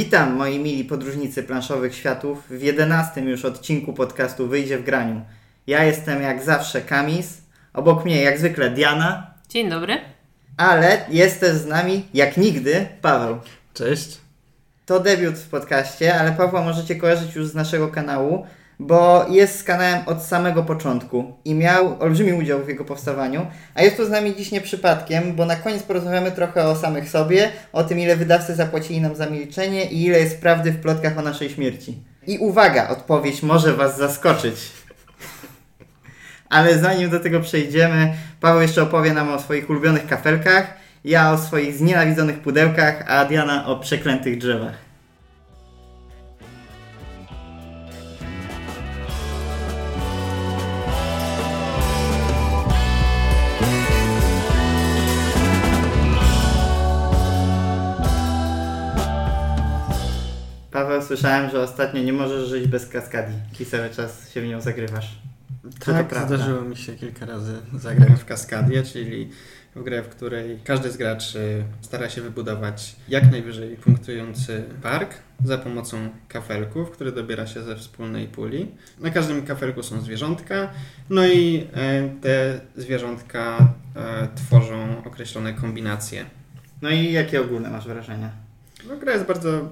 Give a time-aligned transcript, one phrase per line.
[0.00, 5.20] Witam moi mili podróżnicy planszowych światów w jedenastym już odcinku podcastu Wyjdzie w graniu.
[5.66, 7.38] Ja jestem jak zawsze Kamis,
[7.74, 9.98] obok mnie jak zwykle Diana, Dzień dobry.
[10.56, 13.38] ale jest też z nami jak nigdy Paweł.
[13.74, 14.18] Cześć.
[14.86, 18.46] To debiut w podcaście, ale Pawła możecie kojarzyć już z naszego kanału,
[18.80, 23.46] bo jest z kanałem od samego początku i miał olbrzymi udział w jego powstawaniu.
[23.74, 27.10] A jest tu z nami dziś nie przypadkiem, bo na koniec porozmawiamy trochę o samych
[27.10, 31.18] sobie, o tym ile wydawcy zapłacili nam za milczenie i ile jest prawdy w plotkach
[31.18, 31.98] o naszej śmierci.
[32.26, 34.54] I uwaga, odpowiedź może Was zaskoczyć.
[36.48, 41.38] Ale zanim do tego przejdziemy, Paweł jeszcze opowie nam o swoich ulubionych kafelkach, ja o
[41.38, 44.89] swoich znienawidzonych pudełkach, a Diana o przeklętych drzewach.
[60.70, 64.60] Paweł, słyszałem, że ostatnio nie możesz żyć bez kaskadi i cały czas się w nią
[64.60, 65.18] zagrywasz.
[65.74, 66.36] Czy to Tak, prawda?
[66.36, 69.30] zdarzyło mi się kilka razy zagrać w Kaskadię, czyli
[69.76, 75.58] w grę, w której każdy z graczy stara się wybudować jak najwyżej punktujący park za
[75.58, 75.96] pomocą
[76.28, 78.70] kafelków, które dobiera się ze wspólnej puli.
[78.98, 80.70] Na każdym kafelku są zwierzątka,
[81.10, 86.24] no i e, te zwierzątka e, tworzą określone kombinacje.
[86.82, 88.30] No i jakie ogólne masz wrażenia?
[88.88, 89.68] No, gra jest bardzo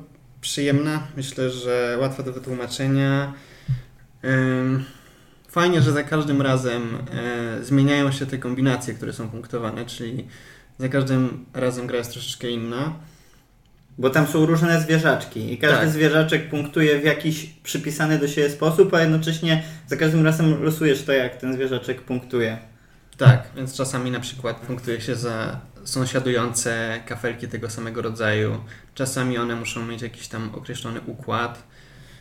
[0.48, 3.32] przyjemna, myślę, że łatwa do wytłumaczenia.
[5.48, 10.26] Fajnie, że za każdym razem e, zmieniają się te kombinacje, które są punktowane, czyli
[10.78, 12.94] za każdym razem gra jest troszeczkę inna.
[13.98, 15.90] Bo tam są różne zwierzaczki i każdy Tak.
[15.90, 21.12] zwierzaczek punktuje w jakiś przypisany do siebie sposób, a jednocześnie za każdym razem losujesz to,
[21.12, 22.58] jak ten zwierzaczek punktuje.
[23.16, 28.60] Tak, więc czasami na przykład punktuje się za sąsiadujące kafelki tego samego rodzaju.
[28.94, 31.62] Czasami one muszą mieć jakiś tam określony układ.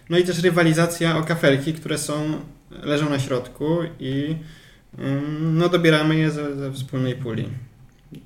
[0.10, 2.40] No i też rywalizacja o kafelki, które są,
[2.72, 4.36] leżą na środku i
[5.00, 7.50] ym, no dobieramy je ze, ze wspólnej puli.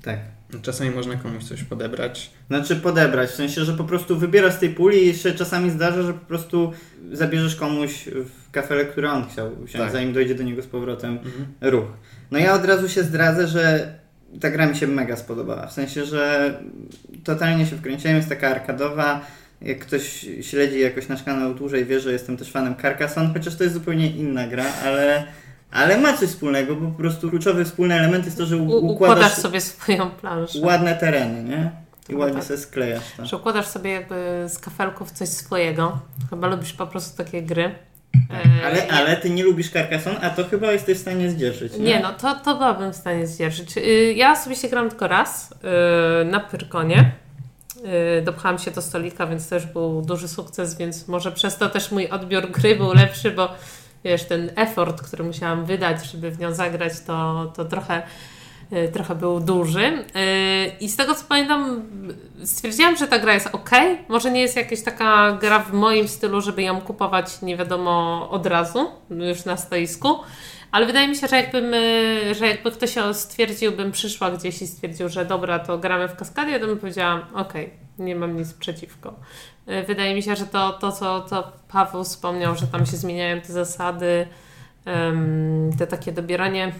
[0.02, 0.18] Tak.
[0.62, 2.30] Czasami można komuś coś podebrać.
[2.48, 6.02] Znaczy podebrać, w sensie, że po prostu wybierasz z tej puli i jeszcze czasami zdarza,
[6.02, 6.72] że po prostu
[7.12, 9.92] zabierzesz komuś w kafelek, który on chciał wziąć, Tak.
[9.92, 11.46] zanim dojdzie do niego z powrotem Mhm.
[11.60, 11.84] ruch.
[12.30, 13.94] No ja od razu się zdradzę, że
[14.40, 15.66] ta gra mi się mega spodobała.
[15.66, 16.54] W sensie, że
[17.24, 19.20] totalnie się wkręciłem, jest taka arkadowa.
[19.62, 23.64] Jak ktoś śledzi jakoś nasz kanał dłużej, wie, że jestem też fanem Carcassonne, chociaż to
[23.64, 25.24] jest zupełnie inna gra, ale,
[25.70, 29.34] ale ma coś wspólnego, bo po prostu kluczowy wspólny element jest to, że układasz układasz
[29.34, 30.58] sobie swoją planszę.
[30.62, 31.70] ładne tereny, nie?
[32.08, 32.44] I ładnie tak.
[32.44, 33.26] sobie sklejasz to.
[33.26, 35.98] Że układasz sobie jakby z kafelków coś swojego.
[36.30, 37.74] Chyba lubisz po prostu takie gry.
[38.32, 41.78] E, Ale, ale ty nie lubisz Carcassonne, a to chyba jesteś w stanie zdzierżyć, nie?
[41.84, 43.76] Nie, no to, to byłabym w stanie zdzierżyć.
[43.78, 45.50] Y, Ja osobiście gram tylko raz
[46.22, 47.12] y, na Pyrkonie.
[48.18, 51.90] Y, Dopchałam się do stolika, więc też był duży sukces, więc może przez to też
[51.90, 53.48] mój odbiór gry był lepszy, bo
[54.04, 58.02] wiesz, ten effort, który musiałam wydać, żeby w nią zagrać, to, to trochę,
[58.92, 59.84] trochę był duży.
[59.86, 60.02] Y,
[60.80, 61.82] I z tego co pamiętam,
[62.44, 63.70] stwierdziłam, że ta gra jest ok.
[64.08, 68.46] Może nie jest jakaś taka gra w moim stylu, żeby ją kupować nie wiadomo od
[68.46, 70.18] razu, już na stoisku.
[70.70, 74.66] Ale wydaje mi się, że jakbym, y, że jakby ktoś stwierdził, bym przyszła gdzieś i
[74.66, 79.14] stwierdził, że dobra, to gramy w kaskadzie, to bym powiedziała, okej, nie mam nic przeciwko.
[79.68, 83.40] Y, Wydaje mi się, że to, to co to Paweł wspomniał, że tam się zmieniają
[83.40, 84.26] te zasady,
[85.78, 86.72] te takie dobieranie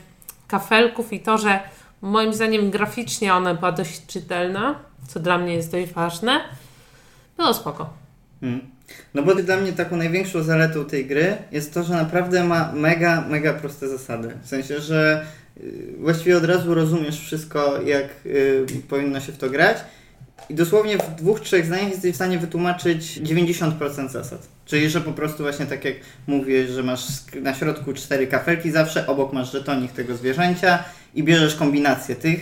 [0.49, 1.61] kafelków i to, że
[2.03, 6.41] moim zdaniem graficznie ona była dość czytelna, co dla mnie jest dość ważne,
[7.37, 7.91] było spoko.
[8.43, 8.61] Mm.
[9.15, 13.25] No bo dla mnie taką największą zaletą tej gry jest to, że naprawdę ma mega,
[13.29, 14.31] mega proste zasady.
[14.43, 15.27] W sensie, że
[15.57, 19.77] y, właściwie od razu rozumiesz wszystko, jak y, powinno się w to grać
[20.49, 24.49] i dosłownie w dwóch, trzech zdaniach jesteś w stanie wytłumaczyć 90% zasad.
[24.65, 25.95] Czyli, że po prostu właśnie tak jak
[26.27, 27.05] mówię, że masz
[27.43, 30.85] na środku cztery kafelki zawsze, obok masz żetonik tego zwierzęcia
[31.15, 32.41] i bierzesz kombinację tych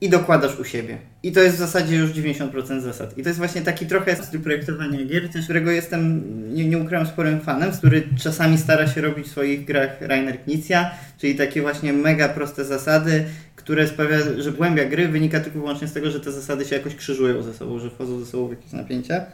[0.00, 0.98] i dokładasz u siebie.
[1.22, 3.18] I to jest w zasadzie już 90% zasad.
[3.18, 6.22] I to jest właśnie taki trochę styl projektowania gier, też którego jestem,
[6.54, 10.90] nie, nie ukrywam, sporym fanem, który czasami stara się robić w swoich grach Rainer Knizia,
[11.18, 13.24] czyli takie właśnie mega proste zasady,
[13.64, 16.76] które sprawia, że głębia gry wynika tylko i wyłącznie z tego, że te zasady się
[16.76, 19.26] jakoś krzyżują ze sobą, że wchodzą ze sobą w jakieś napięcia.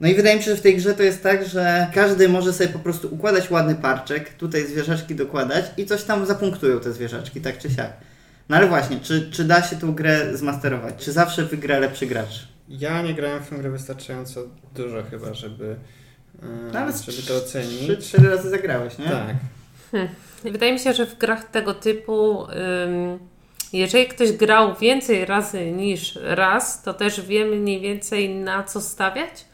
[0.00, 2.52] No i wydaje mi się, że w tej grze to jest tak, że każdy może
[2.52, 7.40] sobie po prostu układać ładny parczek, tutaj zwierzaczki dokładać i coś tam zapunktują te zwierzaczki,
[7.40, 7.92] tak czy siak.
[8.48, 10.94] No ale właśnie, czy, czy da się tą grę zmasterować?
[10.98, 12.48] Czy zawsze wygra lepszy gracz?
[12.68, 14.42] Ja nie grałem w tę grę wystarczająco
[14.74, 15.76] dużo chyba, żeby,
[16.42, 17.80] e, No ale żeby to ocenić.
[17.80, 19.04] Trzy, cztery razy zagrałeś, nie?
[19.08, 19.36] Tak.
[20.44, 22.46] I Wydaje mi się, że w grach tego typu,
[23.72, 29.44] jeżeli ktoś grał więcej razy niż raz, to też wie mniej więcej na co stawiać.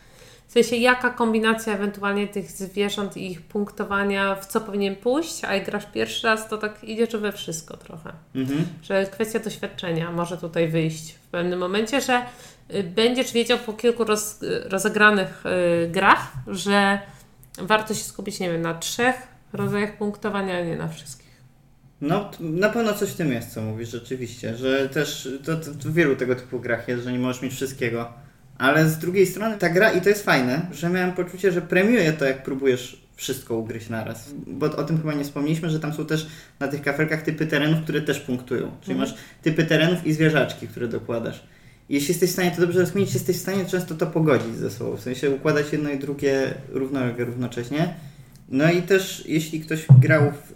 [0.49, 5.65] sensie jaka kombinacja ewentualnie tych zwierząt i ich punktowania, w co powinien pójść, a jak
[5.65, 8.13] grasz pierwszy raz, to tak idziesz we wszystko trochę.
[8.35, 8.67] Mhm.
[8.83, 12.23] Że kwestia doświadczenia może tutaj wyjść w pewnym momencie, że
[12.75, 16.99] y, będziesz wiedział po kilku roz, rozegranych y, grach, że
[17.59, 21.27] warto się skupić, nie wiem, na trzech rodzajach punktowania, a nie na wszystkich.
[22.01, 25.89] No, na pewno coś w tym jest, co mówisz, rzeczywiście, że też to, to, to
[25.89, 28.09] w wielu tego typu grach jest, że nie możesz mieć wszystkiego.
[28.59, 32.13] Ale z drugiej strony ta gra, i to jest fajne, że miałem poczucie, że premiuje
[32.13, 34.31] to, jak próbujesz wszystko ugryźć naraz.
[34.47, 36.27] Bo o tym chyba nie wspomnieliśmy, że tam są też
[36.61, 38.71] na tych kafelkach typy terenów, które też punktują.
[38.81, 38.99] Czyli Mhm.
[38.99, 41.43] masz typy terenów i zwierzaczki, które dokładasz.
[41.89, 44.97] Jeśli jesteś w stanie to dobrze rozkminić, jesteś w stanie często to pogodzić ze sobą.
[44.97, 47.95] W sensie układać jedno i drugie równolegle, równocześnie.
[48.49, 50.53] No i też jeśli ktoś grał w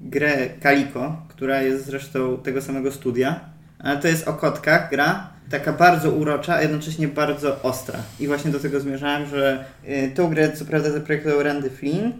[0.00, 3.40] grę Kaliko, która jest zresztą tego samego studia,
[3.78, 7.98] ale to jest o kotkach gra, taka bardzo urocza, a jednocześnie bardzo ostra.
[8.20, 12.12] I właśnie do tego zmierzałem, że y, tą grę co prawda zaprojektował Randy Flynn,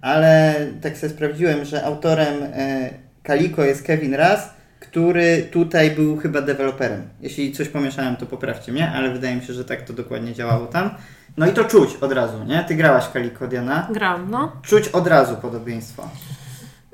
[0.00, 2.90] ale tak sobie sprawdziłem, że autorem y,
[3.22, 4.50] Kaliko jest Kevin Raz,
[4.80, 7.02] który tutaj był chyba deweloperem.
[7.20, 10.66] Jeśli coś pomieszałem, to poprawcie mnie, ale wydaje mi się, że tak to dokładnie działało
[10.66, 10.90] tam.
[11.38, 12.64] No i to czuć od razu, nie?
[12.64, 13.88] Ty grałaś w Kaliko, Diana.
[13.90, 14.52] Gram, no.
[14.62, 16.08] Czuć od razu podobieństwo.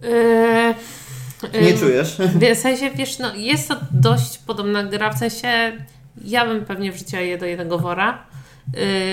[0.02, 2.16] Yy, Nie ym, czujesz?
[2.56, 5.48] W sensie, wiesz, no, jest to dość podobna gra, w sensie
[6.24, 8.26] ja bym pewnie wrzuciła je do jednego wora.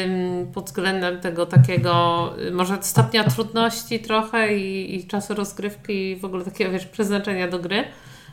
[0.06, 6.16] Ym, pod względem tego takiego, y, może stopnia trudności trochę i, i czasu rozgrywki i
[6.16, 7.84] w ogóle takiego, wiesz, przeznaczenia do gry.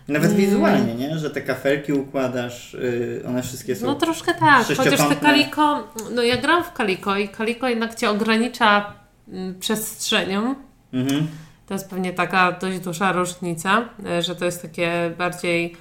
[0.09, 0.41] Nawet Mm.
[0.41, 1.19] wizualnie, nie?
[1.19, 3.87] Że te kafelki układasz, yy, one wszystkie są...
[3.87, 5.17] No troszkę tak, chociaż te.
[5.17, 8.93] Kaliko, no ja gram w Kaliko i Kaliko jednak Cię ogranicza
[9.29, 10.55] mm, przestrzenią.
[10.93, 11.27] Mhm.
[11.67, 15.77] To jest pewnie taka dość duża różnica, e, że to jest takie bardziej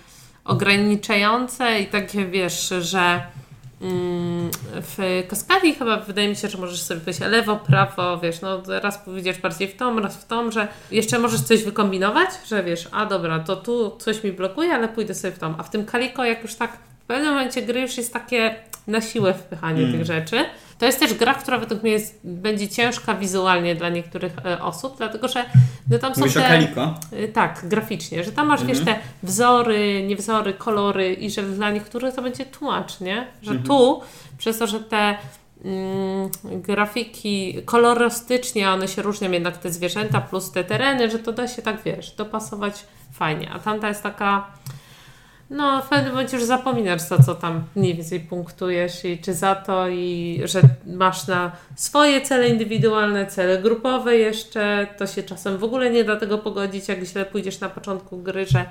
[0.46, 3.22] ograniczające i takie wiesz, że
[3.82, 4.17] mm,
[4.98, 8.98] w Kaskadii chyba wydaje mi się, że możesz sobie powiedzieć lewo, prawo, wiesz, no raz
[8.98, 13.06] powiedziesz bardziej w tą, raz w tą, że jeszcze możesz coś wykombinować, że wiesz, a
[13.06, 15.56] dobra, to tu coś mi blokuje, ale pójdę sobie w tą.
[15.58, 18.56] A w tym Kaliko, jak już tak w pewnym momencie gry już jest takie
[18.88, 19.92] na siłę wpychanie Mm.
[19.92, 20.46] tych rzeczy.
[20.80, 24.98] To jest też gra, która według mnie jest, będzie ciężka wizualnie dla niektórych e, osób,
[24.98, 25.46] dlatego że
[25.90, 26.48] no, tam są Mówisz o te...
[26.48, 26.94] Kaliko?
[27.14, 28.98] Y, Tak, graficznie, że tam masz wiesz Mhm.
[28.98, 33.28] te wzory, niewzory, kolory i że dla niektórych to będzie tłumacz, nie?
[33.42, 33.68] Że Mhm.
[33.68, 34.02] tu,
[34.38, 35.18] przez to, że te
[35.66, 36.30] mm,
[36.62, 41.62] grafiki kolorystycznie, one się różnią jednak te zwierzęta plus te tereny, że to da się
[41.62, 42.84] tak, wiesz, dopasować
[43.14, 43.52] fajnie.
[43.52, 44.48] A tamta jest taka
[45.50, 49.56] no, w pewnym momencie już zapominasz za co tam mniej więcej punktujesz i czy za
[49.56, 55.64] to i że masz na swoje cele indywidualne, cele grupowe jeszcze, to się czasem w
[55.64, 58.66] ogóle nie da tego pogodzić, jak źle pójdziesz na początku gry, że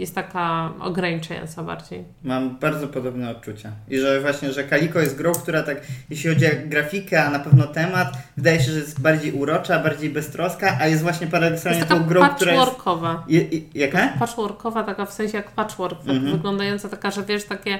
[0.00, 2.04] jest taka ograniczająca bardziej.
[2.24, 3.70] Mam bardzo podobne odczucia.
[3.88, 5.80] I że właśnie, że Kaliko jest grą, która tak,
[6.10, 10.10] jeśli chodzi o grafikę, a na pewno temat, wydaje się, że jest bardziej urocza, bardziej
[10.10, 12.64] beztroska, a jest właśnie paradoksalnie Jest tą grą, która jest...
[12.64, 13.26] patchworkowa.
[13.74, 14.08] Jaka?
[14.18, 16.32] Patchworkowa, taka w sensie jak patchwork, tak Mhm.
[16.32, 17.78] wyglądająca taka, że wiesz, takie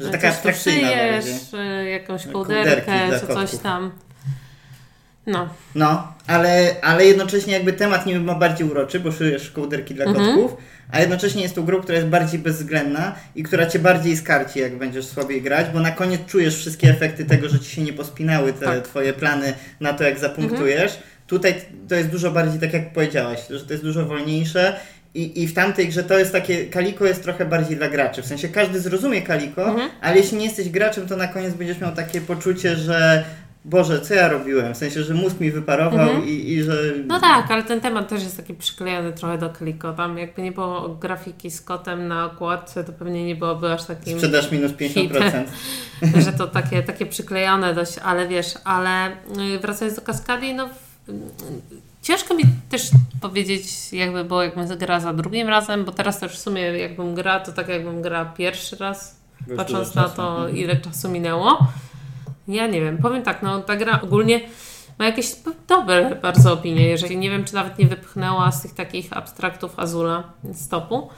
[0.00, 1.34] Że coś taka abstrakcyjna bardziej.
[1.84, 3.90] y, jakąś kołderkę, czy coś tam.
[5.26, 5.48] No.
[5.74, 10.26] No, ale, ale jednocześnie jakby temat niby ma bardziej uroczy, bo szyjesz kołderki dla Mhm.
[10.26, 10.56] kotków,
[10.90, 14.78] a jednocześnie jest to grą, która jest bardziej bezwzględna i która cię bardziej skarci, jak
[14.78, 18.52] będziesz słabiej grać, bo na koniec czujesz wszystkie efekty tego, że ci się nie pospinały
[18.52, 18.84] te Tak.
[18.84, 20.98] twoje plany na to, jak zapunktujesz.
[21.26, 21.54] Tutaj
[21.88, 24.76] to jest dużo bardziej, tak jak powiedziałaś, że to jest dużo wolniejsze
[25.14, 28.26] i, i w tamtej grze to jest takie, Kaliko jest trochę bardziej dla graczy, w
[28.26, 29.90] sensie każdy zrozumie Kaliko, Mhm.
[30.00, 33.24] ale jeśli nie jesteś graczem, to na koniec będziesz miał takie poczucie, że
[33.64, 34.74] Boże, co ja robiłem?
[34.74, 36.28] W sensie, że mózg mi wyparował Mhm.
[36.28, 36.82] i, i że...
[37.06, 39.92] No tak, ale ten temat też jest taki przyklejony trochę do Kaliko.
[39.92, 44.18] Tam jakby nie było grafiki z kotem na okładce, to pewnie nie byłoby aż takim,
[44.18, 45.44] Sprzedaż minus 50%.
[46.24, 50.66] że to takie, takie przyklejone dość, ale wiesz, ale y, wracając do Kaskadii, no
[51.08, 51.12] y,
[52.02, 52.90] ciężko mi też
[53.20, 57.40] powiedzieć jakby było, jakbym gra za drugim razem, bo teraz też w sumie jakbym gra,
[57.40, 59.16] to tak jakbym gra pierwszy raz,
[59.48, 61.58] już patrząc na to, ile czasu minęło.
[62.48, 64.40] Ja nie wiem, powiem tak, no ta gra ogólnie
[64.98, 65.32] ma jakieś
[65.68, 70.32] dobre bardzo opinie, jeżeli nie wiem, czy nawet nie wypchnęła z tych takich abstraktów Azula
[70.52, 71.08] z topu.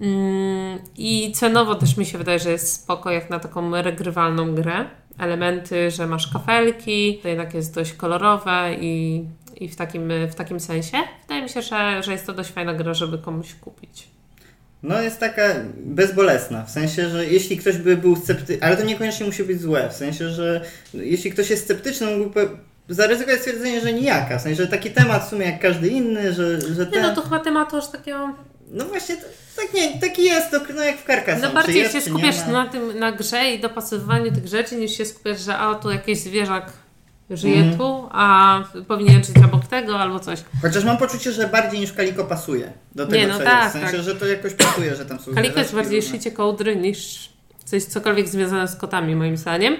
[0.00, 4.84] Mm, I cenowo też mi się wydaje, że jest spoko jak na taką regrywalną grę.
[5.18, 9.24] Elementy, że masz kafelki, to jednak jest dość kolorowe i,
[9.56, 10.98] i w, takim, w takim sensie.
[11.22, 14.11] Wydaje mi się, że, że jest to dość fajna gra, żeby komuś kupić.
[14.82, 15.42] No jest taka
[15.76, 19.88] bezbolesna, w sensie, że jeśli ktoś by był sceptyczny, ale to niekoniecznie musi być złe,
[19.88, 20.60] w sensie, że
[20.94, 22.48] jeśli ktoś jest sceptyczny, mógłby
[22.88, 26.60] zaryzykować stwierdzenie, że nijaka, w sensie, że taki temat w sumie jak każdy inny, że,
[26.60, 27.02] że Nie, ten...
[27.02, 28.34] no to chyba tematu aż takiego...
[28.70, 29.16] No właśnie,
[29.56, 32.46] tak nie, taki jest, to no jak w Carcassonne, No bardziej jest, się nie skupiasz
[32.46, 36.18] na tym, na grze i dopasowywaniu tych rzeczy, niż się skupiasz, że a tu jakiś
[36.18, 36.72] zwierzak
[37.30, 37.78] żyje Mhm.
[37.78, 38.58] tu, a
[38.88, 39.36] powinien żyć
[39.72, 40.44] tego albo coś.
[40.62, 43.76] Chociaż mam poczucie, że bardziej niż Kaliko pasuje do tego, Nie, no co tak, jest.
[43.76, 44.04] W sensie, tak.
[44.04, 47.30] że to jakoś pasuje, że tam są Kaliko jest bardziej szycie kołdry niż
[47.64, 49.76] coś cokolwiek związane z kotami, moim zdaniem.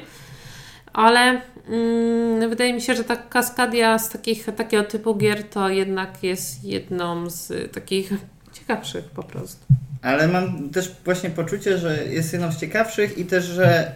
[0.92, 6.22] Ale mm, wydaje mi się, że ta kaskadia z takich, takiego typu gier to jednak
[6.22, 8.12] jest jedną z takich
[8.52, 9.66] ciekawszych po prostu.
[10.02, 13.92] Ale mam też właśnie poczucie, że jest jedną z ciekawszych i też, że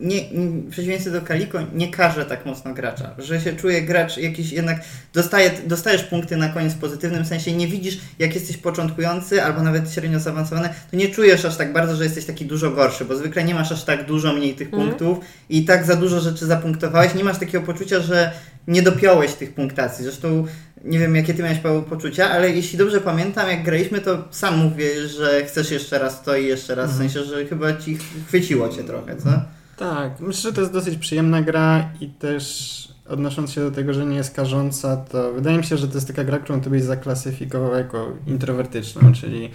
[0.00, 0.20] nie,
[0.66, 4.80] w przeciwieństwie do Kaliko nie karze tak mocno gracza, że się czuje gracz jakiś jednak
[5.14, 9.92] dostaje, dostajesz punkty na koniec w pozytywnym sensie, nie widzisz jak jesteś początkujący albo nawet
[9.92, 13.44] średnio zaawansowany, to nie czujesz aż tak bardzo, że jesteś taki dużo gorszy, bo zwykle
[13.44, 14.88] nie masz aż tak dużo mniej tych Mhm.
[14.88, 18.32] punktów i tak za dużo rzeczy zapunktowałeś, nie masz takiego poczucia, że
[18.68, 20.04] nie dopiąłeś tych punktacji.
[20.04, 20.46] Zresztą
[20.84, 24.58] nie wiem, jakie ty miałeś Paweł poczucia, ale jeśli dobrze pamiętam, jak graliśmy, to sam
[24.58, 28.68] mówię, że chcesz jeszcze raz to i jeszcze raz, w sensie, że chyba ci chwyciło
[28.68, 29.30] cię trochę, co?
[29.80, 34.06] Tak, myślę, że to jest dosyć przyjemna gra i też odnosząc się do tego, że
[34.06, 36.82] nie jest karząca, to wydaje mi się, że to jest taka gra, którą ty byś
[36.82, 39.50] zaklasyfikował jako introwertyczną, czyli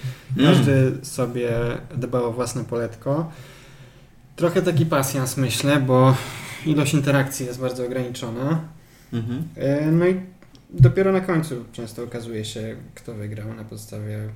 [0.45, 1.51] każdy sobie
[1.97, 3.31] dba o własne poletko.
[4.35, 6.15] Trochę taki pasjans myślę, bo
[6.65, 8.61] ilość interakcji jest bardzo ograniczona.
[9.13, 9.43] Mhm.
[9.55, 10.21] E, No i
[10.69, 14.29] dopiero na końcu często okazuje się, kto wygrał na podstawie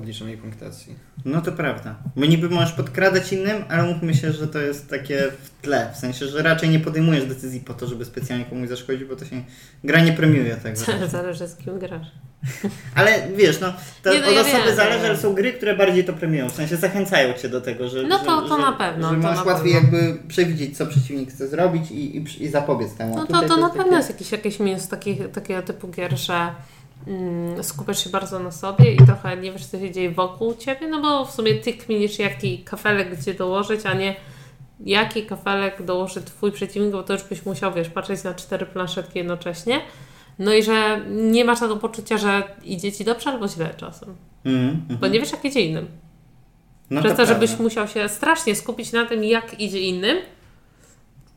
[0.00, 0.94] podliczonej punktacji.
[1.24, 1.96] No to prawda.
[2.16, 5.90] Bo niby możesz podkradać innym, ale mówmy się, że to jest takie w tle.
[5.94, 9.24] W sensie, że raczej nie podejmujesz decyzji po to, żeby specjalnie komuś zaszkodzić, bo to
[9.24, 9.42] się
[9.84, 10.80] gra nie premiuje tego.
[11.08, 12.06] Zależy z kim grasz.
[12.94, 13.72] Ale wiesz, no,
[14.02, 15.06] to Nie, no od ja osoby wiem, zależy, wiem.
[15.10, 16.48] ale są gry, które bardziej to premiują.
[16.48, 18.02] W sensie zachęcają cię do tego, że.
[18.02, 19.98] No to- że, to na pewno, Że to masz łatwiej pewno.
[19.98, 23.16] jakby przewidzieć, co przeciwnik chce zrobić i, i, i zapobiec temu.
[23.16, 26.18] No to, tutaj to na pewno takie- jest jakiś, jakiś minus takich, takiego typu gier,
[26.18, 26.50] że
[27.62, 31.00] skupiasz się bardzo na sobie i trochę nie wiesz, co się dzieje wokół ciebie, no
[31.02, 34.16] bo w sumie ty kminisz, jaki kafelek gdzie dołożyć, a nie
[34.80, 39.18] jaki kafelek dołoży twój przeciwnik, bo to już byś musiał, wiesz, patrzeć na cztery planszetki
[39.18, 39.80] jednocześnie.
[40.38, 44.16] No i że nie masz tego poczucia, że idzie ci dobrze albo źle czasem.
[44.44, 45.00] Mhm, mhm.
[45.00, 45.88] Bo nie wiesz, jak idzie innym.
[46.90, 47.34] no Przez to, prawda.
[47.34, 50.18] żebyś musiał się strasznie skupić na tym, jak idzie innym,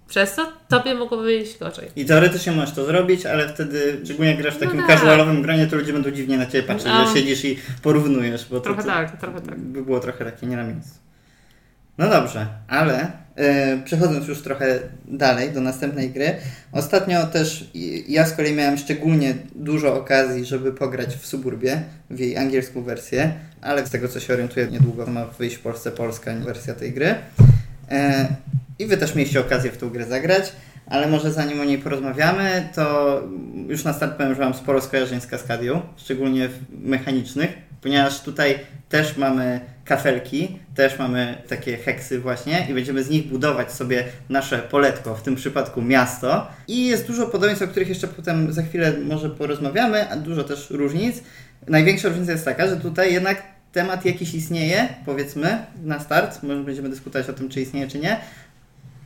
[0.10, 1.88] przez to tobie mogłoby być gorzej.
[1.96, 4.88] I teoretycznie możesz to zrobić, ale wtedy, szczególnie jak grasz w No takim tak.
[5.00, 7.08] casualowym gronie, to ludzie będą dziwnie na ciebie patrzeć, No.
[7.08, 9.60] że siedzisz i porównujesz, bo to, Trochę to tak, trochę tak.
[9.60, 10.94] by było trochę takie nie na miejscu.
[11.98, 16.36] No dobrze, ale e, przechodząc już trochę dalej do następnej gry,
[16.72, 17.70] ostatnio też
[18.08, 23.34] ja z kolei miałem szczególnie dużo okazji, żeby pograć w Suburbie, w jej angielską wersję,
[23.62, 27.16] ale z tego co się orientuję, niedługo ma wyjść w Polsce polska wersja tej gry.
[27.92, 28.28] E,
[28.80, 30.52] I wy też mieliście okazję w tą grę zagrać,
[30.86, 33.22] ale może zanim o niej porozmawiamy, to
[33.68, 37.50] już na start powiem, że mam sporo skojarzeń z Kaskadią, szczególnie mechanicznych,
[37.82, 43.72] ponieważ tutaj też mamy kafelki, też mamy takie heksy właśnie i będziemy z nich budować
[43.72, 46.48] sobie nasze poletko, w tym przypadku miasto.
[46.68, 50.70] I jest dużo podobieństw, o których jeszcze potem za chwilę może porozmawiamy, a dużo też
[50.70, 51.24] różnic.
[51.68, 56.90] Największa różnica jest taka, że tutaj jednak temat jakiś istnieje, powiedzmy, na start, może będziemy
[56.90, 58.18] dyskutować o tym, czy istnieje, czy nie.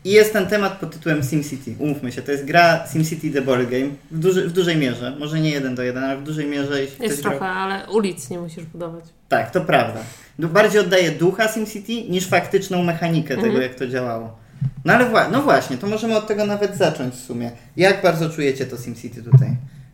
[0.05, 1.75] I jest ten temat pod tytułem SimCity.
[1.79, 5.15] Umówmy się, to jest gra SimCity The Board Game w, duży, w dużej mierze.
[5.20, 6.82] Może nie jeden do jeden, ale w dużej mierze.
[6.82, 9.03] Jeśli Jest trochę, ale ulic nie musisz budować.
[9.29, 10.00] tak, to prawda.
[10.39, 13.63] Bardziej oddaje ducha SimCity niż faktyczną mechanikę tego, Mhm.
[13.63, 14.38] jak to działało.
[14.86, 17.51] No ale wła- no właśnie, to możemy od tego nawet zacząć w sumie.
[17.77, 19.50] Jak bardzo czujecie to SimCity tutaj?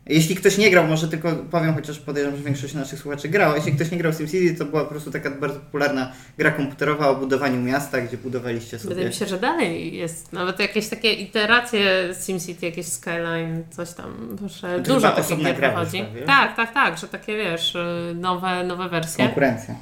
[0.09, 3.55] Jeśli ktoś nie grał, może tylko powiem, chociaż podejrzewam, że większość naszych słuchaczy grała.
[3.55, 7.09] Jeśli ktoś nie grał w SimCity, to była po prostu taka bardzo popularna gra komputerowa
[7.09, 8.89] o budowaniu miasta, gdzie budowaliście sobie.
[8.89, 10.33] Wydaje mi się, że dalej jest.
[10.33, 15.69] Nawet jakieś takie iteracje SimCity, jakieś Skyline, coś tam, że To dużo takich gier gra
[15.69, 16.05] wychodzi.
[16.25, 19.25] Tak, tak, tak, że takie wiesz, y, nowe, nowe wersje.
[19.25, 19.75] Konkurencja.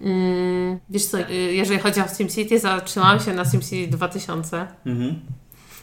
[0.00, 4.66] Mm, wiesz co, y, jeżeli chodzi o SimCity, zatrzymałam się na SimCity 2000.
[4.86, 5.20] Mhm.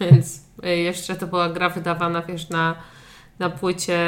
[0.01, 2.75] Więc y, jeszcze to była gra wydawana, wiesz, na,
[3.39, 4.00] na płycie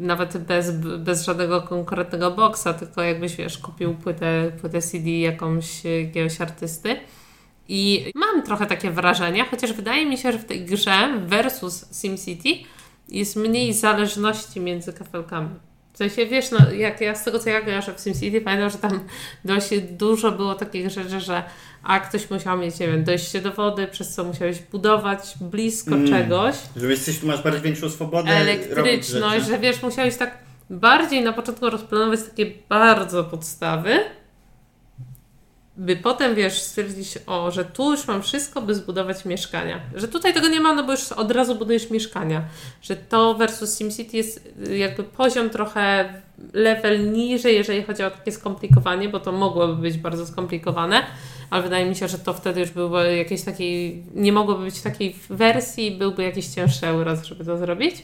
[0.00, 6.40] nawet bez, bez żadnego konkretnego boksa, tylko jakbyś, wiesz, kupił płytę, płytę CD jakąś, jakiegoś
[6.40, 6.96] artysty.
[7.68, 12.48] I mam trochę takie wrażenie, chociaż wydaje mi się, że w tej grze versus SimCity
[13.08, 15.69] jest mniej zależności między kafelkami.
[15.92, 18.78] W sensie, wiesz, no, jak ja z tego co ja kojarzę w SimCity, pamiętam, że
[18.78, 19.00] tam
[19.44, 21.42] dość dużo było takich rzeczy, że
[21.82, 26.08] a ktoś musiał mieć, nie wiem, dojście do wody, przez co musiałeś budować blisko Mm.
[26.08, 28.30] czegoś, Że jesteś, tu masz bardziej większą swobodę.
[28.30, 30.38] elektryczność, że wiesz, musiałeś tak
[30.70, 33.98] bardziej na początku rozplanować takie bardzo podstawy,
[35.80, 39.80] by potem, wiesz, stwierdzić, o, że tu już mam wszystko, by zbudować mieszkania.
[39.94, 42.42] Że tutaj tego nie ma, no bo już od razu budujesz mieszkania.
[42.82, 46.14] Że to versus SimCity jest y, jakby poziom trochę
[46.52, 51.02] level niżej, jeżeli chodzi o takie skomplikowanie, bo to mogłoby być bardzo skomplikowane,
[51.50, 55.16] ale wydaje mi się, że to wtedy już byłby jakiejś takiej, nie mogłoby być takiej
[55.30, 57.94] wersji, byłby jakiś cięższy Euros, żeby to zrobić.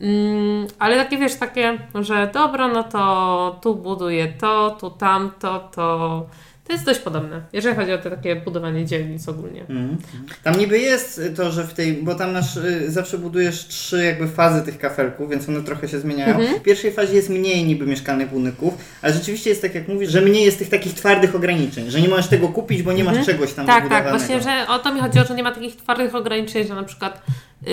[0.00, 6.26] Mm, ale takie wiesz, takie, że dobra, no to tu buduję to, tu tamto, to.
[6.72, 9.60] To jest dość podobne, jeżeli chodzi o te takie budowanie dzielnic ogólnie.
[9.60, 9.98] Mhm.
[10.42, 14.28] Tam niby jest to, że w tej, bo tam masz, y, zawsze budujesz trzy jakby
[14.28, 16.34] fazy tych kafelków, więc one trochę się zmieniają.
[16.34, 16.58] Mhm.
[16.58, 20.20] W pierwszej fazie jest mniej niby mieszkalnych budynków, ale rzeczywiście jest tak jak mówisz, że
[20.20, 23.26] mniej jest tych takich twardych ograniczeń, że nie możesz tego kupić, bo nie masz Mhm.
[23.26, 26.14] czegoś tam Tak, tak, właśnie, że o to mi chodziło, że nie ma takich twardych
[26.14, 27.22] ograniczeń, że na przykład
[27.66, 27.72] yy,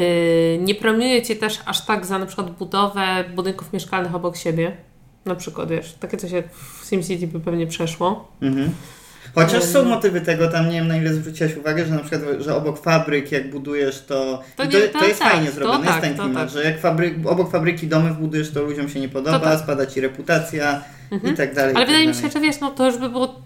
[0.61, 4.88] nie premiuje cię też aż tak za na przykład budowę budynków mieszkalnych obok siebie.
[5.29, 8.31] Na przykład, wiesz, takie coś jak w SimCity by pewnie przeszło.
[8.41, 8.69] Mhm.
[9.35, 9.87] Chociaż są Ym.
[9.87, 13.31] motywy tego, tam nie wiem na ile zwróciłaś uwagę, że na przykład, że obok fabryk
[13.31, 16.23] jak budujesz to, To nie- to, to jest tak, fajnie zrobione, tak, jest ten to
[16.23, 16.49] klimat, tak.
[16.49, 19.59] że jak fabryk, obok fabryki domy wbudujesz to ludziom się nie podoba, tak.
[19.59, 20.81] spada ci reputacja
[21.11, 21.33] Mhm.
[21.33, 21.75] i tak dalej.
[21.75, 23.41] Ale tak wydaje mi się, że wiesz, no to już by było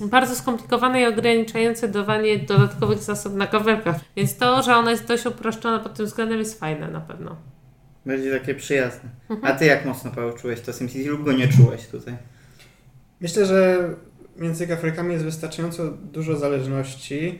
[0.00, 3.96] bardzo skomplikowane i ograniczające dawanie dodatkowych zasad na kafelkach.
[4.16, 7.36] Więc to, że ona jest dość uproszczona pod tym względem jest fajne na pewno.
[8.06, 9.10] Będzie takie przyjazne.
[9.30, 9.54] Mhm.
[9.54, 12.16] A ty jak mocno Paweł czułeś to SimCity lub go nie czułeś tutaj?
[13.20, 13.88] Myślę, że
[14.36, 17.38] między kafelkami jest wystarczająco dużo zależności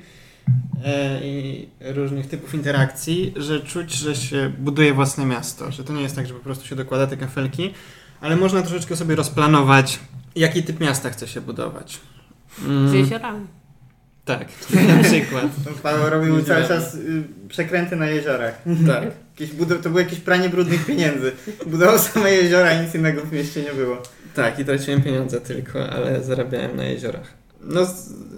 [0.84, 5.72] e, i różnych typów interakcji, że czuć, że się buduje własne miasto.
[5.72, 7.74] Że to nie jest tak, że po prostu się dokłada te kafelki,
[8.20, 9.98] ale można troszeczkę sobie rozplanować,
[10.36, 12.00] jaki typ miasta chce się budować.
[12.66, 13.46] Mm, Z jeziorami.
[14.24, 14.48] tak,
[14.96, 15.46] na przykład.
[15.82, 18.62] Paweł robił cały czas y, przekręty na jeziorach.
[18.86, 19.25] Tak.
[19.40, 21.32] Jakieś budow- to było jakieś pranie brudnych pieniędzy.
[21.66, 24.02] Budował same jeziora i nic innego w mieście nie było.
[24.34, 27.32] Tak, i traciłem pieniądze tylko, ale zarabiałem na jeziorach.
[27.60, 27.80] No,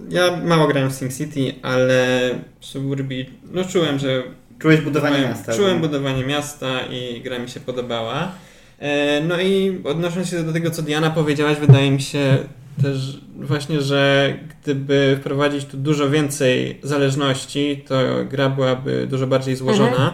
[0.09, 2.19] ja mało grałem w SimCity, ale
[2.59, 4.23] w Suburbii, no czułem, że
[4.59, 5.55] Czułeś budowanie Czułem- miasta.
[5.55, 5.87] Czułem no.
[5.87, 8.31] budowanie miasta i gra mi się podobała.
[8.79, 12.37] E, No i odnosząc się do tego, co Diana powiedziałaś, wydaje mi się
[12.81, 14.33] też właśnie, że
[14.63, 19.89] gdyby wprowadzić tu dużo więcej zależności, to gra byłaby dużo bardziej złożona.
[19.91, 20.11] Mhm.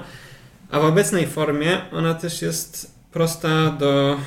[0.69, 4.17] A w obecnej formie ona też jest prosta do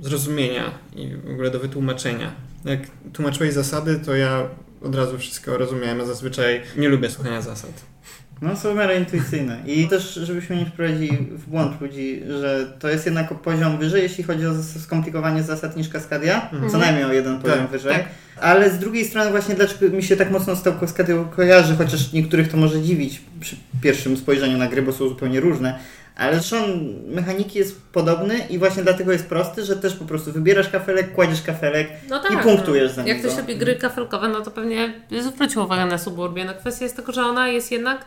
[0.00, 2.32] zrozumienia i w ogóle do wytłumaczenia.
[2.64, 2.80] Jak
[3.12, 4.48] tłumaczyłeś zasady, to ja
[4.82, 7.95] od razu wszystko rozumiałem, a zazwyczaj nie lubię słuchania zasad.
[8.42, 9.58] No są w miarę intuicyjne.
[9.66, 14.02] I też, żebyśmy nie wprowadzili w błąd ludzi, że to jest jednak o poziom wyżej,
[14.02, 16.50] jeśli chodzi o skomplikowanie zasad niż Kaskadia.
[16.52, 16.70] Mhm.
[16.70, 17.92] Co najmniej o jeden poziom Tak, wyżej.
[17.92, 18.04] tak.
[18.40, 22.12] Ale z drugiej strony właśnie dlaczego mi się tak mocno z tą Kaskadią kojarzy, chociaż
[22.12, 25.78] niektórych to może dziwić przy pierwszym spojrzeniu na gry, bo są zupełnie różne.
[26.16, 26.64] Ale trzon
[27.08, 31.42] mechaniki jest podobny i właśnie dlatego jest prosty, że też po prostu wybierasz kafelek, kładziesz
[31.42, 33.08] kafelek No i punktujesz za no.
[33.08, 33.28] Jak niego.
[33.28, 36.44] ktoś lubi gry kafelkowe, no to pewnie zwrócił uwagę na Suburbię.
[36.44, 38.04] No kwestia jest tego, że ona jest jednak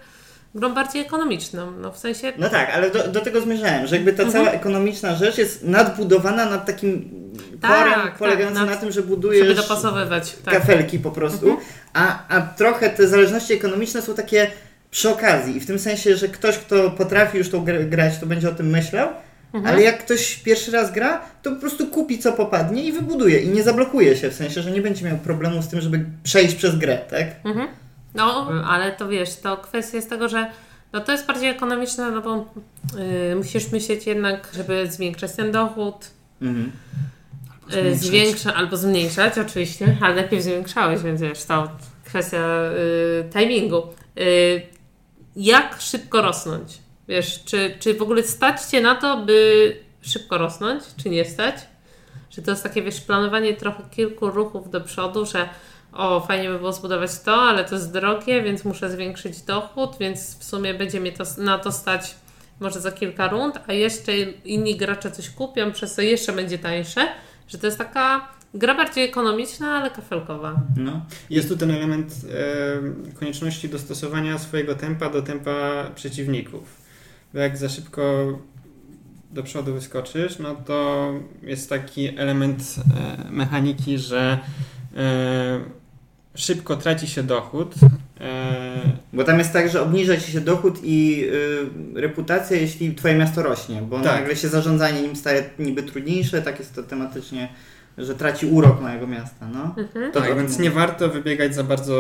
[0.56, 1.72] grą bardziej ekonomiczną.
[1.72, 4.46] No w sensie No tak, ale do, do tego zmierzałem, że jakby ta Mhm.
[4.46, 7.10] cała ekonomiczna rzecz jest nadbudowana nad takim
[7.62, 10.36] Tak, tak, polegającym nad- na tym, że żeby budujesz dopasowywać.
[10.46, 10.54] Tak.
[10.54, 11.68] kafelki po prostu, Mhm.
[11.94, 14.48] a, a trochę te zależności ekonomiczne są takie
[14.92, 18.26] przy okazji i w tym sensie, że ktoś, kto potrafi już tą grę grać, to
[18.26, 19.10] będzie o tym myślał,
[19.54, 19.74] Mhm.
[19.76, 23.48] ale jak ktoś pierwszy raz gra, to po prostu kupi co popadnie i wybuduje i
[23.50, 26.76] nie zablokuje się, w sensie, że nie będzie miał problemu z tym, żeby przejść przez
[26.78, 27.28] grę, tak?
[27.46, 27.68] Mhm.
[28.15, 30.52] No, ale to wiesz, to kwestia jest tego, że
[30.93, 32.45] no to jest bardziej ekonomiczne, no bo
[33.28, 35.95] yy, musisz myśleć jednak, żeby zwiększać ten dochód,
[36.41, 36.72] Mhm.
[37.67, 38.00] yy, zmniejszać.
[38.00, 41.72] zwiększa albo zmniejszać oczywiście, ale najpierw zwiększałeś, więc wiesz, to
[42.06, 43.84] kwestia yy, timingu.
[44.15, 44.62] Yy,
[45.36, 46.78] jak szybko rosnąć?
[47.08, 51.56] Wiesz, czy, czy w ogóle stać Cię na to, by szybko rosnąć, czy nie stać?
[52.30, 55.50] Że to jest takie, wiesz, planowanie trochę kilku ruchów do przodu, że
[55.93, 60.39] o, fajnie by było zbudować to, ale to jest drogie, więc muszę zwiększyć dochód, więc
[60.39, 62.15] w sumie będzie mnie to, na to stać
[62.60, 67.08] może za kilka rund, a jeszcze inni gracze coś kupią, przez co jeszcze będzie tańsze,
[67.47, 70.62] że to jest taka gra bardziej ekonomiczna, ale kafelkowa.
[70.78, 71.06] No.
[71.30, 72.13] Jest tu ten element
[73.13, 76.82] e, konieczności dostosowania swojego tempa do tempa przeciwników.
[77.34, 78.02] Bo jak za szybko
[79.32, 81.10] do przodu wyskoczysz, no to
[81.43, 84.39] jest taki element e, mechaniki, że
[84.97, 85.60] e,
[86.39, 87.73] szybko traci się dochód.
[88.21, 88.80] E,
[89.13, 91.23] Bo tam jest tak, że obniża ci się dochód i
[91.95, 94.19] y, reputacja, jeśli twoje miasto rośnie, bo Tak.
[94.19, 97.49] nagle się zarządzanie nim staje niby trudniejsze, tak jest to tematycznie,
[97.97, 99.75] że traci urok małego miasta, no.
[99.78, 100.12] Mhm.
[100.12, 100.63] To tak, więc mówię.
[100.63, 101.99] nie warto wybiegać za bardzo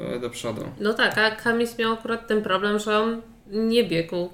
[0.00, 0.62] e, do przodu.
[0.80, 3.22] No tak, a Kamis miał akurat ten problem, że on
[3.52, 4.28] nie biegł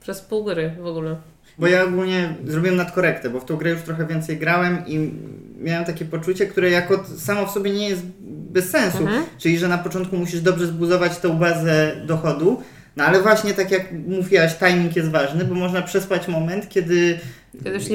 [0.00, 1.16] przez pół gry w ogóle.
[1.58, 5.10] Bo ja ogólnie zrobiłem nadkorektę, bo w tą grę już trochę więcej grałem i
[5.58, 8.98] miałem takie poczucie, które jako samo w sobie nie jest bez sensu.
[8.98, 9.24] Mhm.
[9.38, 12.62] Czyli, że na początku musisz dobrze zbudować tą bazę dochodu,
[12.96, 17.18] no ale właśnie tak jak mówiłaś, timing jest ważny, bo można przespać moment, kiedy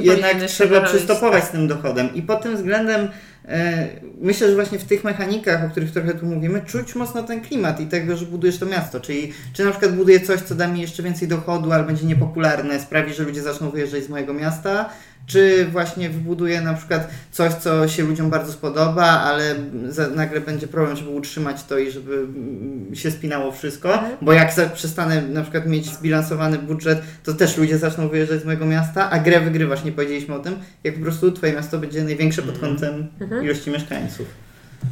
[0.01, 1.49] jednak trzeba przystopować tak.
[1.49, 2.15] z tym dochodem.
[2.15, 3.07] I pod tym względem
[4.21, 7.79] myślę, że właśnie w tych mechanikach, o których trochę tu mówimy, czuć mocno ten klimat
[7.79, 8.99] i tego, że budujesz to miasto.
[8.99, 12.79] Czyli czy na przykład buduję coś, co da mi jeszcze więcej dochodu, ale będzie niepopularne,
[12.79, 14.89] sprawi, że ludzie zaczną wyjeżdżać z mojego miasta,
[15.29, 19.55] czy właśnie wybuduję na przykład coś, co się ludziom bardzo spodoba, ale
[19.89, 24.17] za, nagle będzie problem, żeby utrzymać to i żeby mm, się spinało wszystko, Mhm.
[24.21, 28.45] bo jak za, przestanę na przykład mieć zbilansowany budżet, to też ludzie zaczną wyjeżdżać z
[28.45, 32.03] mojego miasta, a grę wygrywasz, nie powiedzieliśmy o tym, jak po prostu twoje miasto będzie
[32.03, 33.43] największe pod kątem Mhm.
[33.43, 34.27] ilości mieszkańców.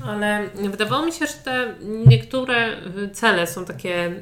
[0.06, 1.74] Ale wydawało mi się, że te
[2.08, 2.68] niektóre
[3.14, 4.16] cele są takie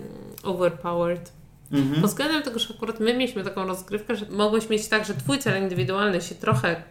[0.43, 1.31] overpowered.
[1.75, 2.01] Mhm.
[2.01, 5.39] Pod względem tego, że akurat my mieliśmy taką rozgrywkę, że mogłeś mieć tak, że twój
[5.39, 6.83] cel indywidualny się trochę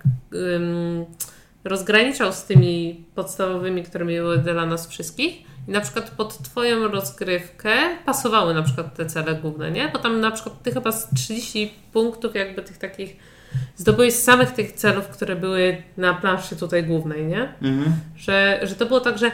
[1.64, 5.36] rozgraniczał z tymi podstawowymi, które były dla nas wszystkich.
[5.68, 7.72] I na przykład pod twoją rozgrywkę
[8.06, 9.88] pasowały na przykład te cele główne, nie?
[9.88, 13.16] Bo tam na przykład ty chyba z 30 punktów jakby tych takich
[13.76, 17.42] zdobyłeś z samych tych celów, które były na planszy tutaj głównej, nie?
[17.62, 17.96] Mhm.
[18.16, 19.30] Że, że to było tak, że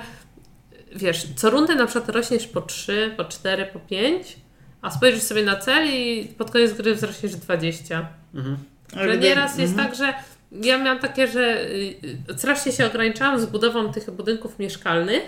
[0.96, 4.36] wiesz, co rundę na przykład rośniesz po 3, po 4, po 5,
[4.82, 8.08] a spojrzysz sobie na cel i pod koniec gry wzrośniesz 20.
[8.34, 8.56] Mhm.
[8.96, 9.88] Ale Że nieraz jest mhm.
[9.88, 10.14] tak, że
[10.52, 11.96] ja miałam takie, że y,
[12.36, 15.22] strasznie się ograniczałam z budową tych budynków mieszkalnych,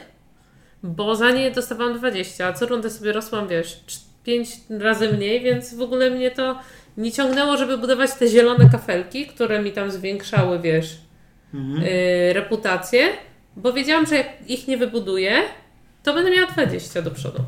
[0.82, 3.80] bo za nie dostawałam 20, a co rundę sobie rosłam, wiesz,
[4.24, 6.58] 5 razy mniej, więc w ogóle mnie to
[6.96, 10.96] nie ciągnęło, żeby budować te zielone kafelki, które mi tam zwiększały, wiesz,
[11.54, 11.84] Mhm.
[11.84, 13.08] y, reputację,
[13.56, 15.42] bo wiedziałam, że jak ich nie wybuduję,
[16.02, 17.38] to będę miała 20 do przodu.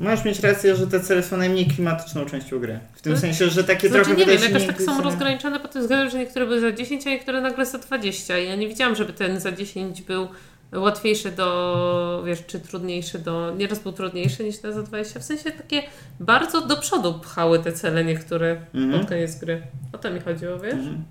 [0.00, 2.80] Możesz mieć rację, że te cele są najmniej klimatyczną częścią gry.
[2.94, 5.72] W tym No, sensie, że takie Znaczy trochę nie wiem, jakoś tak są rozgraniczone pod
[5.72, 8.38] tym względem, że niektóre były za 10, a niektóre nagle za 20.
[8.38, 10.28] I ja nie widziałam, żeby ten za 10 był
[10.76, 15.20] łatwiejszy do, wiesz, czy trudniejszy do, nieraz był trudniejszy niż ten za 20.
[15.20, 15.82] W sensie takie
[16.20, 19.00] bardzo do przodu pchały te cele niektóre Mhm.
[19.00, 19.62] pod koniec gry.
[19.92, 20.74] O to mi chodziło, wiesz?
[20.74, 21.04] Mhm.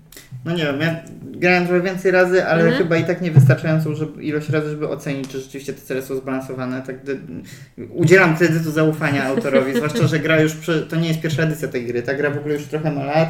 [0.44, 2.82] No nie wiem, ja grałem trochę więcej razy, ale Mhm.
[2.82, 6.16] chyba i tak nie wystarczającą żeby, ilość razy, żeby ocenić, czy rzeczywiście te cele są
[6.16, 6.82] zbalansowane.
[6.82, 7.18] Tak, gdy,
[7.90, 11.86] udzielam kredytu zaufania autorowi, zwłaszcza, że gra już, przy, to nie jest pierwsza edycja tej
[11.86, 13.28] gry, ta gra w ogóle już trochę ma lat.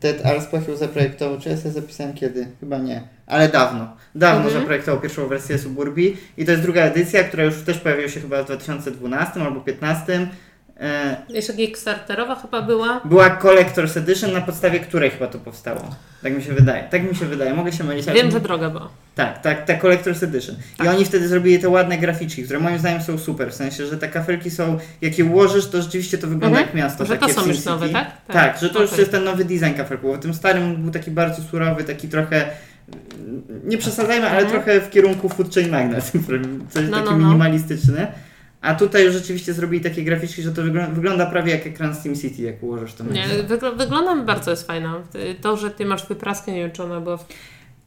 [0.00, 2.46] Ted Alspach ją zaprojektował, czy ja sobie zapisałem kiedy?
[2.60, 3.96] Chyba nie, ale dawno.
[4.14, 4.60] Dawno Mhm.
[4.60, 8.42] zaprojektował pierwszą wersję Suburbii i to jest druga edycja, która już też pojawiła się chyba
[8.42, 10.28] w 2012 albo 2015.
[10.80, 13.00] E, Jeszcze Kickstarterowa chyba była.
[13.04, 15.80] była Collector's Edition, na podstawie której chyba to powstało.
[16.22, 16.84] Tak mi się wydaje.
[16.90, 17.54] Tak mi się wydaje.
[17.54, 18.08] Mogę się mylić.
[18.08, 18.88] ale- Wiem, że droga była.
[19.14, 20.54] Tak, tak, ta Collector's Edition.
[20.74, 20.86] I Tak.
[20.88, 23.50] oni wtedy zrobili te ładne graficzki, które moim zdaniem są super.
[23.50, 26.66] W sensie, że te kafelki są, jak je ułożysz, to rzeczywiście to wygląda Mhm.
[26.66, 27.06] jak miasto.
[27.06, 28.10] Że to są już nowe, tak?
[28.32, 29.00] Tak, że to już Okej.
[29.00, 30.16] jest ten nowy design kafelków.
[30.16, 32.50] W tym starym był taki bardzo surowy, taki trochę.
[33.64, 36.04] Nie przesadzajmy, ale trochę w kierunku Food Chain Magnet.
[36.70, 37.26] Coś No, taki no, no.
[37.26, 38.06] minimalistyczny.
[38.60, 42.02] A tutaj już rzeczywiście zrobili takie graficzki, że to wygląda, wygląda prawie jak ekran z
[42.02, 45.02] SimCity, jak ułożysz to Nie, wygl- wygląda bardzo jest fajna.
[45.40, 47.26] To, że ty masz wypraskę, nie wiem czy ona była w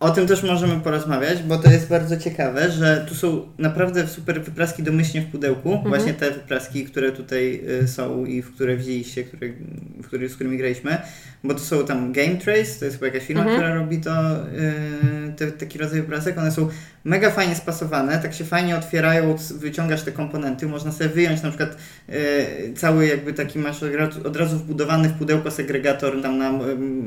[0.02, 4.44] O tym też możemy porozmawiać, bo to jest bardzo ciekawe, że tu są naprawdę super
[4.44, 5.72] wypraski domyślnie w pudełku.
[5.74, 5.90] Mhm.
[5.90, 9.50] Właśnie te wypraski, które tutaj y, są i w które wzięliście, które,
[9.98, 10.98] w które, z którymi graliśmy.
[11.44, 13.60] Bo to są tam Game Trace, to jest chyba jakaś firma, Mhm.
[13.60, 16.38] która robi to, y, te, taki rodzaj wyprasek.
[16.38, 16.70] One są
[17.04, 20.68] mega fajnie spasowane, tak się fajnie otwierają, wyciągasz te komponenty.
[20.68, 21.78] Można sobie wyjąć na przykład
[22.10, 23.84] y, cały jakby taki masz
[24.26, 26.52] od razu- wbudowany w pudełko segregator tam na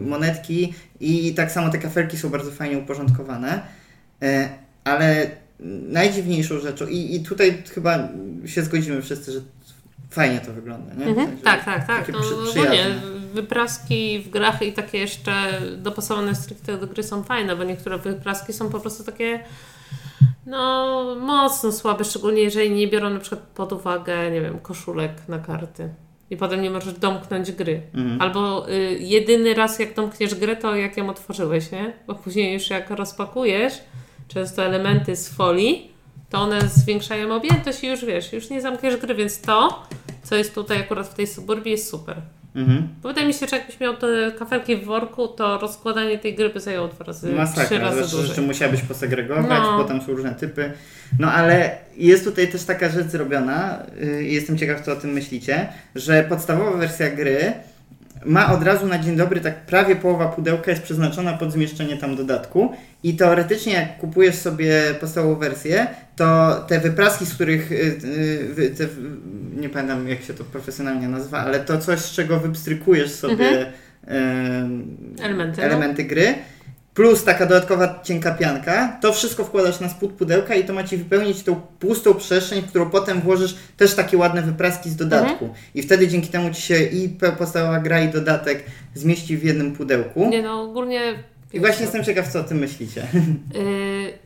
[0.06, 3.60] monetki i tak samo te kafelki są bardzo fajnie uporządkowane.
[4.22, 4.48] E,
[4.84, 5.26] Ale
[5.88, 8.08] najdziwniejszą rzeczą, i, i tutaj chyba
[8.46, 9.40] się zgodzimy wszyscy, że
[10.14, 11.04] fajnie to wygląda, nie?
[11.06, 11.38] Mhm.
[11.38, 12.08] Tak, tak, tak.
[12.12, 12.86] No, przy- ogólnie
[13.34, 15.32] wypraski w grach i takie jeszcze
[15.76, 19.40] dopasowane stricte do gry są fajne, bo niektóre wypraski są po prostu takie
[20.46, 25.38] no mocno słabe, szczególnie jeżeli nie biorą na przykład pod uwagę, nie wiem, koszulek na
[25.38, 25.88] karty.
[26.30, 27.82] I potem nie możesz domknąć gry.
[27.94, 28.22] Mhm.
[28.22, 31.92] Albo y, jedyny raz jak domkniesz grę, to jak ją otworzyłeś, nie?
[32.06, 33.74] Bo później już jak rozpakujesz
[34.28, 35.93] często elementy z folii,
[36.34, 39.86] to one zwiększają objętość i już wiesz, już nie zamkniesz gry, więc to,
[40.22, 42.16] co jest tutaj akurat w tej suburbii jest super.
[42.54, 42.88] Mhm.
[43.02, 46.50] Bo wydaje mi się, że jakbyś miał te kafelki w worku, to rozkładanie tej gry
[46.50, 48.28] by zajęło dwa razy, trzy Masakra, razy zwłaszcza, że dłużej.
[48.28, 49.78] jeszcze musiałabyś posegregować, No.
[49.78, 50.72] bo tam są różne typy.
[51.18, 55.10] No ale jest tutaj też taka rzecz zrobiona, yy, i jestem ciekaw, co o tym
[55.10, 57.52] myślicie, że podstawowa wersja gry
[58.24, 62.16] ma od razu na dzień dobry, tak prawie połowa pudełka jest przeznaczona pod zmieszczenie tam
[62.16, 68.54] dodatku i teoretycznie jak kupujesz sobie podstawową wersję, to te wypraski, z których, y, y,
[68.54, 68.86] wy- te,
[69.56, 73.66] nie pamiętam jak się to profesjonalnie nazywa, ale to coś, z czego wypstrykujesz sobie
[74.06, 75.66] em, Elementy, no.
[75.66, 76.34] elementy gry,
[76.94, 80.96] plus taka dodatkowa cienka pianka, to wszystko wkładasz na spód pudełka i to ma Ci
[80.96, 85.44] wypełnić tą pustą przestrzeń, w którą potem włożysz też takie ładne wypraski z dodatku.
[85.44, 85.52] Mhm.
[85.74, 90.28] I wtedy dzięki temu Ci się i podstawowa gra i dodatek zmieści w jednym pudełku.
[90.28, 91.00] Nie no, ogólnie...
[91.52, 93.06] I właśnie jestem ciekaw, co o tym myślicie.
[93.54, 94.18] Yy,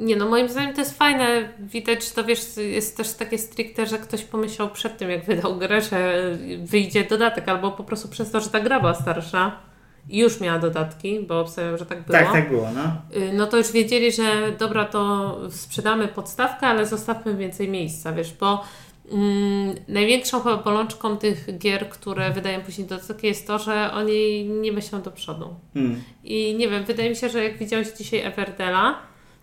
[0.06, 1.48] nie no, moim zdaniem to jest fajne.
[1.58, 5.58] Widać, że to wiesz, jest też takie stricte, że ktoś pomyślał przed tym, jak wydał
[5.58, 6.22] grę, że
[6.64, 9.69] wyjdzie dodatek, albo po prostu przez to, że ta gra była starsza
[10.08, 12.18] już miała dodatki, bo obstawiam, że tak było.
[12.18, 12.82] Tak, tak było, no.
[13.20, 18.32] Yy, No to już wiedzieli, że dobra, to sprzedamy podstawkę, ale zostawmy więcej miejsca, wiesz,
[18.32, 18.64] bo
[19.12, 24.72] mm, największą chyba bolączką tych gier, które wydają później dodatki jest to, że oni nie
[24.72, 25.54] myślą do przodu.
[25.74, 26.02] Hmm.
[26.24, 28.98] I nie wiem, wydaje mi się, że jak widziałeś dzisiaj Everdela,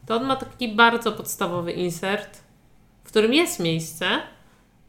[0.06, 2.40] to on ma taki bardzo podstawowy insert,
[3.04, 4.06] w którym jest miejsce,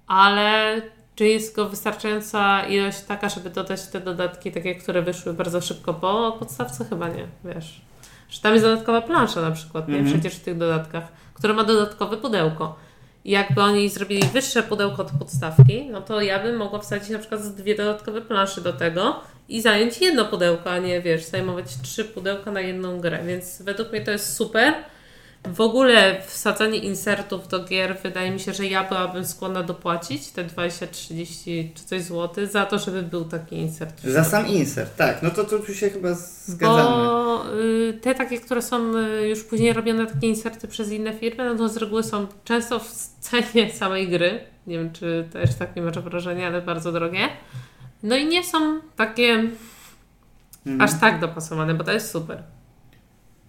[0.07, 0.83] ale
[1.19, 5.95] czy jest go wystarczająca ilość taka, żeby dodać te dodatki, takie, które wyszły bardzo szybko
[5.95, 6.85] po podstawce?
[6.85, 7.81] Chyba nie, wiesz.
[8.29, 9.99] Że tam jest dodatkowa plansza na przykład, nie?
[9.99, 10.15] Mhm.
[10.15, 11.05] Przecież w tych dodatkach,
[11.35, 12.77] które ma dodatkowe pudełko.
[13.25, 17.19] I jakby oni zrobili wyższe pudełko od podstawki, no to ja bym mogła wsadzić na
[17.19, 22.05] przykład dwie dodatkowe plansze do tego i zająć jedno pudełko, a nie wiesz, zajmować trzy
[22.05, 23.25] pudełka na jedną grę.
[23.27, 24.75] Więc według mnie to jest super.
[25.53, 30.45] W ogóle wsadzanie insertów do gier wydaje mi się, że ja byłabym skłonna dopłacić te
[30.45, 34.01] 20, 30 czy coś złotych za to, żeby był taki insert.
[34.05, 35.23] Za sam insert, tak.
[35.23, 37.07] No to, to tu się chyba zgadzamy.
[37.07, 41.45] Bo y, te takie, które są y, już później robione takie inserty przez inne firmy,
[41.45, 44.41] no to z reguły są często w cenie samej gry.
[44.67, 47.29] Nie wiem, czy też tak nie masz wrażenia, ale bardzo drogie.
[48.03, 49.49] No i nie są takie
[50.67, 50.81] Mhm.
[50.81, 52.43] aż tak dopasowane, bo to jest super.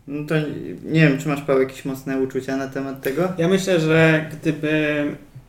[0.09, 0.35] No to
[0.83, 3.33] nie wiem, czy masz Paweł jakieś mocne uczucia na temat tego?
[3.37, 5.03] Ja myślę, że gdyby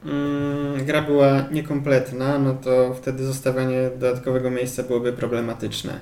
[0.07, 6.01] mm, gra była niekompletna, no to wtedy zostawianie dodatkowego miejsca byłoby problematyczne.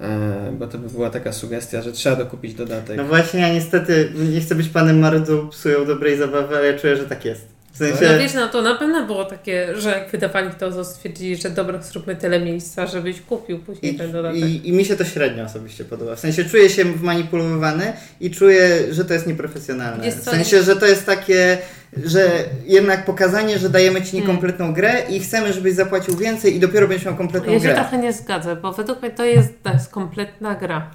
[0.00, 2.96] E, bo to by była taka sugestia, że trzeba dokupić dodatek.
[2.96, 6.96] No właśnie, ja niestety nie chcę być panem Marudą, psują dobrej zabawy, ale ja czuję,
[6.96, 7.53] że tak jest.
[7.74, 8.12] W sensie...
[8.12, 11.50] No wiesz, no to na pewno było takie, że jak wydawali to, to stwierdzili, że
[11.50, 14.40] dobra, zróbmy tyle miejsca, żebyś kupił później I, ten dodatek.
[14.40, 16.16] i, I mi się to średnio osobiście podoba.
[16.16, 20.04] W sensie czuję się wmanipulowany i czuję, że to jest nieprofesjonalne.
[20.04, 21.58] Wiesz W sensie, że to jest takie,
[22.04, 22.30] że
[22.66, 24.20] jednak pokazanie, że dajemy ci Hmm.
[24.20, 27.74] niekompletną grę i chcemy, żebyś zapłacił więcej i dopiero będziesz miał kompletną Ja się grę.
[27.74, 30.90] trochę nie zgadzę, bo według mnie to jest, to jest kompletna gra.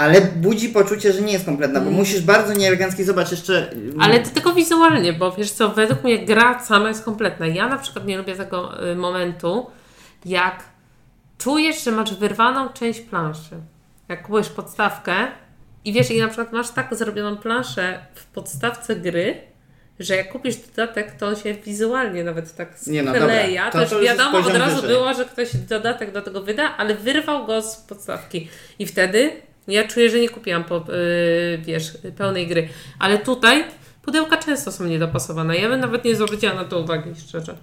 [0.00, 1.98] Ale budzi poczucie, że nie jest kompletna, bo Mm.
[1.98, 3.70] musisz bardzo nieelegancki zobaczyć jeszcze...
[4.00, 7.46] Ale to tylko wizualnie, bo wiesz co, według mnie gra sama jest kompletna.
[7.46, 9.66] Ja na przykład nie lubię tego y, momentu,
[10.24, 10.64] jak
[11.38, 13.56] czujesz, że masz wyrwaną część planszy.
[14.08, 15.14] Jak kupujesz podstawkę
[15.84, 19.40] i wiesz, i na przykład masz tak zrobioną planszę w podstawce gry,
[19.98, 22.76] że jak kupisz dodatek, to on się wizualnie nawet tak no,
[23.12, 23.64] skleja.
[23.70, 23.70] dobra.
[23.70, 24.90] To, To- już wiadomo od razu wyżej.
[24.90, 28.48] było, że ktoś dodatek do tego wyda, ale wyrwał go z podstawki.
[28.78, 29.32] I wtedy
[29.70, 32.68] ja czuję, że nie kupiłam po, yy, wiesz, pełnej gry.
[32.98, 33.64] Ale tutaj
[34.02, 35.56] pudełka często są niedopasowane.
[35.56, 37.56] Ja bym nawet nie zwróciła na to uwagi, szczerze.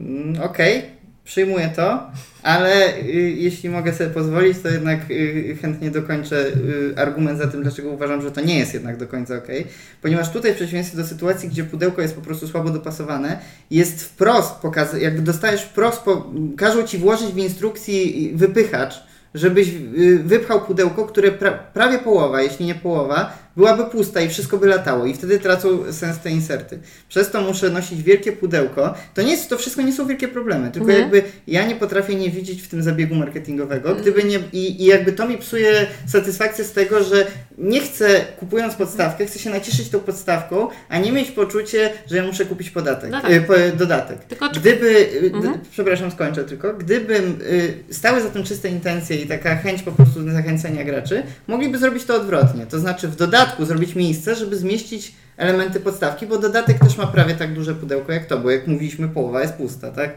[0.00, 0.82] Mm, Okej,
[1.24, 2.10] przyjmuję to,
[2.42, 7.62] ale y, jeśli mogę sobie pozwolić, to jednak y, chętnie dokończę y, argument za tym,
[7.62, 9.66] dlaczego uważam, że to nie jest jednak do końca okej.
[10.02, 13.38] Ponieważ tutaj w przeciwieństwie do sytuacji, gdzie pudełko jest po prostu słabo dopasowane,
[13.70, 20.20] jest wprost pokazane, jakby dostajesz wprost, po, każą ci włożyć w instrukcji wypychacz, żebyś y,
[20.24, 25.06] wypchał pudełko, które pra, prawie połowa, jeśli nie połowa, byłaby pusta i wszystko by latało
[25.06, 26.78] i wtedy tracą sens te inserty.
[27.08, 28.94] Przez to muszę nosić wielkie pudełko.
[29.14, 31.00] To nie jest, to wszystko nie są wielkie problemy, tylko Mhm.
[31.00, 35.12] jakby ja nie potrafię nie widzieć w tym zabiegu marketingowego, gdyby nie, i, i jakby
[35.12, 37.26] to mi psuje satysfakcję z tego, że
[37.58, 42.22] nie chcę, kupując podstawkę, chcę się nacieszyć tą podstawką, a nie mieć poczucie, że ja
[42.22, 43.46] muszę kupić podatek, No tak.
[43.46, 44.24] po, dodatek.
[44.24, 45.58] Tylko czy Gdyby, y, Mhm.
[45.70, 50.30] przepraszam, skończę tylko, gdybym y, stały za tym czyste intencje i taka chęć po prostu
[50.32, 52.66] zachęcenia graczy, mogliby zrobić to odwrotnie.
[52.66, 57.34] To znaczy w dodatku zrobić miejsce, żeby zmieścić elementy podstawki, bo dodatek też ma prawie
[57.34, 60.10] tak duże pudełko jak to, bo jak mówiliśmy, połowa jest pusta, tak?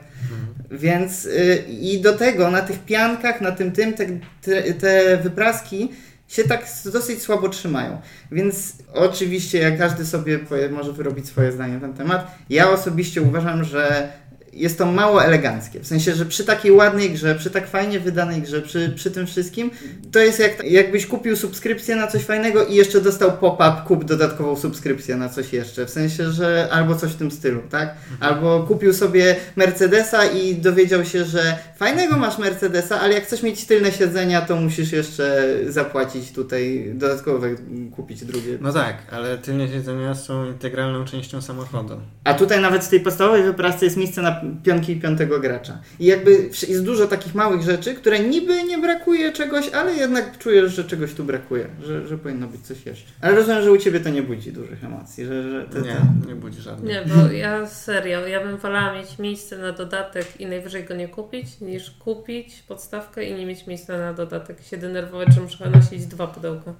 [0.72, 4.06] Więc y, i do tego na tych piankach, na tym tym, te,
[4.41, 5.89] te, te wypraski
[6.28, 8.02] się tak dosyć słabo trzymają.
[8.32, 13.22] Więc oczywiście, jak każdy sobie powie, może wyrobić swoje zdanie na ten temat, ja osobiście
[13.22, 14.12] uważam, że
[14.56, 15.80] jest to mało eleganckie.
[15.80, 19.28] W sensie, że przy takiej ładnej grze, przy tak fajnie wydanej grze, przy, przy tym
[19.28, 19.72] wszystkim,
[20.12, 24.56] to jest jak, jakbyś kupił subskrypcję na coś fajnego i jeszcze dostał pop-up, kup dodatkową
[24.56, 25.86] subskrypcję na coś jeszcze.
[25.86, 27.96] W sensie, że albo coś w tym stylu, tak?
[28.20, 33.66] Albo kupił sobie Mercedesa i dowiedział się, że fajnego masz Mercedesa, ale jak chcesz mieć
[33.66, 37.56] tylne siedzenia, to musisz jeszcze zapłacić tutaj dodatkowe,
[37.96, 38.58] kupić drugie.
[38.62, 41.98] No tak, ale tylnie siedzenia są integralną częścią samochodu.
[42.24, 45.82] A tutaj nawet w tej podstawowej wyprasce jest miejsce na pionki piątego gracza.
[45.99, 46.32] I jakby
[46.67, 51.13] jest dużo takich małych rzeczy, które niby nie brakuje czegoś, ale jednak czujesz, że czegoś
[51.13, 53.12] tu brakuje, że, że powinno być coś jeszcze.
[53.21, 55.82] Ale rozumiem, że u Ciebie to nie budzi dużych emocji, że, że te, te...
[55.82, 56.93] Nie, nie budzi żadnych.
[56.93, 61.08] Nie, bo ja serio, ja bym wolała mieć miejsce na dodatek i najwyżej go nie
[61.08, 65.69] kupić, niż kupić podstawkę i nie mieć miejsca na dodatek i się denerwować, że muszę
[65.69, 66.73] nosić dwa pudełka.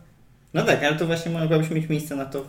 [0.54, 2.46] No tak, ale to właśnie mogłabyś mieć miejsce na to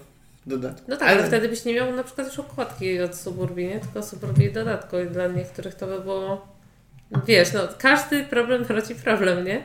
[0.46, 0.84] dodatku.
[0.88, 3.80] No tak, ale, ale wtedy byś nie miał na przykład już okładki od Suburbii, nie?
[3.80, 6.54] Tylko Suburbii dodatku i dla niektórych to by było...
[7.26, 9.62] Wiesz, no każdy problem rodzi problem, nie?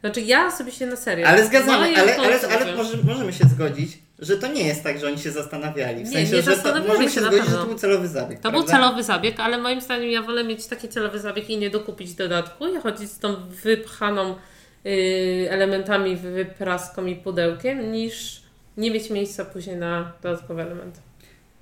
[0.00, 1.26] Znaczy ja sobie się na serio...
[1.26, 5.06] Ale zgadzamy, ale, ale, ale może, możemy się zgodzić, że to nie jest tak, że
[5.06, 6.04] oni się zastanawiali.
[6.04, 8.38] W nie, sensie, nie że to, możemy się zgodzić, że to był celowy zabieg.
[8.38, 8.58] To prawda?
[8.58, 12.14] był celowy zabieg, ale moim zdaniem ja wolę mieć taki celowy zabieg i nie dokupić
[12.14, 14.34] dodatku i chodzić z tą wypchaną
[14.84, 18.45] yy, elementami, wypraską i pudełkiem, niż
[18.76, 21.00] nie mieć miejsca później na dodatkowe elementy.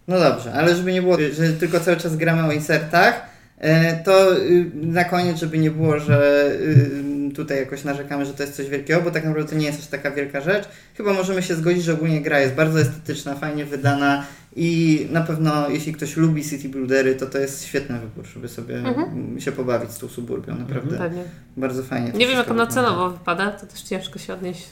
[0.09, 3.23] No dobrze, ale żeby nie było, że tylko cały czas gramy o insertach,
[3.59, 8.43] e, to y, na koniec, żeby nie było, że y, tutaj jakoś narzekamy, że to
[8.43, 10.69] jest coś wielkiego, bo tak naprawdę to nie jest aż taka wielka rzecz.
[10.97, 15.69] Chyba możemy się zgodzić, że ogólnie gra jest bardzo estetyczna, fajnie wydana i na pewno
[15.69, 19.41] jeśli ktoś lubi City Buildery, to to jest świetny wybór, żeby sobie mhm.
[19.41, 21.05] się pobawić z tą suburbią, naprawdę.
[21.05, 21.25] Mhm.
[21.57, 22.13] Bardzo fajnie.
[22.13, 24.67] Nie wiem jak ona cenowo wypada, to też ciężko się odnieść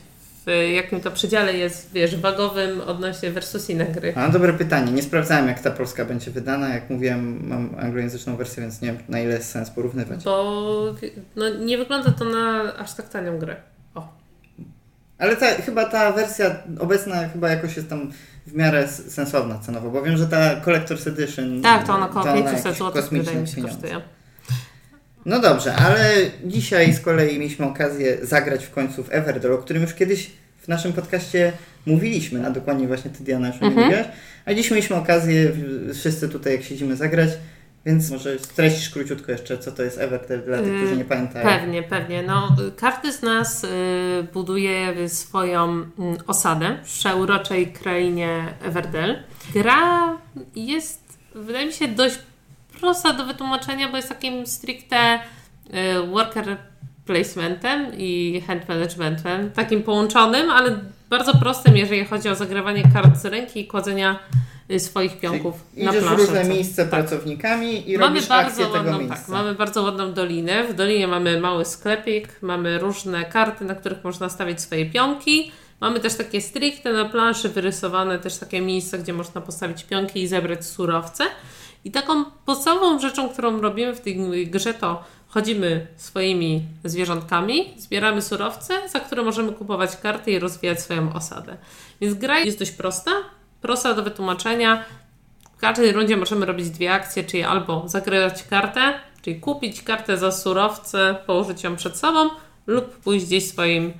[0.46, 4.12] w jakim to przedziale jest, wiesz, wagowym odnośnie versus inne gry?
[4.16, 4.92] A, dobre pytanie.
[4.92, 6.74] Nie sprawdzałem, jak ta polska będzie wydana.
[6.74, 10.24] Jak mówiłem, mam anglojęzyczną wersję, więc nie wiem, na ile jest sens porównywać.
[10.24, 10.94] Bo
[11.36, 13.56] no, nie wygląda to na aż tak tanią grę.
[13.94, 14.08] O.
[15.18, 18.12] Ale ta, chyba ta wersja obecna chyba jakoś jest tam
[18.46, 21.62] w miarę sensowna cenowo, bo wiem, że ta Collector's Edition...
[21.62, 24.00] Tak, to ona około 500 zł wydaje mi się kosztuje.
[25.26, 29.82] No dobrze, ale dzisiaj z kolei mieliśmy okazję zagrać w końcu w Everdell, o którym
[29.82, 31.52] już kiedyś w naszym podcaście
[31.86, 33.74] mówiliśmy, a dokładnie właśnie ty Diana już mhm.
[33.74, 34.06] mówiłaś,
[34.44, 35.52] a dziś mieliśmy okazję
[35.94, 37.30] wszyscy tutaj jak siedzimy zagrać,
[37.86, 41.46] więc może streścisz króciutko jeszcze, co to jest Everdell dla tych, którzy nie pamiętają.
[41.46, 42.22] Pewnie, pewnie.
[42.22, 43.68] No, każdy z nas y,
[44.32, 45.90] buduje swoją mm,
[46.26, 49.22] osadę w przeuroczej krainie Everdell.
[49.54, 50.18] Gra
[50.56, 52.18] jest, wydaje mi się, dość
[52.82, 56.56] prosta do wytłumaczenia, bo jest takim stricte y, worker
[57.06, 60.78] placementem i hand managementem, takim połączonym, ale
[61.10, 64.18] bardzo prostym, jeżeli chodzi o zagrywanie kart z ręki i kładzenia
[64.70, 66.16] y, swoich pionków Czyli na planszy.
[66.16, 66.90] różne miejsce tak.
[66.90, 69.16] pracownikami i mamy robisz bardzo ładną, tego miejsca.
[69.16, 70.64] Tak, mamy bardzo ładną dolinę.
[70.64, 75.52] W dolinie mamy mały sklepik, mamy różne karty, na których można stawiać swoje pionki.
[75.80, 80.28] Mamy też takie stricte na planszy wyrysowane też takie miejsca, gdzie można postawić pionki i
[80.28, 81.24] zebrać surowce.
[81.84, 88.88] I taką podstawową rzeczą, którą robimy w tej grze, to chodzimy swoimi zwierzątkami, zbieramy surowce,
[88.88, 91.56] za które możemy kupować karty i rozwijać swoją osadę.
[92.00, 93.10] Więc gra jest dość prosta,
[93.60, 94.84] prosta do wytłumaczenia.
[95.56, 100.32] W każdej rundzie możemy robić dwie akcje, czyli albo zagrywać kartę, czyli kupić kartę za
[100.32, 102.30] surowce, położyć ją przed sobą,
[102.66, 103.92] lub pójść gdzieś swoim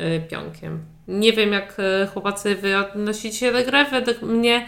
[0.00, 0.84] y, pionkiem.
[1.08, 3.84] Nie wiem, jak y, chłopacy wy odnosicie się do gry.
[3.84, 4.66] Według mnie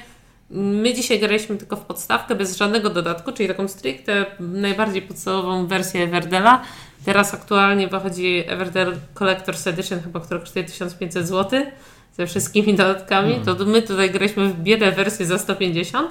[0.50, 6.02] My dzisiaj graliśmy tylko w podstawkę, bez żadnego dodatku, czyli taką stricte najbardziej podstawową wersję
[6.02, 6.62] Everdela.
[7.04, 11.60] Teraz aktualnie wychodzi Everdell Collector's Edition, chyba, która kosztuje 1500 zł
[12.16, 13.34] ze wszystkimi dodatkami.
[13.34, 13.44] Mm.
[13.44, 16.10] To my tutaj graliśmy w biedę wersję za 150,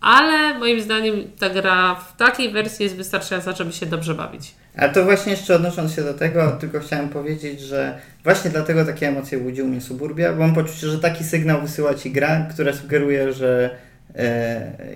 [0.00, 4.54] ale moim zdaniem ta gra w takiej wersji jest wystarczająca, żeby się dobrze bawić.
[4.76, 9.08] A to właśnie jeszcze odnosząc się do tego, tylko chciałem powiedzieć, że właśnie dlatego takie
[9.08, 13.32] emocje budził mnie Suburbia, bo mam poczucie, że taki sygnał wysyła Ci gra, która sugeruje,
[13.32, 13.70] że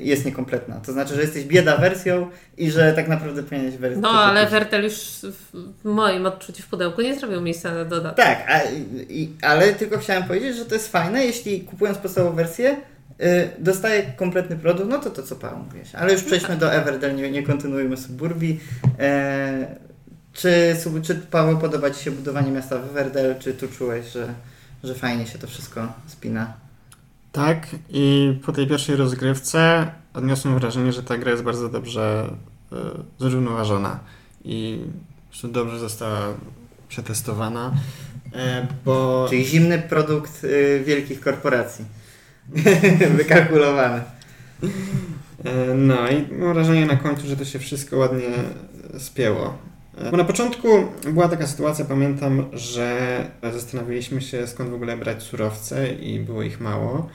[0.01, 0.81] jest niekompletna.
[0.87, 4.01] To znaczy, że jesteś bieda wersją i że tak naprawdę powinieneś wersję.
[4.01, 8.16] No, ale Wertel już w moim odczuciu w pudełku nie zrobił miejsca na dodatek.
[8.27, 8.61] Tak, a,
[9.09, 12.77] i, ale tylko chciałem powiedzieć, że to jest fajne, jeśli kupując podstawową wersję,
[13.22, 15.94] Y, dostaje kompletny produkt, no to to co Paweł mówiłeś.
[15.94, 18.61] Ale już przejdźmy do Everdell, nie, nie kontynuujmy Suburbii.
[18.98, 19.77] E,
[20.33, 24.35] czy, czy Paweł podoba Ci się budowanie miasta w Everdell, czy tu czułeś, że,
[24.85, 26.53] że fajnie się to wszystko spina?
[27.33, 32.31] Tak i po tej pierwszej rozgrywce odniosłem wrażenie, że ta gra jest bardzo dobrze
[32.73, 32.77] y,
[33.18, 34.01] zrównoważona
[34.45, 34.81] i
[35.33, 36.21] że dobrze została
[36.88, 37.73] przetestowana.
[38.35, 39.27] E, bo...
[39.29, 41.85] Czyli zimny produkt y, wielkich korporacji.
[43.16, 44.03] Wykalkulowane.
[45.45, 48.29] E, no i mam wrażenie na końcu, że to się wszystko ładnie
[48.98, 49.59] spięło.
[50.11, 50.69] Bo na początku
[51.05, 53.19] była taka sytuacja, pamiętam, że
[53.53, 57.09] zastanawialiśmy się skąd w ogóle brać surowce i było ich mało.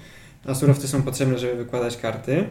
[0.47, 2.47] A surowce są potrzebne, żeby wykładać karty.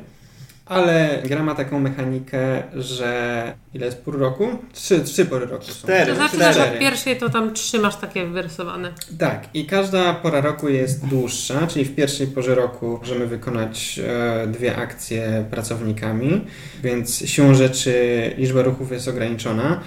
[0.66, 4.49] Ale gra ma taką mechanikę, że ile jest pół roku?
[4.72, 5.72] Trzy, trzy pory roku są.
[5.72, 6.07] Cztery.
[6.07, 6.55] To znaczy, Cztery.
[6.55, 8.93] że od pierwszej to tam trzymasz takie wyrysowane.
[9.18, 14.47] Tak, i każda pora roku jest dłuższa, czyli w pierwszej porze roku możemy wykonać e,
[14.47, 16.47] dwie akcje pracownikami,
[16.83, 17.95] więc siłą rzeczy
[18.39, 19.81] liczba ruchów jest ograniczona.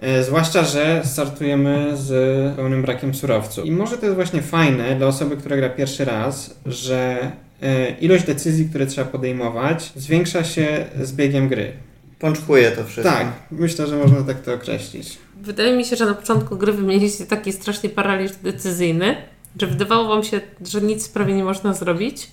[0.00, 3.66] E, Zwłaszcza, że startujemy z pełnym brakiem surowców.
[3.66, 7.32] I może to jest właśnie fajne dla osoby, która gra pierwszy raz, że
[7.62, 11.72] e, ilość decyzji, które trzeba podejmować, zwiększa się z biegiem gry.
[12.18, 13.14] Pączkuje to wszystko.
[13.14, 15.18] Tak, myślę, że można tak to określić.
[15.42, 19.16] Wydaje mi się, że na początku gry wy mieliście taki strasznie paraliż decyzyjny,
[19.60, 22.30] że wydawało wam się, że nic prawie nie można zrobić,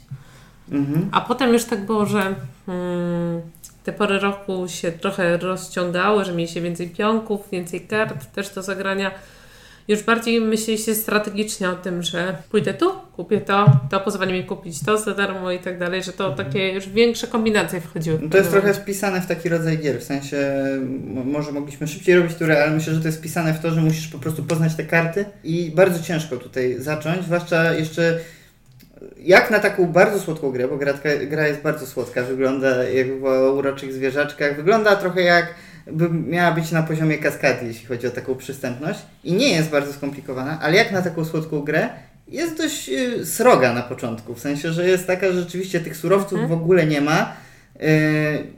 [0.71, 1.09] Mhm.
[1.11, 2.35] a potem już tak było, że
[2.65, 3.41] hmm,
[3.85, 9.11] te pory roku się trochę rozciągały, że mieliście więcej pionków, więcej kart też do zagrania.
[9.87, 14.79] Już bardziej myśleliście strategicznie o tym, że pójdę tu, kupię to, to pozwoli mi kupić
[14.85, 18.19] to za darmo i tak dalej, że to takie już większe kombinacje wchodziły.
[18.21, 20.37] No To jest trochę wpisane w taki rodzaj gier, w sensie
[21.25, 24.07] może mogliśmy szybciej robić turę, ale myślę, że to jest wpisane w to, że musisz
[24.07, 28.19] po prostu poznać te karty i bardzo ciężko tutaj zacząć, zwłaszcza jeszcze
[29.25, 30.93] jak na taką bardzo słodką grę, bo gra,
[31.27, 33.23] gra jest bardzo słodka, wygląda jak w
[33.57, 35.53] uroczych zwierzaczkach, wygląda trochę jak
[35.91, 38.99] by miała być na poziomie kaskady, jeśli chodzi o taką przystępność.
[39.23, 41.89] I nie jest bardzo skomplikowana, ale jak na taką słodką grę
[42.27, 46.39] jest dość y, sroga na początku, w sensie, że jest taka, że rzeczywiście tych surowców
[46.39, 46.49] Mhm.
[46.59, 47.33] w ogóle nie ma,
[47.79, 47.87] Yy,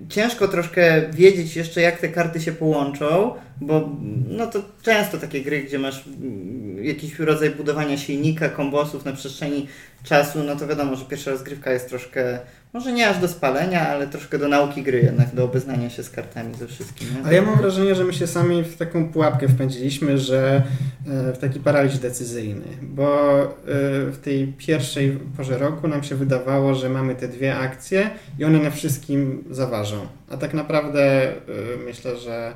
[0.09, 3.89] ciężko troszkę wiedzieć jeszcze, jak te karty się połączą, bo
[4.29, 6.03] no to często takie gry, gdzie masz
[6.81, 9.67] jakiś rodzaj budowania silnika, kombosów na przestrzeni
[10.03, 12.39] czasu, no to wiadomo, że pierwsza rozgrywka jest troszkę,
[12.73, 16.09] może nie aż do spalenia, ale troszkę do nauki gry jednak, do obeznania się z
[16.09, 17.07] kartami ze wszystkim.
[17.15, 17.25] Nie?
[17.25, 20.63] Ale ja mam wrażenie, że my się sami w taką pułapkę wpędziliśmy, że
[21.07, 23.47] e, w taki paraliż decyzyjny, bo e,
[24.11, 28.09] w tej pierwszej porze roku nam się wydawało, że mamy te dwie akcje
[28.39, 30.07] i one na wszystkim zaważą.
[30.29, 31.33] A tak naprawdę e,
[31.85, 32.53] myślę, że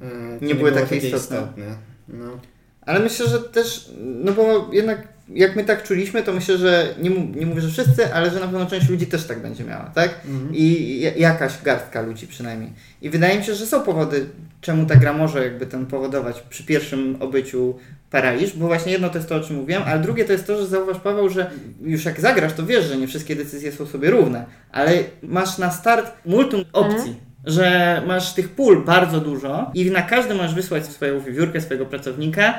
[0.00, 1.76] e, to Nie były takie istotne.
[2.08, 2.38] No.
[2.86, 7.10] Ale myślę, że też, no bo jednak jak my tak czuliśmy, to myślę, że nie,
[7.10, 10.10] nie mówię, że wszyscy, ale że na pewno część ludzi też tak będzie miała, tak?
[10.28, 10.54] Mhm.
[10.54, 12.70] I ja- jakaś garstka ludzi przynajmniej.
[13.02, 14.26] I wydaje mi się, że są powody,
[14.60, 17.74] czemu ta gra może jakby ten powodować przy pierwszym obyciu
[18.10, 20.58] paraliż, bo właśnie jedno to jest to, o czym mówiłem, ale drugie to jest to,
[20.58, 21.50] że zauważ Paweł, że
[21.82, 25.70] już jak zagrasz, to wiesz, że nie wszystkie decyzje są sobie równe, ale masz na
[25.70, 27.16] start multum opcji.
[27.44, 32.54] Że masz tych pól bardzo dużo i na każdy możesz wysłać swoją wiewiórkę, swojego pracownika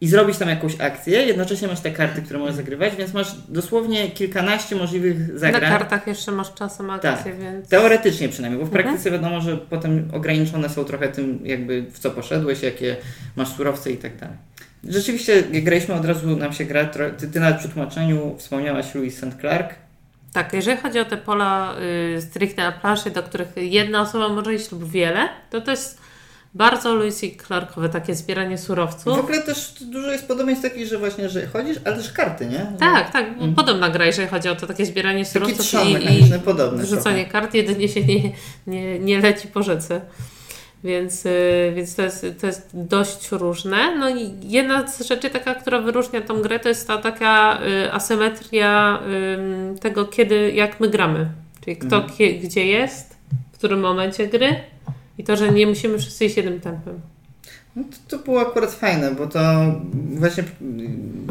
[0.00, 1.22] i zrobić tam jakąś akcję.
[1.22, 5.70] Jednocześnie masz te karty, które możesz zagrywać, więc masz dosłownie kilkanaście możliwych Na zagrań.
[5.70, 7.38] kartach jeszcze masz czasem akcje, Tak.
[7.38, 7.68] więc...
[7.68, 8.84] Teoretycznie przynajmniej, bo w Mhm.
[8.84, 12.96] praktyce wiadomo, że potem ograniczone są trochę tym, jakby w co poszedłeś, jakie
[13.36, 14.36] masz surowce i tak dalej.
[14.84, 16.84] Rzeczywiście, jak graliśmy od razu, nam się gra.
[17.18, 19.40] Ty, ty nawet przy tłumaczeniu wspomniałaś Louis St.
[19.40, 19.74] Clark.
[20.32, 21.74] Tak, jeżeli chodzi o te pola
[22.16, 25.98] y, stricte na planszy, do których jedna osoba może iść lub wiele, to to jest
[26.54, 29.18] bardzo Lewis i Clarkowe takie zbieranie W surowców.
[29.18, 32.66] ogóle też dużo jest podobieństw takich, że właśnie, że chodzisz, ale też karty, nie?
[32.78, 33.54] Tak, tak, Mhm.
[33.54, 37.32] podobna gra, jeżeli chodzi o to takie zbieranie surowców trzon i, i podobny wrzucanie trochę.
[37.32, 38.32] kart, jedynie się nie,
[38.66, 40.00] nie, nie leci po rzece.
[40.84, 43.96] Więc, y, więc to, jest, to jest dość różne.
[43.96, 47.92] No i jedna z rzeczy taka, która wyróżnia tą grę, to jest ta taka y,
[47.92, 49.02] asymetria
[49.34, 51.26] ym, tego, kiedy, jak my gramy.
[51.64, 52.40] Czyli kto Mhm.
[52.42, 53.16] gdzie jest,
[53.52, 54.56] w którym momencie gry
[55.18, 57.00] i to, że nie musimy wszyscy iść jednym tempem.
[57.78, 59.40] No to, to było akurat fajne, bo to
[60.10, 60.44] właśnie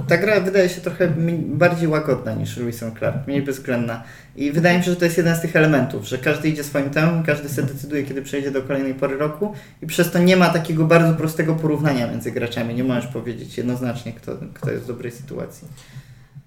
[0.08, 1.08] ta gra wydaje się trochę
[1.40, 2.98] bardziej łagodna niż St.
[3.00, 4.04] Clark, mniej bezwzględna.
[4.36, 6.90] I wydaje mi się, że to jest jeden z tych elementów, że każdy idzie swoim
[6.90, 10.50] tempem, każdy sobie decyduje, kiedy przejdzie do kolejnej pory roku i przez to nie ma
[10.50, 12.76] takiego bardzo prostego porównania między graczami.
[12.76, 15.68] Nie możesz powiedzieć jednoznacznie, kto, kto jest w dobrej sytuacji.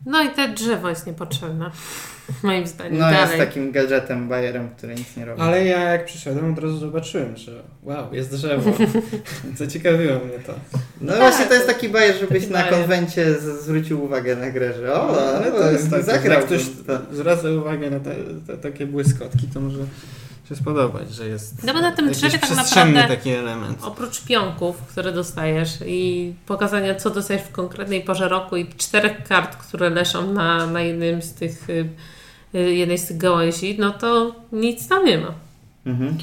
[0.06, 1.70] No i te drzewo jest niepotrzebne,
[2.42, 2.98] moim zdaniem.
[2.98, 3.38] No jest Dalej.
[3.38, 5.40] takim gadżetem, bajerem, który nic nie robi.
[5.42, 8.72] Ale ja jak przyszedłem, od razu zobaczyłem, że wow, jest drzewo.
[9.56, 10.54] Zaciekawiło mnie to.
[11.00, 12.74] No Tak, właśnie to jest taki bajer, żebyś taki na bajer.
[12.74, 16.46] konwencie z- zwrócił uwagę na grę, że o, No, ale to jest tak, zagrał jak
[16.46, 16.98] ktoś to.
[17.16, 18.14] zwraca uwagę na te,
[18.46, 19.78] te, takie błyskotki, to może
[20.50, 23.78] się spodobać, że jest No bo na tym drzewie tak przestrzenny naprawdę- taki element.
[23.82, 29.56] Oprócz pionków, które dostajesz i pokazania, co dostajesz w konkretnej porze roku i czterech kart,
[29.56, 31.88] które leżą na, na jednym z tych, y,
[32.54, 35.34] y, jednej z tych gałęzi, no to nic tam nie ma.
[35.86, 36.18] Mhm.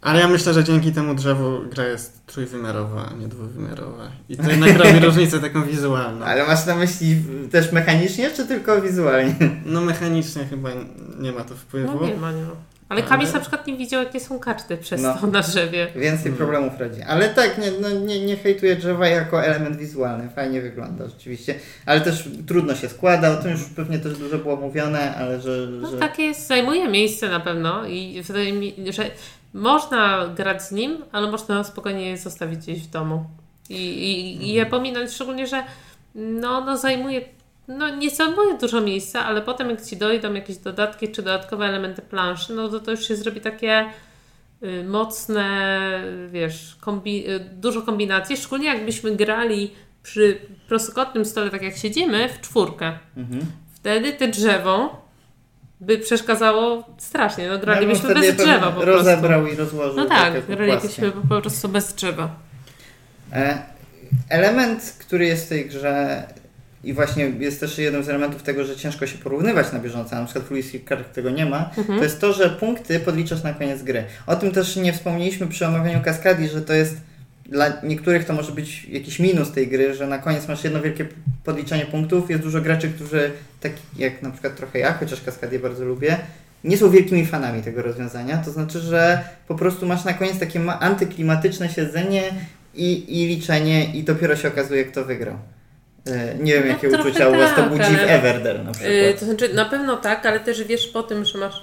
[0.00, 4.08] Ale ja myślę, że dzięki temu drzewu gra jest trójwymiarowa, a nie dwuwymiarowa.
[4.28, 6.24] I to jednak robi różnicę taką wizualną.
[6.24, 9.34] Ale masz na myśli też mechanicznie, czy tylko wizualnie?
[9.66, 10.70] No mechanicznie chyba
[11.18, 12.00] nie ma to wpływu.
[12.00, 12.71] No nie ma, nie ma.
[12.92, 15.14] Ale Kamis na przykład nie widział, jakie są karty przez No.
[15.20, 15.86] to na drzewie.
[15.96, 16.36] Więcej Mm.
[16.38, 17.02] problemów rodzi.
[17.02, 20.28] Ale tak, nie, no, nie, nie hejtuję drzewa jako element wizualny.
[20.28, 21.54] Fajnie wygląda rzeczywiście.
[21.86, 23.30] Ale też trudno się składa.
[23.30, 25.66] O tym już pewnie też dużo było mówione, ale że...
[25.70, 25.98] No że...
[25.98, 29.10] takie jest, zajmuje miejsce na pewno i wydaje mi że
[29.54, 33.24] można grać z nim, ale można spokojnie je zostawić gdzieś w domu.
[33.70, 35.62] I, i, i je pominąć, szczególnie, że
[36.14, 37.20] no, no zajmuje,
[37.78, 42.02] no nie zajmuje dużo miejsca, ale potem jak Ci dojdą jakieś dodatki czy dodatkowe elementy
[42.02, 43.84] planszy, no to to już się zrobi takie
[44.62, 45.46] y, mocne,
[46.28, 49.70] wiesz, kombi- y, dużo kombinacji, szczególnie jakbyśmy grali
[50.02, 52.98] przy prostokątnym stole, tak jak siedzimy, w czwórkę.
[53.16, 53.40] Mhm.
[53.74, 55.02] Wtedy te drzewo
[55.80, 57.48] by przeszkadzało strasznie.
[57.48, 59.08] No gralibyśmy bez drzewa po prostu.
[59.08, 59.96] Rozebrał i rozłożył.
[59.96, 62.30] No tak gralibyśmy po prostu bez drzewa.
[63.32, 63.62] E,
[64.28, 66.24] Element, który jest w tej grze
[66.84, 70.24] i właśnie jest też jednym z elementów tego, że ciężko się porównywać na bieżąco, na
[70.24, 71.98] przykład w Luiskich kart tego nie ma, Mhm.
[71.98, 74.04] to jest to, że punkty podliczasz na koniec gry.
[74.26, 76.96] O tym też nie wspomnieliśmy przy omawianiu Kaskadii, że to jest
[77.46, 81.06] dla niektórych to może być jakiś minus tej gry, że na koniec masz jedno wielkie
[81.44, 82.30] podliczanie punktów.
[82.30, 83.30] Jest dużo graczy, którzy,
[83.60, 86.16] tak jak na przykład trochę ja, chociaż Kaskadię bardzo lubię,
[86.64, 88.36] nie są wielkimi fanami tego rozwiązania.
[88.38, 92.22] To znaczy, że po prostu masz na koniec takie ma- antyklimatyczne siedzenie
[92.74, 95.36] i, i liczenie i dopiero się okazuje, kto wygrał.
[96.06, 98.72] E, Nie wiem, No, jakie uczucia u Was to tak, budzi w ale- Everdell na
[98.72, 98.92] przykład.
[98.92, 101.62] Yy, to znaczy na pewno tak, ale też wiesz po tym, że masz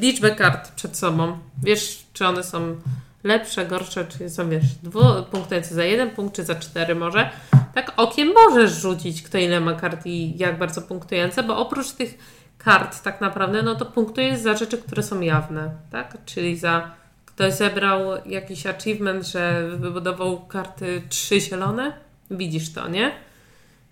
[0.00, 1.38] liczbę kart przed sobą.
[1.62, 2.76] Wiesz, czy one są
[3.24, 7.30] lepsze, gorsze, czy są, wiesz, dwupunktujące za jeden punkt, czy za cztery może.
[7.74, 12.14] Tak okiem możesz rzucić, kto ile ma kart i jak bardzo punktujące, bo oprócz tych
[12.58, 16.16] kart tak naprawdę, no to punktujesz za rzeczy, które są jawne, tak?
[16.24, 16.90] Czyli za
[17.26, 21.92] ktoś zebrał jakiś achievement, że wybudował karty trzy zielone,
[22.32, 23.12] widzisz to, nie?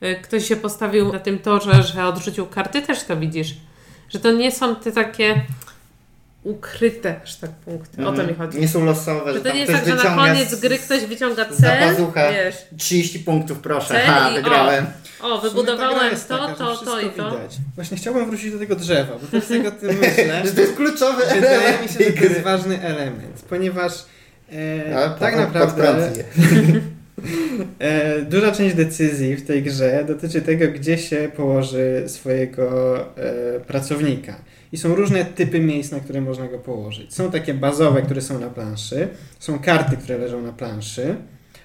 [0.03, 3.55] Y, Ktoś się postawił na tym torze, że odrzucił karty, też to widzisz.
[4.09, 5.41] Że to nie są te takie
[6.45, 8.07] ukryte, że tak punkty.
[8.07, 8.59] O to mi chodzi.
[8.61, 11.05] Nie są losowe, Że że to nie jest tak, że na koniec z- gry ktoś
[11.05, 12.32] wyciąga za cel, pazuchę.
[12.32, 13.88] wiesz, 30 punktów, proszę.
[13.88, 14.86] Cel Ha, wygrałem.
[15.20, 17.30] o, gra wybudowałem to, taka, to, to i to.
[17.30, 17.57] Widać.
[17.74, 20.43] Właśnie chciałbym wrócić do tego drzewa, bo też tego o tym myślę.
[20.47, 23.93] Że to jest kluczowy Wydaje element mi się, że to jest ważny element, ponieważ
[24.53, 26.11] e, tak naprawdę
[28.31, 34.35] duża część decyzji w tej grze dotyczy tego, gdzie się położy swojego e, pracownika.
[34.73, 37.14] I są różne typy miejsc, na które można go położyć.
[37.14, 39.09] Są takie bazowe, które są na planszy,
[39.39, 41.14] są karty, które leżą na planszy,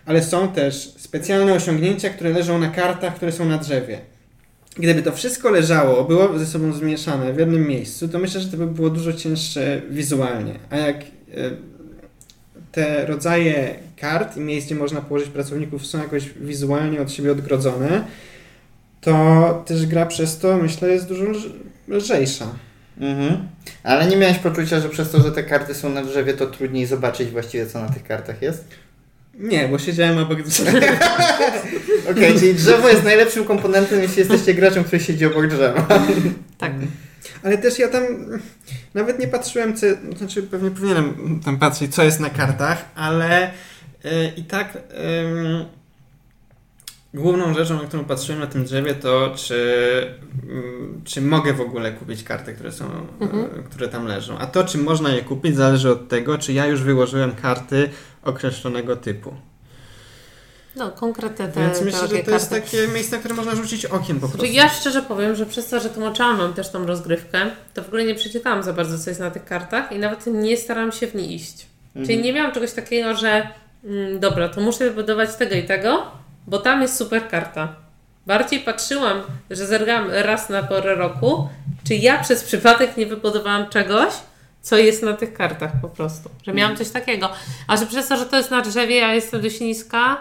[0.06, 4.00] ale są też specjalne osiągnięcia, które leżą na kartach, które są na drzewie.
[4.78, 8.58] Gdyby to wszystko leżało, było ze sobą zmieszane w jednym miejscu, to myślę, że to
[8.58, 10.60] by było dużo cięższe wizualnie.
[10.70, 11.04] A jak e,
[12.76, 18.04] te rodzaje kart i miejsc, gdzie można położyć pracowników są jakoś wizualnie od siebie odgrodzone,
[19.02, 21.50] to też gra przez to, myślę, jest dużo lż-
[21.88, 22.46] lżejsza.
[23.00, 23.48] Mhm.
[23.84, 26.86] Ale nie miałeś poczucia, że przez to, że te karty są na drzewie, to trudniej
[26.86, 28.68] zobaczyć właściwie, co na tych kartach jest?
[29.40, 30.72] Nie, bo siedziałem obok drzewa.
[32.12, 35.88] Okej, czyli drzewo jest najlepszym komponentem, jeśli jesteście graczem, który siedzi obok drzewa.
[36.58, 36.72] Tak.
[37.46, 38.04] Ale też ja tam
[38.94, 39.86] nawet nie patrzyłem, co,
[40.18, 43.52] znaczy pewnie powinienem tam patrzeć, co jest na kartach, ale
[44.04, 45.66] e, i tak em,
[47.14, 50.14] główną rzeczą, na którą patrzyłem na tym drzewie, to czy,
[50.50, 52.86] mm, czy mogę w ogóle kupić karty, które są,
[53.20, 53.44] Mhm.
[53.44, 54.38] e, które tam leżą.
[54.38, 57.90] A to, czy można je kupić, zależy od tego, czy ja już wyłożyłem karty
[58.24, 59.34] określonego typu.
[60.76, 62.66] No, konkretne te, Więc myślę, że to jest karty.
[62.66, 64.56] takie miejsce, na które można rzucić okiem po Znaczy, prostu.
[64.56, 67.40] ja szczerze powiem, że przez to, że tłumaczyłam Wam też tą rozgrywkę,
[67.74, 70.58] to w ogóle nie przeczytałam za bardzo, co jest na tych kartach i nawet nie
[70.58, 71.66] starałam się w nie iść.
[71.88, 72.06] Mhm.
[72.06, 73.48] Czyli nie miałam czegoś takiego, że
[73.84, 76.04] mm, dobra, to muszę wybudować tego i tego,
[76.48, 77.76] bo tam jest super karta.
[78.28, 81.50] Bardziej patrzyłam, że zergam raz na porę roku,
[81.88, 84.14] czy ja przez przypadek nie wybudowałam czegoś,
[84.62, 86.30] co jest na tych kartach po prostu.
[86.44, 87.30] Że miałam coś takiego.
[87.68, 90.18] A że przez to, że to jest na drzewie, ja jestem dość niska,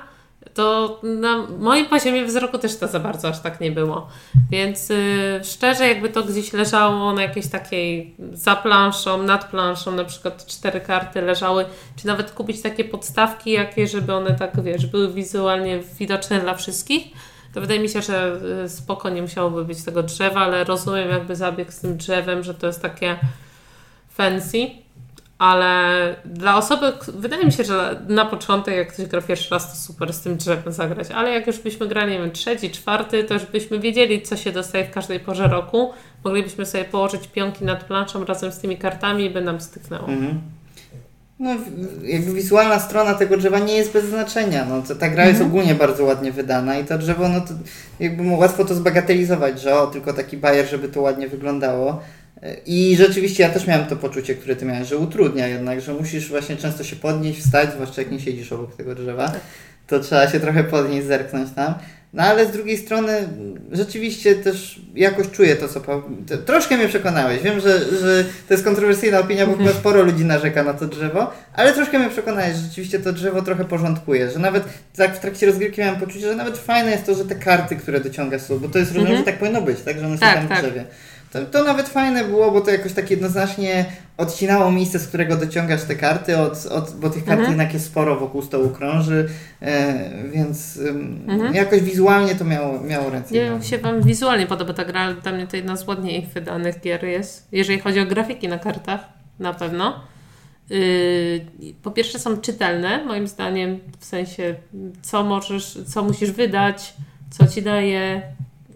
[0.54, 4.08] to na moim poziomie wzroku też to za bardzo aż tak nie było.
[4.50, 10.04] Więc y, szczerze, jakby to gdzieś leżało na jakiejś takiej za planszą, nad planszą, na
[10.04, 11.64] przykład cztery karty leżały,
[11.96, 17.06] czy nawet kupić takie podstawki jakie, żeby one tak, wiesz, były wizualnie widoczne dla wszystkich,
[17.54, 21.36] to wydaje mi się, że y, spoko nie musiałoby być tego drzewa, ale rozumiem jakby
[21.36, 23.16] zabieg z tym drzewem, że to jest takie
[24.08, 24.83] fancy.
[25.38, 29.76] Ale dla osoby, wydaje mi się, że na początek, jak ktoś gra pierwszy raz, to
[29.76, 31.10] super z tym drzewem zagrać.
[31.10, 34.52] Ale jak już byśmy grali, nie wiem, trzeci, czwarty, to już byśmy wiedzieli, co się
[34.52, 35.92] dostaje w każdej porze roku.
[36.24, 40.08] Moglibyśmy sobie położyć pionki nad planszą razem z tymi kartami i by nam styknęło.
[40.08, 40.40] Mhm.
[41.38, 41.50] No,
[42.02, 44.64] jakby wizualna strona tego drzewa nie jest bez znaczenia.
[44.64, 47.54] No, to, ta gra jest ogólnie bardzo ładnie wydana i to drzewo, no to
[48.00, 52.02] jakby mu łatwo to zbagatelizować, że o, tylko taki bajer, żeby to ładnie wyglądało.
[52.66, 56.28] I rzeczywiście ja też miałem to poczucie, które ty miałeś, że utrudnia jednak, że musisz
[56.28, 59.32] właśnie często się podnieść, wstać, zwłaszcza jak nie siedzisz obok tego drzewa,
[59.86, 61.74] to trzeba się trochę podnieść, zerknąć tam.
[62.14, 63.28] No ale z drugiej strony
[63.72, 66.02] rzeczywiście też jakoś czuję to, co po...
[66.46, 67.42] Troszkę mnie przekonałeś.
[67.42, 71.32] Wiem, że, że to jest kontrowersyjna opinia, bo chyba sporo ludzi narzeka na to drzewo,
[71.54, 74.64] ale troszkę mnie przekonałeś, że rzeczywiście to drzewo trochę porządkuje, że nawet
[74.96, 78.00] tak w trakcie rozgrywki miałem poczucie, że nawet fajne jest to, że te karty, które
[78.00, 79.98] dociągasz są, bo to jest, rozumiem, że tak powinno być, tak?
[80.00, 80.62] Że one są Tak, tam w tak.
[81.34, 83.84] To, to nawet fajne było, bo to jakoś tak jednoznacznie
[84.16, 87.48] odcinało miejsce, z którego dociągasz te karty, od, od, bo tych kart Mhm.
[87.50, 89.28] jednak jest sporo wokół stołu krąży,
[89.62, 89.94] e,
[90.32, 90.78] więc
[91.28, 91.54] Mhm.
[91.54, 93.68] jakoś wizualnie to miało, miało Nie nogi.
[93.68, 97.04] się Wam wizualnie podoba ta gra, ale dla mnie to jedna z ładniej wydanych gier
[97.04, 97.48] jest.
[97.52, 99.00] Jeżeli chodzi o grafiki na kartach,
[99.38, 100.00] na pewno.
[100.70, 101.40] Yy,
[101.82, 104.54] po pierwsze są czytelne, moim zdaniem, w sensie
[105.02, 106.94] co możesz, co musisz wydać,
[107.30, 108.22] co ci daje.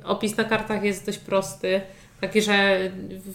[0.05, 1.81] Opis na kartach jest dość prosty.
[2.21, 2.79] Taki, że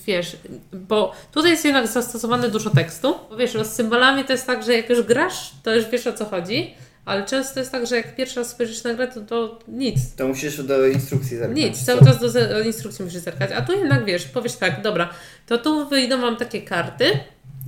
[0.07, 0.37] wiesz,
[0.73, 3.15] bo tutaj jest jednak zastosowane dużo tekstu.
[3.29, 6.07] Bo wiesz, no z symbolami to jest tak, że jak już grasz, to już wiesz
[6.07, 6.73] o co chodzi,
[7.05, 10.15] ale często jest tak, że jak pierwszy raz spojrzysz na grę, to, to nic.
[10.15, 11.65] To musisz do instrukcji zerknąć.
[11.65, 13.51] Nic, cały czas do, do instrukcji musisz zerkać.
[13.51, 15.09] A tu jednak wiesz, powiesz tak, dobra,
[15.47, 17.05] to tu wyjdą wam takie karty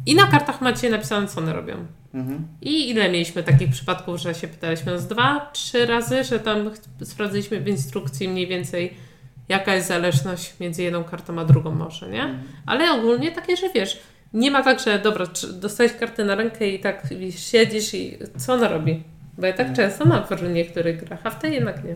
[0.05, 1.85] i na kartach macie napisane, co one robią.
[2.13, 2.47] Mhm.
[2.61, 6.71] I ile mieliśmy takich przypadków, że się pytaliśmy z dwa, trzy razy, że tam
[7.03, 8.93] sprawdziliśmy w instrukcji mniej więcej,
[9.49, 12.21] jaka jest zależność między jedną kartą a drugą może, nie?
[12.21, 12.43] Mhm.
[12.65, 13.99] Ale ogólnie takie, że wiesz,
[14.33, 18.67] nie ma tak, że dobra, dostałeś kartę na rękę i tak siedzisz i co ona
[18.67, 19.03] robi?
[19.37, 19.75] Bo ja tak Mhm.
[19.75, 21.95] często mam w niektórych grach, a w tej jednak nie.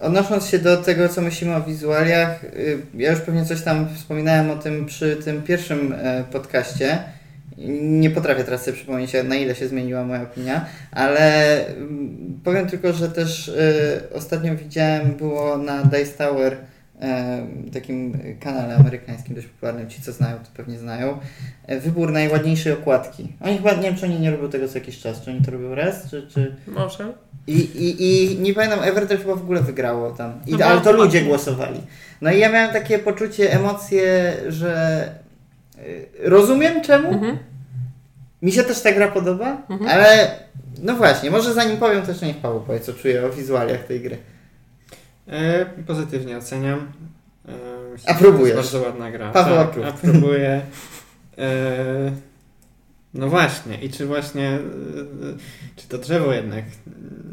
[0.00, 4.50] Odnosząc się do tego, co myślimy o wizualiach, y, ja już pewnie coś tam wspominałem
[4.50, 6.98] o tym przy tym pierwszym e, podcaście.
[7.70, 12.92] Nie potrafię teraz sobie przypomnieć, na ile się zmieniła moja opinia, ale mm, powiem tylko,
[12.92, 16.56] że też y, ostatnio widziałem, było na Dice Tower,
[17.02, 21.18] e, takim kanale amerykańskim dość popularnym, ci co znają, to pewnie znają,
[21.66, 23.32] e, wybór najładniejszej okładki.
[23.40, 25.50] Oni chyba, nie wiem czy oni nie robią tego co jakiś czas, czy oni to
[25.50, 26.26] robią raz, czy...
[26.34, 26.56] czy...
[26.66, 27.12] Może.
[27.46, 30.32] I, i, I nie pamiętam, Everton chyba w ogóle wygrało tam.
[30.46, 31.80] I, No ale to ludzie głosowali.
[32.20, 35.04] No i ja miałem takie poczucie, emocje, że
[35.78, 37.08] y, rozumiem czemu.
[37.08, 37.38] Mhm.
[38.42, 39.90] Mi się też ta gra podoba, Mhm.
[39.90, 40.30] ale
[40.82, 44.00] no właśnie, może zanim powiem, to jeszcze niech Paweł powie, co czuje o wizualiach tej
[44.00, 44.18] gry.
[45.28, 46.92] E, pozytywnie oceniam.
[47.48, 47.52] E,
[48.10, 48.54] A próbujesz?
[48.54, 49.30] To jest bardzo ładna gra.
[49.30, 49.86] Paweł tak, aprób.
[49.86, 50.60] a próbuję.
[51.38, 52.12] E,
[53.14, 53.74] no właśnie.
[53.82, 54.58] I czy właśnie e,
[55.76, 56.64] czy to drzewo jednak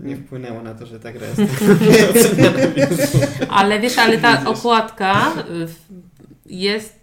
[0.03, 1.41] nie wpłynęło na to, że ta gra jest
[2.43, 3.49] tak?
[3.49, 5.31] Ale wiesz, ale ta okładka
[5.67, 5.75] w-
[6.45, 6.98] jest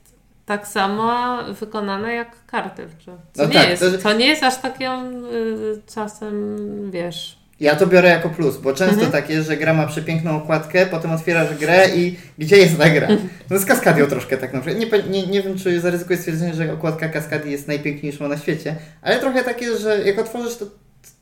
[0.47, 3.13] tak samo wykonana jak karty w grze.
[3.33, 6.57] Co, No nie, tak, jest, to- to nie jest aż taką y, czasem,
[6.91, 7.39] wiesz...
[7.61, 9.13] Ja to biorę jako plus, bo często Mhm.
[9.13, 13.09] tak jest, że gra ma przepiękną okładkę, potem otwierasz grę i gdzie jest ta gra?
[13.51, 14.81] No z Kaskadią troszkę tak na przykład.
[14.81, 19.19] Nie, nie, nie wiem, czy zaryzykuję stwierdzenie, że okładka Kaskadii jest najpiękniejszą na świecie, ale
[19.21, 20.67] trochę tak jest, że jak otworzysz, to,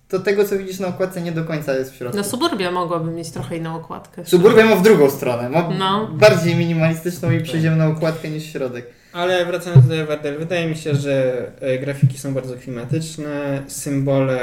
[0.08, 2.16] to tego, co widzisz na okładce, nie do końca jest w środku.
[2.16, 4.24] No Suburbia mogłaby mieć trochę inną okładkę.
[4.26, 6.08] Suburbia ma w drugą stronę, ma No.
[6.12, 8.86] bardziej minimalistyczną i przyziemną okładkę niż środek.
[9.14, 14.42] Ale wracając do Everdell, wydaje mi się, że e, grafiki są bardzo klimatyczne, symbole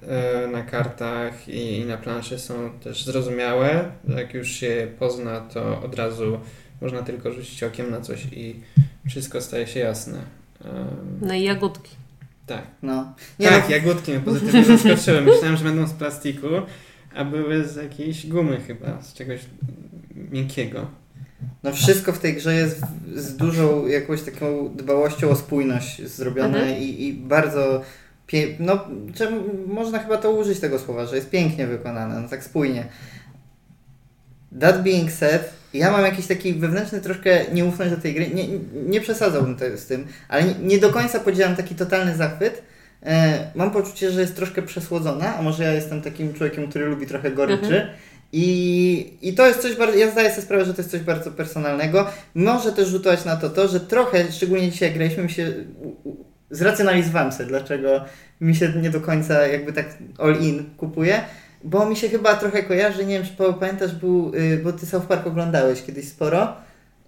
[0.00, 3.90] e, na kartach i, na planszy są też zrozumiałe.
[4.16, 6.40] Jak już się pozna, to od razu
[6.80, 8.60] można tylko rzucić okiem na coś i
[9.08, 10.18] wszystko staje się jasne.
[11.20, 11.96] No i jagódki.
[12.46, 12.62] tak.
[12.82, 13.14] No.
[13.38, 15.20] Nie tak, no, jagódki mnie pozytywnie zaskoczyły.
[15.20, 16.46] Myślałem, że będą z plastiku,
[17.14, 19.40] a były z jakiejś gumy chyba, z czegoś
[20.14, 20.86] miękkiego.
[21.62, 22.80] No wszystko w tej grze jest
[23.14, 26.82] z dużą jakąś taką dbałością o spójność zrobione Mhm.
[26.82, 27.82] i, i bardzo
[28.26, 28.46] pie...
[28.58, 28.84] no,
[29.66, 32.86] można chyba to użyć tego słowa, że jest pięknie wykonane, no tak spójnie.
[34.60, 35.42] That being said,
[35.74, 38.30] ja mam jakiś taki wewnętrzny troszkę nieufność do tej gry.
[38.34, 38.44] Nie,
[38.88, 42.62] nie przesadzałbym to z tym, ale nie, nie do końca podzielam taki totalny zachwyt.
[43.02, 47.06] E, mam poczucie, że jest troszkę przesłodzona, a może ja jestem takim człowiekiem, który lubi
[47.06, 47.80] trochę goryczy.
[47.80, 47.88] Mhm.
[48.32, 51.30] I, I to jest coś bardzo, ja zdaję sobie sprawę, że to jest coś bardzo
[51.30, 52.06] personalnego.
[52.34, 55.52] Może też rzutować na to to, że trochę, szczególnie dzisiaj jak graliśmy, się
[56.50, 58.04] zracjonalizowałem sobie, dlaczego
[58.40, 59.86] mi się nie do końca jakby tak
[60.18, 61.20] all in kupuje.
[61.64, 65.06] Bo mi się chyba trochę kojarzy, nie wiem czy pamiętasz, był, y, bo ty South
[65.06, 66.56] Park oglądałeś kiedyś sporo.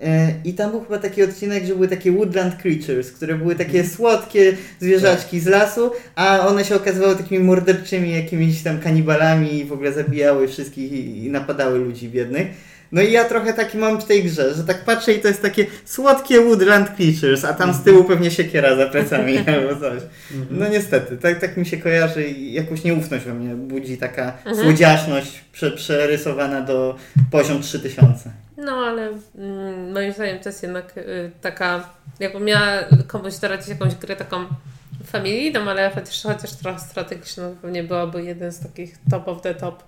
[0.01, 0.07] Y,
[0.45, 4.57] I tam był chyba taki odcinek, że były takie woodland creatures, które były takie słodkie
[4.81, 9.93] zwierzaczki z lasu, a one się okazywały takimi morderczymi jakimiś tam kanibalami i w ogóle
[9.93, 12.47] zabijały wszystkich i, napadały ludzi biednych.
[12.93, 15.43] No i ja trochę taki mam w tej grze, że tak patrzę i to jest
[15.43, 20.03] takie słodkie woodland creatures, a tam z tyłu pewnie siekiera za plecami albo coś.
[20.51, 24.57] No niestety, tak, tak mi się kojarzy i jakąś nieufność we mnie budzi taka Mhm.
[24.57, 26.97] słodziaszność prze, przerysowana do
[27.31, 28.31] poziom 3000.
[28.59, 31.91] No, ale mm, moim zdaniem to jest jednak y, taka,
[32.21, 32.67] jakbym miała
[33.07, 34.45] komuś doradzić jakąś grę taką
[35.05, 39.83] familijną, ale chociaż, chociaż trochę strategiczną, pewnie byłaby jeden z takich top of the top.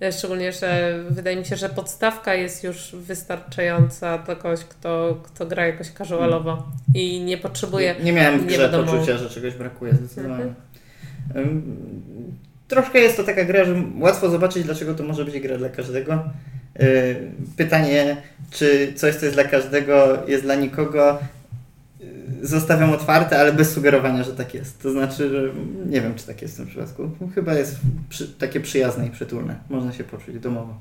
[0.00, 5.46] E, Szczególnie, że wydaje mi się, że podstawka jest już wystarczająca dla kogoś, kto, kto
[5.46, 7.94] gra jakoś casualowo i nie potrzebuje.
[7.98, 10.54] Nie, nie miałem w grze poczucia, że czegoś brakuje zdecydowanie.
[11.28, 11.62] Mhm.
[12.68, 16.24] Troszkę jest to taka gra, że łatwo zobaczyć, dlaczego to może być gra dla każdego.
[16.78, 16.86] Yy,
[17.56, 18.16] Pytanie,
[18.50, 21.18] czy coś, co jest dla każdego, jest dla nikogo,
[22.00, 22.06] yy,
[22.42, 24.82] zostawiam otwarte, ale bez sugerowania, że tak jest.
[24.82, 25.42] To znaczy, że
[25.90, 27.10] nie wiem, czy tak jest w tym przypadku.
[27.34, 27.76] Chyba jest
[28.08, 29.56] przy, takie przyjazne i przytulne.
[29.70, 30.74] Można się poczuć domowo.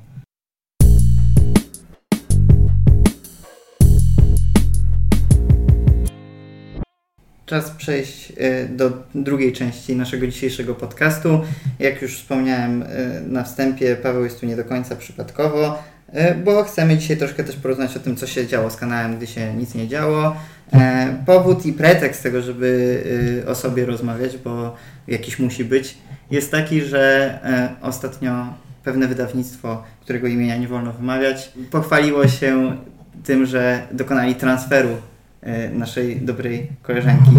[7.46, 11.42] Czas przejść y, do drugiej części naszego dzisiejszego podcastu.
[11.80, 12.88] Jak już wspomniałem y,
[13.28, 17.56] na wstępie, Paweł jest tu nie do końca przypadkowo, y, bo chcemy dzisiaj troszkę też
[17.56, 20.36] porozmawiać o tym, co się działo z kanałem, gdy się nic nie działo.
[20.74, 24.76] E, Powód i pretekst tego, żeby o sobie rozmawiać, bo
[25.08, 25.98] jakiś musi być,
[26.32, 32.78] jest taki, że e, ostatnio pewne wydawnictwo, którego imienia nie wolno wymawiać, pochwaliło się
[33.24, 34.98] tym, że dokonali transferu
[35.74, 37.32] naszej dobrej koleżanki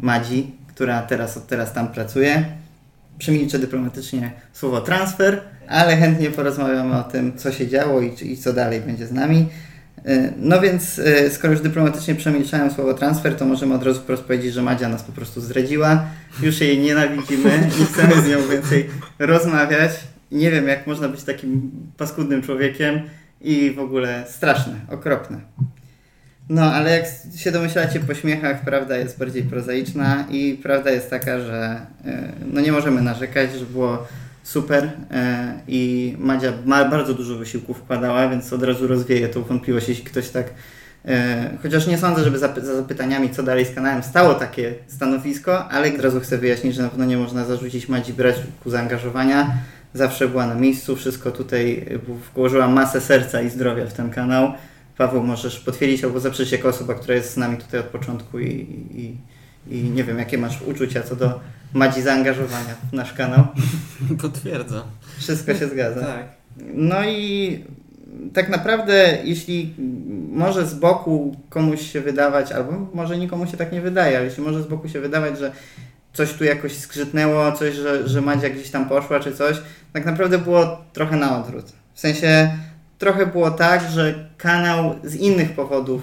[0.00, 2.44] Madzi, która teraz od teraz tam pracuje.
[3.18, 8.52] Przemilczę dyplomatycznie słowo transfer, ale chętnie porozmawiamy o tym, co się działo i, i co
[8.52, 9.46] dalej będzie z nami.
[10.04, 14.22] E, No więc, e, skoro już dyplomatycznie przemilczałem słowo transfer, to możemy od razu wprost
[14.22, 16.04] powiedzieć, że Madzia nas po prostu zdradziła.
[16.42, 19.90] Już jej nienawidzimy, nie chcemy z nią więcej rozmawiać.
[20.32, 23.00] Nie wiem, jak można być takim paskudnym człowiekiem
[23.40, 25.40] i w ogóle straszne, okropne.
[26.50, 27.04] No, ale jak
[27.36, 32.60] się domyślacie po śmiechach, prawda jest bardziej prozaiczna i prawda jest taka, że e, no
[32.60, 34.06] nie możemy narzekać, że było
[34.42, 39.88] super e, i Madzia ma bardzo dużo wysiłku wkładała, więc od razu rozwieje tą wątpliwość,
[39.88, 40.46] jeśli ktoś tak
[41.04, 45.94] e, Chociaż nie sądzę, żeby za zapytaniami, co dalej z kanałem, stało takie stanowisko, ale
[45.94, 49.54] od razu chcę wyjaśnić, że na pewno nie można zarzucić Madzi braku zaangażowania.
[49.94, 51.86] Zawsze była na miejscu, wszystko tutaj
[52.34, 54.52] włożyła masę serca i zdrowia w ten kanał.
[55.00, 58.46] Paweł, możesz potwierdzić albo zaprzeć jako osoba, która jest z nami tutaj od początku i,
[58.94, 59.16] i,
[59.76, 61.40] i nie wiem, jakie masz uczucia co do
[61.74, 63.44] Madzi zaangażowania w nasz kanał.
[64.22, 64.82] Potwierdzam.
[65.18, 66.00] Wszystko się zgadza.
[66.00, 66.28] Tak.
[66.74, 67.64] No i
[68.34, 69.74] tak naprawdę, jeśli
[70.32, 74.42] może z boku komuś się wydawać, albo może nikomu się tak nie wydaje, ale jeśli
[74.42, 75.52] może z boku się wydawać, że
[76.12, 79.56] coś tu jakoś skrzytnęło, coś, że, że Madzia gdzieś tam poszła, czy coś,
[79.92, 81.72] tak naprawdę było trochę na odwrót.
[81.94, 82.50] W sensie
[83.00, 86.02] trochę było tak, że kanał z innych powodów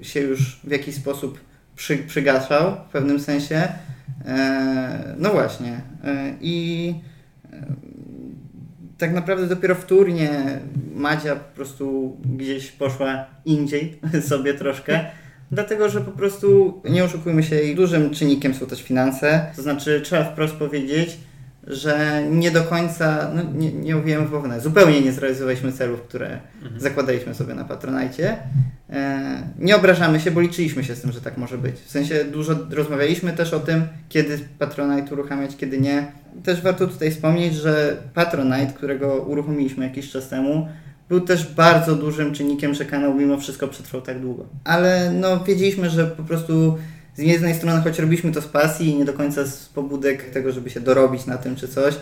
[0.00, 1.40] y, się już w jakiś sposób
[1.76, 3.68] przy, przygaszał w pewnym sensie.
[4.24, 5.80] E, no właśnie.
[6.04, 6.94] E, I
[7.52, 7.66] e,
[8.98, 10.60] tak naprawdę dopiero wtórnie
[10.94, 15.04] Madzia po prostu gdzieś poszła indziej sobie troszkę.
[15.50, 19.46] Dlatego, że po prostu nie oszukujmy się, dużym czynnikiem są też finanse.
[19.56, 21.18] To znaczy, trzeba wprost powiedzieć,
[21.66, 26.80] że nie do końca, no nie, nie mówiłem w zupełnie nie zrealizowaliśmy celów, które Mhm.
[26.80, 28.36] zakładaliśmy sobie na Patronajcie.
[28.90, 31.76] E, nie obrażamy się, bo liczyliśmy się z tym, że tak może być.
[31.76, 36.06] W sensie dużo rozmawialiśmy też o tym, kiedy Patronite uruchamiać, kiedy nie.
[36.44, 40.68] Też warto tutaj wspomnieć, że Patronite, którego uruchomiliśmy jakiś czas temu,
[41.08, 44.46] był też bardzo dużym czynnikiem, że kanał mimo wszystko przetrwał tak długo.
[44.64, 46.78] Ale no wiedzieliśmy, że po prostu
[47.16, 50.52] z jednej strony, choć robiliśmy to z pasji i nie do końca z pobudek tego,
[50.52, 51.94] żeby się dorobić na tym czy coś,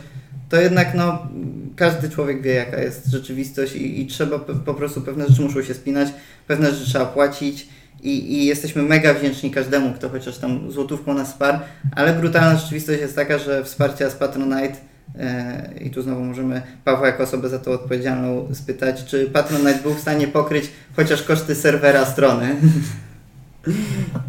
[0.48, 1.28] to jednak no,
[1.76, 5.74] każdy człowiek wie, jaka jest rzeczywistość i, i trzeba po, prostu pewne rzeczy muszą się
[5.74, 6.08] spinać,
[6.46, 7.68] pewne rzeczy trzeba płacić
[8.02, 11.58] i, i jesteśmy mega wdzięczni każdemu, kto chociaż tam złotówką nas wsparł,
[11.96, 14.76] ale brutalna rzeczywistość jest taka, że wsparcia z Patronite
[15.18, 19.94] e, i tu znowu możemy Pawła jako osobę za to odpowiedzialną spytać, czy Patronite był
[19.94, 22.56] w stanie pokryć chociaż koszty serwera strony.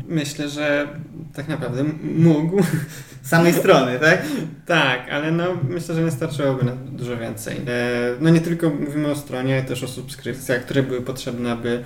[0.07, 0.87] Myślę, że
[1.33, 2.63] tak naprawdę mógł.
[3.23, 4.21] Samej strony, tak?
[4.65, 7.57] Tak, ale no myślę, że nie starczyłoby na dużo więcej.
[7.57, 7.61] E,
[8.19, 11.83] no nie tylko mówimy o stronie, ale też o subskrypcjach, które były potrzebne, aby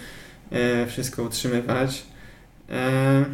[0.52, 2.04] e, wszystko utrzymywać.
[2.70, 3.26] E,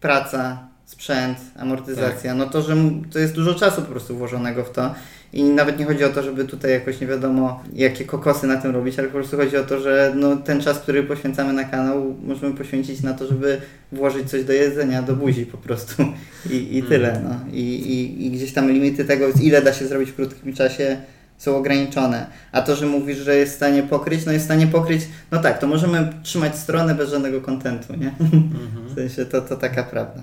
[0.00, 2.76] praca, sprzęt, amortyzacja, no to, że
[3.12, 4.94] to jest dużo czasu po prostu włożonego w to
[5.32, 8.70] i nawet nie chodzi o to, żeby tutaj jakoś nie wiadomo jakie kokosy na tym
[8.70, 12.16] robić, ale po prostu chodzi o to, że no, ten czas, który poświęcamy na kanał
[12.22, 13.60] możemy poświęcić na to, żeby
[13.92, 16.04] włożyć coś do jedzenia, do buzi po prostu
[16.50, 17.40] i, i tyle, no.
[17.52, 20.96] I, i, I gdzieś tam limity tego, ile da się zrobić w krótkim czasie
[21.38, 22.26] są ograniczone.
[22.52, 25.38] A to, że mówisz, że jest w stanie pokryć, no jest w stanie pokryć, no
[25.38, 28.10] tak, to możemy trzymać stronę bez żadnego kontentu, nie?
[28.20, 28.94] W mhm.
[28.94, 30.22] sensie to, to taka prawda.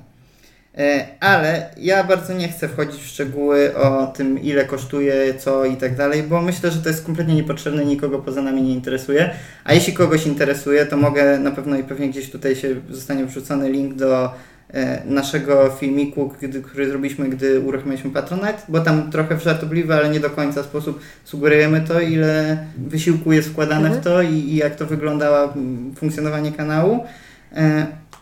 [0.79, 5.75] E, ale ja bardzo nie chcę wchodzić w szczegóły o tym, ile kosztuje, co i
[5.75, 9.29] tak dalej, bo myślę, że to jest kompletnie niepotrzebne, nikogo poza nami nie interesuje.
[9.63, 13.71] A jeśli kogoś interesuje, to mogę na pewno i pewnie gdzieś tutaj się zostanie wrzucony
[13.71, 14.33] link do
[14.73, 20.19] e, naszego filmiku, który zrobiliśmy, gdy uruchomiliśmy Patronite, bo tam trochę w żartobliwy, ale nie
[20.19, 24.01] do końca sposób sugerujemy to, ile wysiłku jest wkładane Mhm.
[24.01, 26.99] w to i, i jak to wyglądało mm, funkcjonowanie kanału.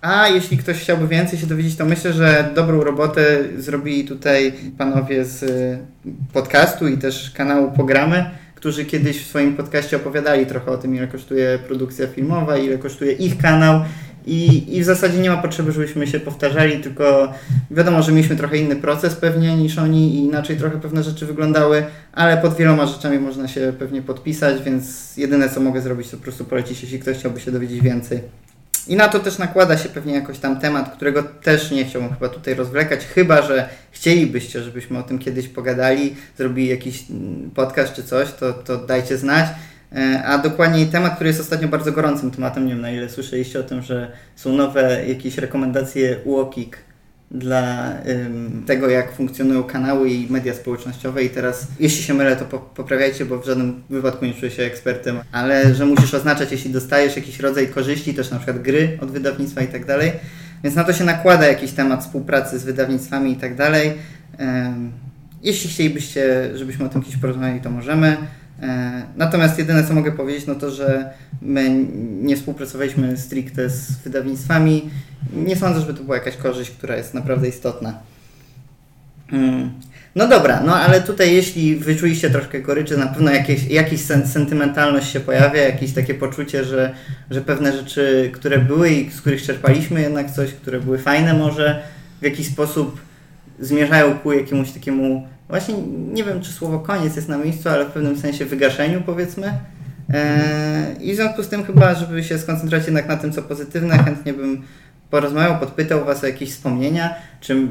[0.02, 5.26] A jeśli ktoś chciałby więcej się dowiedzieć, to myślę, że dobrą robotę zrobili tutaj panowie
[5.26, 5.80] z y,
[6.34, 8.26] podcastu i też kanału Pogramy,
[8.56, 13.12] którzy kiedyś w swoim podcaście opowiadali trochę o tym, ile kosztuje produkcja filmowa, ile kosztuje
[13.12, 13.82] ich kanał.
[14.26, 17.34] I, I w zasadzie nie ma potrzeby, żebyśmy się powtarzali, tylko
[17.72, 21.86] wiadomo, że mieliśmy trochę inny proces pewnie niż oni i inaczej trochę pewne rzeczy wyglądały,
[22.14, 26.24] ale pod wieloma rzeczami można się pewnie podpisać, więc jedyne co mogę zrobić to po
[26.24, 28.47] prostu polecić, jeśli ktoś chciałby się dowiedzieć więcej.
[28.88, 32.30] I na to też nakłada się pewnie jakoś tam temat, którego też nie chciałbym chyba
[32.30, 38.04] tutaj rozwlekać, chyba że chcielibyście, żebyśmy o tym kiedyś pogadali, zrobili jakiś mm, podcast czy
[38.04, 39.46] coś, to, to dajcie znać.
[39.96, 43.60] E, A dokładniej temat, który jest ostatnio bardzo gorącym tematem, nie wiem na ile słyszeliście
[43.60, 46.78] o tym, że są nowe jakieś rekomendacje UOKiK
[47.32, 52.46] dla ym, tego, jak funkcjonują kanały i media społecznościowe i teraz, jeśli się mylę, to
[52.46, 56.72] po, poprawiajcie, bo w żadnym wypadku nie czuję się ekspertem, ale że musisz oznaczać, jeśli
[56.72, 60.12] dostajesz jakiś rodzaj korzyści, też na przykład gry od wydawnictwa i tak dalej,
[60.64, 63.94] więc na to się nakłada jakiś temat współpracy z wydawnictwami i tak dalej.
[65.44, 68.18] Jeśli chcielibyście, żebyśmy o tym kiedyś porozmawiali, to możemy.
[68.62, 71.10] E, Natomiast jedyne co mogę powiedzieć, no to, że
[71.42, 71.86] my
[72.22, 74.90] nie współpracowaliśmy stricte z wydawnictwami.
[75.34, 78.00] Nie sądzę, żeby to była jakaś korzyść, która jest naprawdę istotna.
[79.32, 79.72] Mm.
[80.16, 85.12] No dobra, no ale tutaj jeśli wyczuliście troszkę goryczy, na pewno jakieś, jakiś sen, sentymentalność
[85.12, 86.94] się pojawia, jakieś takie poczucie, że,
[87.32, 91.84] że pewne rzeczy, które były i z których czerpaliśmy jednak coś, które były fajne może,
[92.22, 93.02] w jakiś sposób
[93.60, 95.76] zmierzają ku jakiemuś takiemu, właśnie
[96.14, 99.54] nie wiem czy słowo koniec jest na miejscu, ale w pewnym sensie wygaszeniu powiedzmy.
[100.14, 103.98] Eee, I w związku z tym chyba, żeby się skoncentrować jednak na tym, co pozytywne,
[103.98, 104.64] chętnie bym
[105.10, 107.68] porozmawiał, podpytał Was o jakieś wspomnienia, czy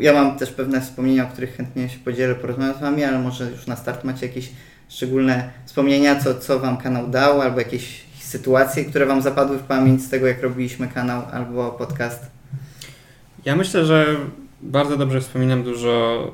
[0.00, 3.50] ja mam też pewne wspomnienia, o których chętnie się podzielę, porozmawiam z Wami, ale może
[3.50, 4.50] już na start macie jakieś
[4.88, 10.02] szczególne wspomnienia, co, co Wam kanał dał, albo jakieś sytuacje, które Wam zapadły w pamięć
[10.02, 12.26] z tego, jak robiliśmy kanał albo podcast.
[13.44, 14.16] Ja myślę, że
[14.62, 16.24] bardzo dobrze wspominam dużo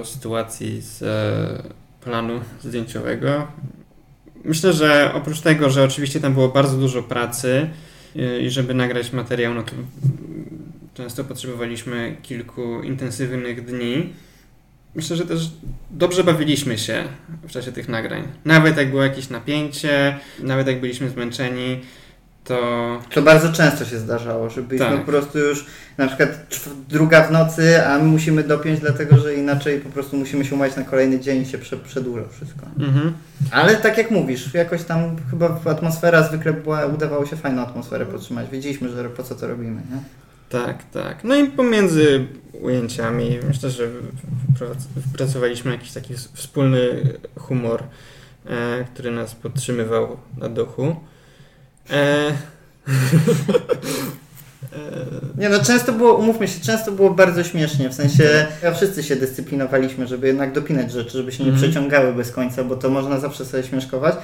[0.00, 1.62] e, sytuacji z e,
[2.04, 3.46] planu zdjęciowego.
[4.44, 7.70] Myślę, że oprócz tego, że oczywiście tam było bardzo dużo pracy
[8.16, 9.72] e, i żeby nagrać materiał, no to
[10.94, 14.12] często potrzebowaliśmy kilku intensywnych dni.
[14.94, 15.50] Myślę, że też
[15.90, 17.04] dobrze bawiliśmy się
[17.42, 18.22] w czasie tych nagrań.
[18.44, 21.80] Nawet jak było jakieś napięcie, nawet jak byliśmy zmęczeni,
[22.54, 25.00] to To bardzo często się zdarzało, że byliśmy Tak.
[25.00, 25.66] po prostu już
[25.98, 26.46] na przykład
[26.88, 30.76] druga w nocy, a my musimy dopiąć, dlatego że inaczej po prostu musimy się umówić
[30.76, 32.66] na kolejny dzień i się prze, przedłuża wszystko.
[32.78, 33.12] mhm.
[33.50, 38.50] Ale tak jak mówisz, jakoś tam chyba atmosfera zwykle była, udawało się fajną atmosferę podtrzymać.
[38.50, 40.02] Wiedzieliśmy, że po co to robimy, nie?
[40.48, 41.24] Tak, tak.
[41.24, 42.26] No i pomiędzy
[42.62, 43.88] ujęciami myślę, że
[44.96, 46.88] wypracowaliśmy jakiś taki wspólny
[47.38, 47.82] humor,
[48.46, 50.96] e, który nas podtrzymywał na duchu.
[54.72, 59.02] E, Nie no, często było, umówmy się, często było bardzo śmiesznie, w sensie ja wszyscy
[59.02, 61.70] się dyscyplinowaliśmy, żeby jednak dopinać rzeczy, żeby się nie Mhm.
[61.70, 64.14] przeciągały bez końca, bo to można zawsze sobie śmieszkować,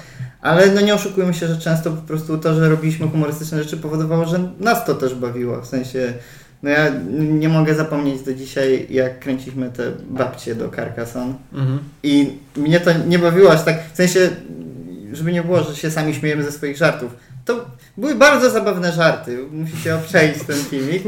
[0.41, 4.27] ale no nie oszukujmy się, że często po prostu to, że robiliśmy humorystyczne rzeczy powodowało,
[4.27, 6.13] że nas to też bawiło, w sensie
[6.63, 11.35] no ja nie mogę zapomnieć do dzisiaj, jak kręciliśmy te babcie do Carcassonne.
[11.53, 11.79] Mhm.
[12.03, 14.31] i mnie to nie bawiło aż tak, w sensie,
[15.17, 17.13] żeby nie było, że się sami śmiejemy ze swoich żartów.
[17.45, 21.03] To były bardzo zabawne żarty, musicie obczaić ten filmik.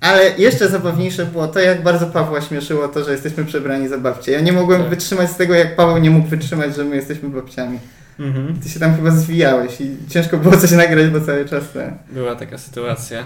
[0.00, 4.32] Ale jeszcze zabawniejsze było to, jak bardzo Pawła śmieszyło to, że jesteśmy przebrani za babcie.
[4.32, 4.90] Ja nie mogłem Tak.
[4.90, 7.78] wytrzymać z tego, jak Paweł nie mógł wytrzymać, że my jesteśmy babciami.
[8.20, 8.60] Mhm.
[8.62, 11.96] Ty się tam chyba zwijałeś i ciężko było coś nagrać, bo cały czas ten.
[12.12, 13.24] Była taka sytuacja.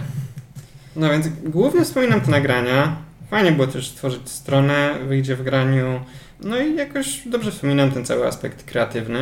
[0.96, 2.96] No więc głównie wspominam te nagrania.
[3.30, 6.00] Fajnie było też stworzyć stronę, wyjdzie w graniu.
[6.40, 9.18] No i jakoś dobrze wspominam ten cały aspekt kreatywny.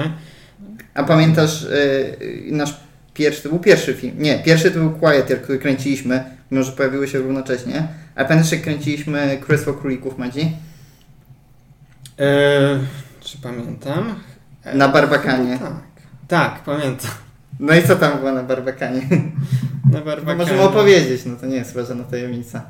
[0.97, 2.77] A pamiętasz yy, nasz
[3.15, 4.15] pierwszy, to był pierwszy film.
[4.19, 7.89] Nie, pierwszy to był Quieter, który kręciliśmy, mimo że pojawiły się równocześnie.
[8.15, 10.57] A pamiętasz, jak kręciliśmy Królestwo Królików Madzi?
[12.19, 12.79] E,
[13.21, 14.15] czy pamiętam?
[14.65, 15.59] E, Na Barbakanie.
[15.59, 15.73] Tak.
[16.29, 17.11] Tak, pamiętam.
[17.61, 19.01] No i co tam było na Barbakanie?
[19.93, 20.37] Na No Barbakanie.
[20.39, 22.63] możemy opowiedzieć, no to nie jest chyba żadna tajemnica.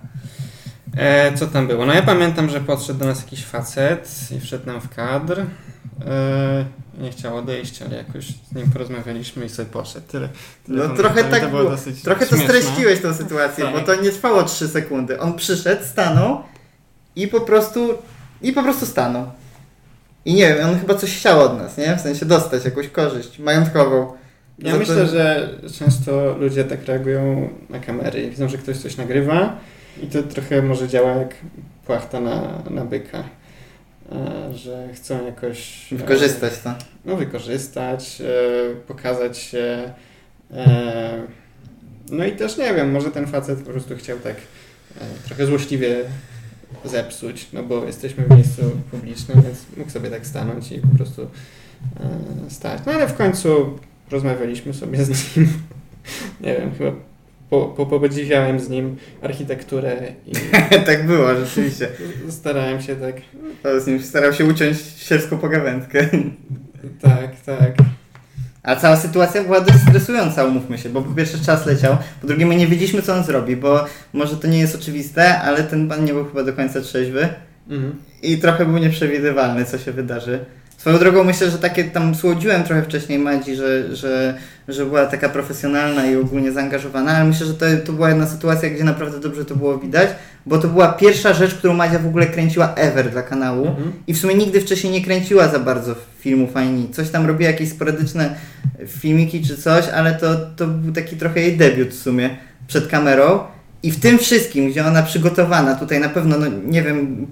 [0.96, 1.86] E, co tam było?
[1.86, 5.42] No ja pamiętam, że podszedł do nas jakiś facet i wszedł nam w kadr.
[6.06, 6.64] E,
[6.98, 10.06] nie chciał odejść, ale jakoś z nim porozmawialiśmy i sobie poszedł.
[10.06, 10.28] Tyle.
[10.66, 11.70] tyle No trochę tak to było
[12.04, 13.74] Trochę to streściłeś tą sytuację, Tak.
[13.74, 15.20] bo to nie trwało 3 sekundy.
[15.20, 16.38] On przyszedł, stanął
[17.16, 17.94] i po prostu
[18.42, 19.26] i po prostu stanął.
[20.24, 21.96] I nie wiem, on chyba coś chciał od nas, nie?
[21.96, 24.12] W sensie dostać jakąś korzyść majątkową.
[24.58, 28.30] Ja Za myślę, że często ludzie tak reagują na kamery.
[28.30, 29.56] Widzą, że ktoś coś nagrywa
[30.02, 31.34] i to trochę może działa jak
[31.86, 33.24] płachta na, na byka.
[34.12, 35.92] E, Że chcą jakoś...
[35.92, 36.74] e, Wykorzystać to.
[37.04, 39.92] no, wykorzystać, e, pokazać się.
[42.10, 44.36] No i też nie wiem, może ten facet po prostu chciał tak
[45.24, 45.96] trochę złośliwie
[46.84, 51.30] zepsuć, no bo jesteśmy w miejscu publicznym, więc mógł sobie tak stanąć i po prostu
[52.48, 52.82] stać.
[52.86, 53.78] No ale w końcu
[54.10, 55.48] rozmawialiśmy sobie z nim.
[56.40, 56.92] nie wiem, chyba
[57.50, 60.32] po, po, podziwiałem z nim architekturę i
[60.86, 61.88] tak było, rzeczywiście.
[62.28, 63.14] starałem się tak,
[63.62, 66.08] To z nim starał się uciąć sielską pogawędkę.
[67.02, 67.72] tak, tak.
[68.62, 72.46] A cała sytuacja była dość stresująca, umówmy się, bo po pierwsze czas leciał, po drugie
[72.46, 76.04] my nie wiedzieliśmy co on zrobi, bo może to nie jest oczywiste, ale ten pan
[76.04, 77.28] nie był chyba do końca trzeźwy
[77.70, 77.94] Mhm.
[78.22, 80.44] i trochę był nieprzewidywalny, co się wydarzy.
[80.76, 84.34] Swoją drogą myślę, że takie tam słodziłem trochę wcześniej Madzi, że, że,
[84.68, 88.70] że była taka profesjonalna i ogólnie zaangażowana, ale myślę, że to, to była jedna sytuacja,
[88.70, 90.08] gdzie naprawdę dobrze to było widać,
[90.46, 93.66] bo to była pierwsza rzecz, którą Madzia w ogóle kręciła ever dla kanału.
[93.66, 93.92] Mhm.
[94.06, 97.70] I w sumie nigdy wcześniej nie kręciła za bardzo filmów ani coś tam robiła jakieś
[97.70, 98.34] sporadyczne
[98.86, 103.40] filmiki czy coś, ale to, to był taki trochę jej debiut w sumie przed kamerą.
[103.82, 107.26] I w tym wszystkim, gdzie ona przygotowana, tutaj na pewno, no nie wiem,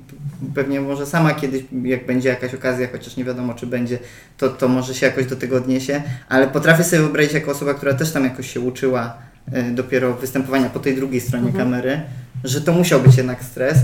[0.55, 3.99] pewnie może sama kiedyś, jak będzie jakaś okazja, chociaż nie wiadomo czy będzie,
[4.39, 7.95] to, to może się jakoś do tego odniesie, ale potrafię sobie wyobrazić jako osoba, która
[7.95, 9.19] też tam jakoś się uczyła
[9.57, 11.65] y, dopiero występowania po tej drugiej stronie Mhm.
[11.65, 12.01] kamery,
[12.45, 13.79] że to musiał być jednak stres.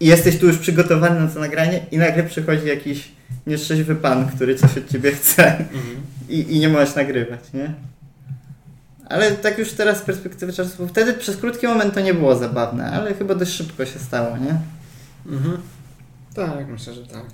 [0.00, 3.08] I jesteś tu już przygotowany na to nagranie i nagle przychodzi jakiś
[3.46, 5.82] nieszczęśliwy pan, który coś od ciebie chce Mhm.
[6.28, 7.72] i, i nie możesz nagrywać, nie?
[9.08, 12.90] Ale tak już teraz z perspektywy czasu, wtedy przez krótki moment to nie było zabawne,
[12.90, 14.54] ale chyba dość szybko się stało, nie?
[15.32, 15.56] Mhm.
[16.34, 17.24] Tak, myślę, że tak.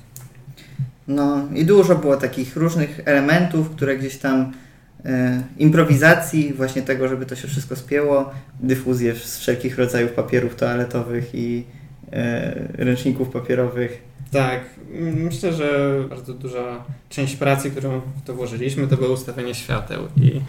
[1.08, 4.52] No i dużo było takich różnych elementów, które gdzieś tam
[5.04, 8.30] e, improwizacji, właśnie tego, żeby to się wszystko spięło,
[8.60, 11.64] dyfuzję z wszelkich rodzajów papierów toaletowych i
[12.12, 14.02] e, ręczników papierowych.
[14.30, 14.60] Tak,
[15.14, 20.40] myślę, że bardzo duża część pracy, którą w to włożyliśmy, to było ustawienie świateł i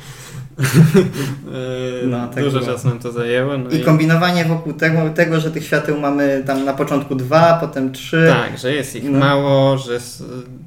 [2.03, 2.71] No, tak dużo było.
[2.71, 3.57] czasu nam to zajęło.
[3.57, 7.91] No I kombinowanie wokół tego, tego, że tych świateł mamy tam na początku dwa, potem
[7.91, 8.27] trzy.
[8.29, 9.19] Tak, że jest ich No.
[9.19, 9.99] mało, że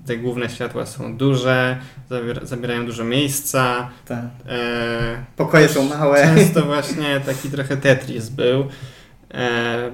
[0.07, 1.77] te główne światła są duże,
[2.11, 3.89] zabiera, zabierają dużo miejsca.
[4.09, 4.25] Tak.
[4.49, 4.59] E,
[5.37, 6.23] Pokoje są małe.
[6.37, 8.65] Często właśnie taki trochę Tetris był, e,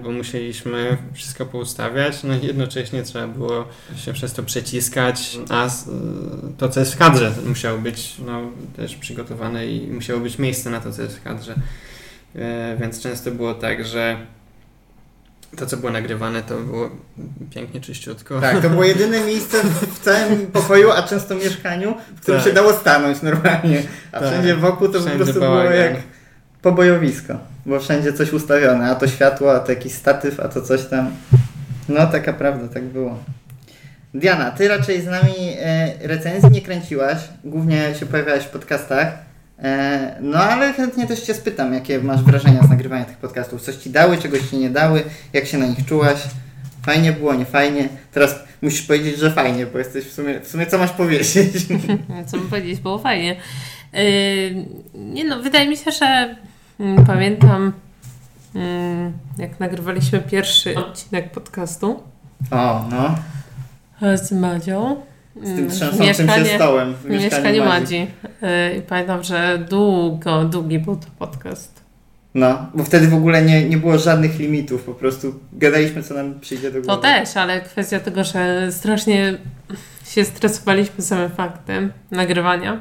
[0.03, 3.64] bo musieliśmy wszystko poustawiać, no i jednocześnie trzeba było
[3.97, 5.68] się przez to przeciskać, a
[6.59, 8.41] to, co jest w kadrze, musiało być no,
[8.76, 11.55] też przygotowane i musiało być miejsce na to, co jest w kadrze.
[12.36, 14.16] E, więc często było tak, że
[15.57, 16.91] to, co było nagrywane, to było
[17.55, 18.41] pięknie czyściutko.
[18.41, 22.49] Tak, to było jedyne miejsce w całym pokoju, a często mieszkaniu, w którym Tak.
[22.49, 23.82] się dało stanąć normalnie.
[24.12, 24.28] A Tak.
[24.28, 25.74] wszędzie wokół to po Wszędzie prostu było bałagan.
[25.74, 25.95] jak
[26.62, 27.39] pobojowisko.
[27.69, 31.11] Bo wszędzie coś ustawione, a to światło, a to jakiś statyw, a to coś tam.
[31.89, 33.19] No taka prawda, tak było.
[34.14, 39.19] Diana, ty raczej z nami e, recenzji nie kręciłaś, głównie się pojawiałaś w podcastach.
[39.59, 43.62] E, no ale chętnie też cię spytam, jakie masz wrażenia z nagrywania tych podcastów?
[43.62, 45.03] Coś ci dały, czegoś ci nie dały?
[45.33, 46.19] Jak się na nich czułaś?
[46.83, 47.89] Fajnie było, nie fajnie?
[48.12, 51.66] Teraz musisz powiedzieć, że fajnie, bo jesteś w sumie, w sumie co masz powiedzieć?
[52.31, 53.37] Co bym powiedzieć, było fajnie.
[53.93, 54.01] Yy,
[54.95, 56.37] nie no, wydaje mi się, że
[57.07, 57.72] pamiętam
[58.55, 62.03] mm, jak nagrywaliśmy pierwszy odcinek podcastu
[62.51, 63.14] O, no.
[64.09, 64.97] e, z Madzią.
[65.37, 67.97] Z tym Mm, trzęsącym się stołem w mieszkaniu mieszkaniu Madzi.
[68.43, 71.83] Yy, I pamiętam, że długo, długi był to podcast.
[72.35, 76.41] No, bo wtedy w ogóle nie, nie było żadnych limitów, po prostu gadaliśmy, co nam
[76.41, 76.87] przyjdzie do głowy.
[76.87, 79.39] To też, ale kwestia tego, że strasznie
[80.05, 82.81] się stresowaliśmy samym faktem nagrywania.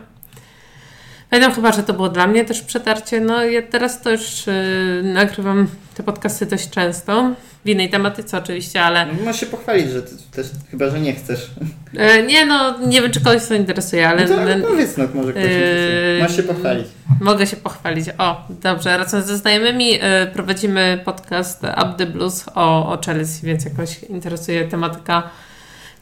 [1.29, 3.21] Pamiętam chyba, że to było dla mnie też przetarcie.
[3.21, 7.31] No ja teraz to już yy, nagrywam te podcasty dość często.
[7.65, 11.13] W innej tematyce oczywiście, ale No, możesz się pochwalić, że ty też, chyba, że nie
[11.15, 11.51] chcesz.
[11.97, 15.03] e, nie no, nie wiem czy kogoś to interesuje, ale no to ale powiedz, no
[15.13, 16.19] może ktoś Yy.
[16.21, 16.87] Możesz się pochwalić.
[17.21, 18.05] mogę się pochwalić.
[18.17, 23.65] O, dobrze, razem ze znajomymi e, prowadzimy podcast Up the Blues o, o Chelsea, więc
[23.65, 25.23] jakoś interesuje tematyka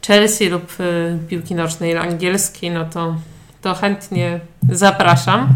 [0.08, 0.76] Chelsea lub
[1.30, 3.16] piłki nożnej angielskiej, no to,
[3.66, 4.39] to chętnie
[4.70, 5.55] zapraszam.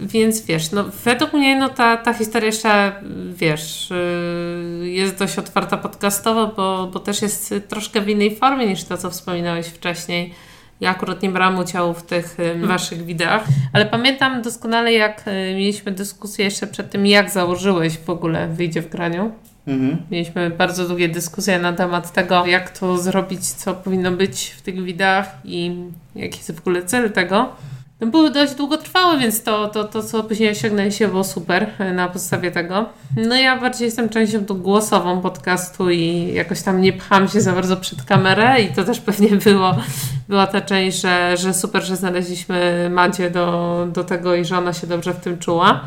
[0.00, 2.92] Więc wiesz, no według mnie no ta, ta historia jeszcze,
[3.34, 8.84] wiesz, y, jest dość otwarta podcastowo, bo, bo też jest troszkę w innej formie niż
[8.84, 10.34] to, co wspominałeś wcześniej.
[10.80, 15.30] Ja akurat nie brałam udziału w tych y, waszych wideach, ale pamiętam doskonale, jak y,
[15.56, 19.32] mieliśmy dyskusję jeszcze przed tym, jak założyłeś w ogóle wyjdzie w graniu.
[19.66, 19.96] Mhm.
[20.10, 24.84] Mieliśmy bardzo długie dyskusje na temat tego, jak to zrobić, co powinno być w tych
[24.84, 25.76] wideach i
[26.14, 27.52] jaki jest w ogóle cel tego.
[28.00, 32.08] No, były dość długotrwałe, więc to, to, to, co później osiągnęliście, było super e, na
[32.08, 32.88] podstawie tego.
[33.16, 37.52] No ja bardziej jestem częścią tu głosową podcastu i jakoś tam nie pcham się za
[37.52, 39.76] bardzo przed kamerę i to też pewnie było,
[40.28, 44.72] była ta część, że, że super, że znaleźliśmy Madzie do, do tego i że ona
[44.72, 45.80] się dobrze w tym czuła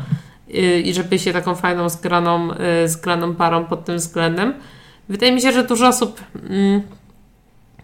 [0.84, 2.48] i że byliście taką fajną, zgraną,
[2.84, 4.54] y, zgraną parą pod tym względem.
[5.08, 6.20] Wydaje mi się, że dużo osób
[6.50, 6.82] mm,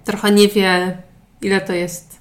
[0.05, 0.97] trochę nie wie,
[1.43, 2.21] ile to jest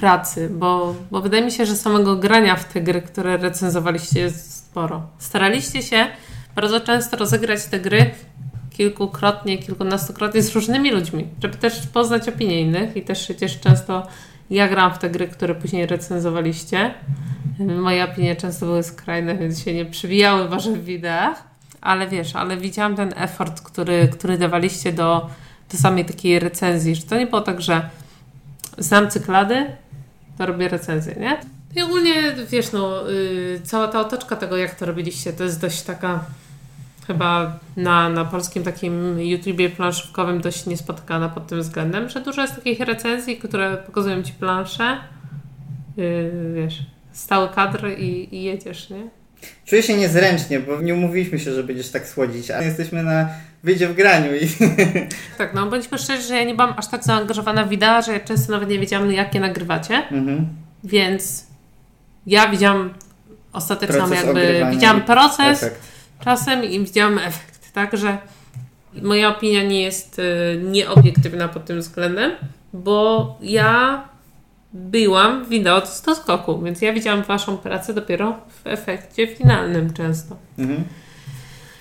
[0.00, 4.56] pracy, bo, bo wydaje mi się, że samego grania w te gry, które recenzowaliście jest
[4.56, 5.06] sporo.
[5.18, 6.06] Staraliście się
[6.54, 8.10] bardzo często rozegrać te gry
[8.70, 14.06] kilkukrotnie, kilkunastokrotnie z różnymi ludźmi, żeby też poznać opinie innych i też przecież często
[14.50, 16.94] ja gram w te gry, które później recenzowaliście.
[17.58, 21.42] Moje opinie często były skrajne, więc się nie przywijały w waszych wideach,
[21.80, 25.30] ale wiesz, ale widziałam ten effort, który, który dawaliście do,
[25.72, 27.88] do samej takiej recenzji, że to nie było tak, że
[28.78, 29.66] znam cyklady,
[30.38, 31.38] to robię recenzję, nie?
[31.76, 32.14] I ogólnie,
[32.50, 36.24] wiesz, no, yy, cała ta otoczka tego, jak to robiliście, to jest dość taka
[37.06, 42.54] chyba na, na polskim takim YouTubie planszówkowym dość niespotykana pod tym względem, że dużo jest
[42.54, 44.96] takich recenzji, które pokazują Ci planszę,
[45.96, 49.08] yy, wiesz, stały kadr i, i jedziesz, nie?
[49.64, 53.28] Czuję się niezręcznie, bo nie umówiliśmy się, że będziesz tak słodzić, a jesteśmy na
[53.62, 54.48] wyjdzie w graniu i
[55.38, 58.20] Tak, no bądźmy szczerzy, że ja nie byłam aż tak zaangażowana w wideo, że ja
[58.20, 60.48] często nawet nie wiedziałam, jakie nagrywacie, mhm.
[60.84, 61.46] więc
[62.26, 62.94] ja widziałam
[63.52, 65.80] ostateczną Proces jakby, widziałam proces efekt.
[66.24, 68.18] czasem i widziałam efekt, tak, że
[69.02, 72.32] moja opinia nie jest y, nieobiektywna pod tym względem,
[72.72, 74.02] bo ja
[74.74, 80.36] byłam w wideo do skoku, więc ja widziałam waszą pracę dopiero w efekcie finalnym często.
[80.58, 80.84] Mhm.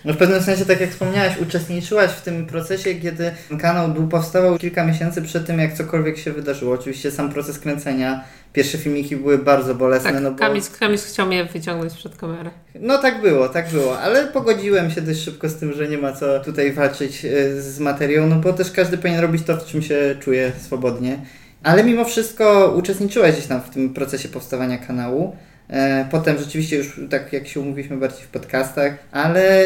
[0.06, 4.58] No w pewnym sensie, tak jak wspomniałaś, uczestniczyłaś w tym procesie, kiedy kanał był powstawał
[4.58, 6.74] kilka miesięcy przed tym, jak cokolwiek się wydarzyło.
[6.74, 8.24] Oczywiście sam proces kręcenia,
[8.54, 10.14] pierwsze filmiki były bardzo bolesne.
[10.14, 10.38] Tak, no bo...
[10.38, 12.50] Kamis, Kamis chciał mnie wyciągnąć przed kamerę.
[12.76, 16.14] No tak było, tak było, ale pogodziłem się dość szybko z tym, że nie ma
[16.14, 19.82] co tutaj walczyć e, z materią, no bo też każdy powinien robić to, w czym
[19.82, 21.20] się czuje swobodnie.
[21.64, 25.36] Ale mimo wszystko uczestniczyłaś gdzieś tam w tym procesie powstawania kanału.
[25.70, 29.66] E, Potem rzeczywiście już tak jak się umówiliśmy bardziej w podcastach, ale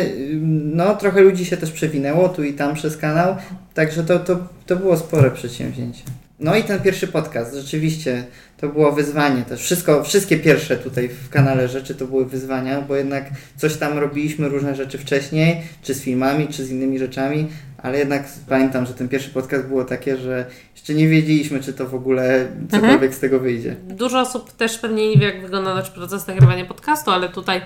[0.64, 3.36] no trochę ludzi się też przewinęło tu i tam przez kanał,
[3.74, 6.04] także to, to, to było spore przedsięwzięcie.
[6.40, 8.26] No i ten pierwszy podcast, rzeczywiście
[8.58, 9.62] to było wyzwanie też.
[9.62, 14.50] Wszystko, wszystkie pierwsze tutaj w kanale rzeczy to były wyzwania, bo jednak coś tam robiliśmy,
[14.50, 19.10] różne rzeczy wcześniej, czy z filmami, czy z innymi rzeczami, ale jednak pamiętam, że ten
[19.10, 23.40] pierwszy podcast było takie, że jeszcze nie wiedzieliśmy, czy to w ogóle cokolwiek z tego
[23.40, 23.76] wyjdzie.
[23.88, 27.62] Dużo osób też pewnie nie wie, jak wygląda nasz proces nagrywania podcastu, ale tutaj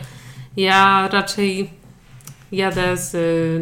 [0.57, 1.69] ja raczej
[2.51, 3.15] jadę z,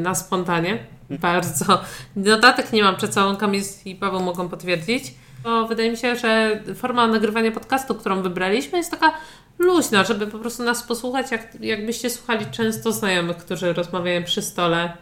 [0.03, 0.79] na spontanie.
[1.21, 1.81] Bardzo.
[2.15, 5.13] Notatek nie mam przed sobą, Kamil i Paweł mogą potwierdzić.
[5.43, 9.13] Bo wydaje mi się, że forma nagrywania podcastu, którą wybraliśmy, jest taka
[9.59, 14.93] luźna, żeby po prostu nas posłuchać, jak, jakbyście słuchali często znajomych, którzy rozmawiają przy stole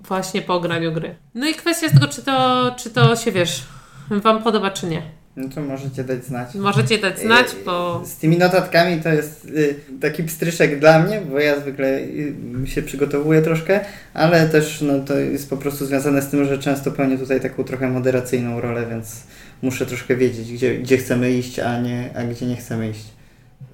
[0.00, 1.16] właśnie po ograniu gry.
[1.34, 3.62] No i kwestia tego, czy to, czy to się, wiesz,
[4.10, 5.17] Wam podoba, czy nie.
[5.38, 6.54] No to możecie dać znać.
[6.54, 11.20] Możecie dać znać, Y, bo Z tymi notatkami to jest y, taki pstryszek dla mnie,
[11.30, 12.34] bo ja zwykle y,
[12.64, 13.80] się przygotowuję troszkę,
[14.14, 17.64] ale też no, to jest po prostu związane z tym, że często pełnię tutaj taką
[17.64, 19.22] trochę moderacyjną rolę, więc
[19.62, 23.04] muszę troszkę wiedzieć, gdzie, gdzie chcemy iść, a, nie, a gdzie nie chcemy iść.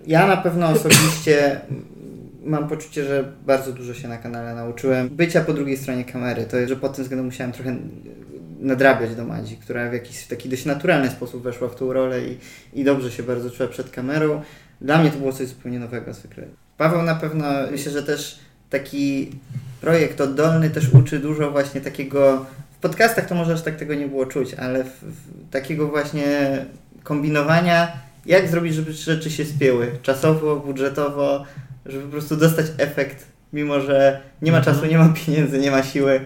[0.07, 1.61] Ja na pewno osobiście
[2.45, 5.09] mam poczucie, że bardzo dużo się na kanale nauczyłem.
[5.09, 7.77] Bycia po drugiej stronie kamery, to jest, że pod tym względem musiałem trochę
[8.65, 12.39] nadrabiać do Madzi, która w jakiś taki dość naturalny sposób weszła w tą rolę i,
[12.73, 14.43] i dobrze się bardzo czuła przed kamerą.
[14.81, 16.45] Dla mnie to było coś zupełnie nowego zwykle.
[16.77, 18.39] Paweł na pewno, myślę, że też
[18.71, 19.31] taki
[19.81, 22.47] projekt oddolny też uczy dużo właśnie takiego,
[22.79, 26.27] w podcastach to może aż tak tego nie było czuć, ale w, w, takiego właśnie
[27.03, 27.93] kombinowania,
[28.27, 31.45] jak zrobić, żeby rzeczy się spięły, czasowo, budżetowo,
[31.87, 35.83] żeby po prostu dostać efekt, mimo że nie ma czasu, nie ma pieniędzy, nie ma
[35.83, 36.21] siły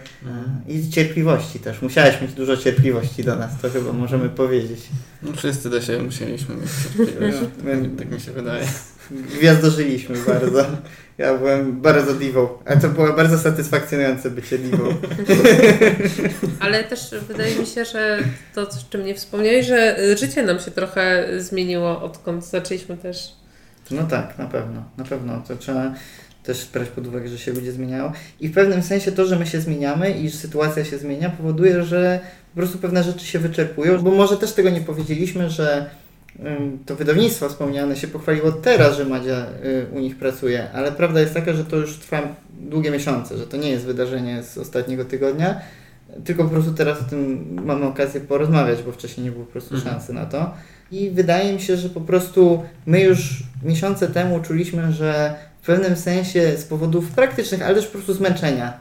[0.68, 1.82] i cierpliwości też.
[1.82, 4.80] Musiałeś mieć dużo cierpliwości do nas, to chyba możemy powiedzieć.
[5.22, 7.38] No wszyscy do siebie musieliśmy mieć cierpliwość.
[7.64, 8.64] My Tak mi się wydaje.
[9.10, 10.66] gwiazdożyliśmy bardzo.
[11.18, 14.84] Ja byłem bardzo divą, a to było bardzo satysfakcjonujące bycie divą.
[16.60, 18.18] Ale też wydaje mi się, że
[18.54, 23.32] to, o czym nie wspomniałeś, że życie nam się trochę zmieniło, odkąd zaczęliśmy też.
[23.90, 25.42] No tak, na pewno, na pewno.
[25.48, 25.94] To trzeba
[26.48, 28.12] też brać pod uwagę, że się ludzie zmieniają.
[28.40, 31.82] I w pewnym sensie to, że my się zmieniamy i że sytuacja się zmienia, powoduje,
[31.82, 32.20] że
[32.54, 35.90] po prostu pewne rzeczy się wyczerpują, bo może też tego nie powiedzieliśmy, że
[36.86, 41.34] to wydawnictwo wspomniane się pochwaliło teraz, że Madzia y, u nich pracuje, ale prawda jest
[41.34, 42.22] taka, że to już trwa
[42.60, 45.60] długie miesiące, że to nie jest wydarzenie z ostatniego tygodnia,
[46.24, 49.74] tylko po prostu teraz o tym mamy okazję porozmawiać, bo wcześniej nie było po prostu
[49.74, 49.94] mhm.
[49.94, 50.54] szansy na to.
[50.92, 55.34] I wydaje mi się, że po prostu my już miesiące temu czuliśmy, że
[55.68, 58.72] pewnym sensie z powodów praktycznych, ale też po prostu zmęczenia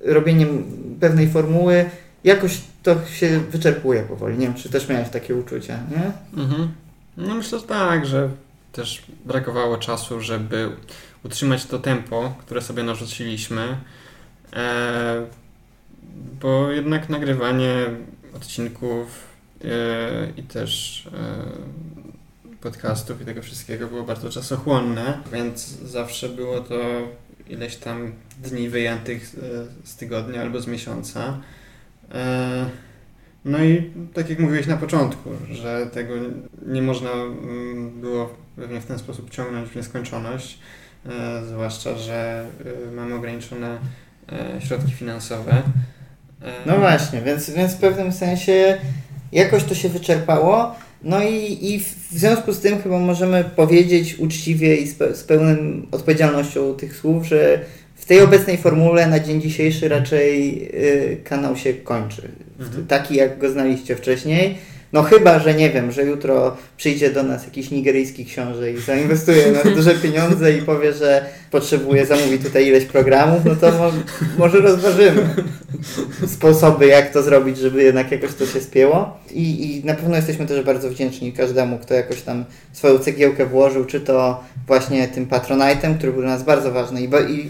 [0.00, 0.64] robieniem
[1.00, 1.90] pewnej formuły,
[2.24, 4.38] jakoś to się wyczerpuje powoli.
[4.38, 6.12] Nie wiem, czy też miałeś takie uczucia, nie?
[6.42, 6.68] Mhm.
[7.16, 8.28] No myślę, że tak, że
[8.72, 10.70] też brakowało czasu, żeby
[11.24, 13.76] utrzymać to tempo, które sobie narzuciliśmy.
[14.56, 15.26] E,
[16.40, 17.74] bo jednak nagrywanie
[18.36, 19.06] odcinków
[19.64, 19.68] e,
[20.36, 22.05] i też e,
[22.60, 26.76] podcastów i tego wszystkiego było bardzo czasochłonne, więc zawsze było to
[27.48, 28.12] ileś tam
[28.42, 29.36] dni wyjętych
[29.84, 31.40] z tygodnia albo z miesiąca.
[33.44, 36.14] No i tak jak mówiłeś na początku, że tego
[36.66, 40.58] nie można mm, było pewnie w ten sposób ciągnąć w nieskończoność,
[41.48, 42.46] zwłaszcza, że
[42.96, 43.78] mamy ograniczone
[44.58, 45.62] środki finansowe.
[46.66, 48.78] No właśnie, więc, więc w pewnym sensie
[49.32, 50.76] jakoś to się wyczerpało.
[51.02, 55.24] No i, i w związku z tym chyba możemy powiedzieć uczciwie i z, pe z
[55.24, 55.56] pełną
[55.90, 57.60] odpowiedzialnością tych słów, że
[57.94, 62.28] w tej obecnej formule na dzień dzisiejszy raczej y, kanał się kończy.
[62.60, 62.86] Mhm.
[62.86, 64.54] Taki jak go znaliście wcześniej
[64.96, 69.52] no chyba, że nie wiem, że jutro przyjdzie do nas jakiś nigeryjski książę i zainwestuje
[69.52, 73.92] na duże pieniądze i powie, że potrzebuje zamówić tutaj ileś programów, no to mo
[74.38, 75.28] może rozważymy
[76.36, 79.18] sposoby, jak to zrobić, żeby jednak jakoś to się spięło.
[79.30, 83.84] I, I na pewno jesteśmy też bardzo wdzięczni każdemu, kto jakoś tam swoją cegiełkę włożył,
[83.84, 87.00] czy to właśnie tym patronajtem, który był dla nas bardzo ważny.
[87.02, 87.08] I,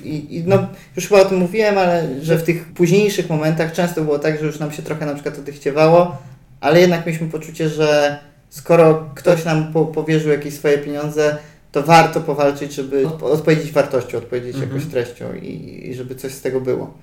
[0.08, 0.66] i, i no,
[0.96, 4.46] już chyba o tym mówiłem, ale że w tych późniejszych momentach często było tak, że
[4.46, 6.16] już nam się trochę na przykład odechciewało,
[6.60, 8.18] ale jednak mieliśmy poczucie, że
[8.50, 11.36] skoro ktoś nam po, powierzył jakieś swoje pieniądze,
[11.72, 14.72] to warto powalczyć, żeby odpowiedzieć wartością, odpowiedzieć mhm.
[14.72, 16.94] jakoś treścią i, i żeby coś z tego było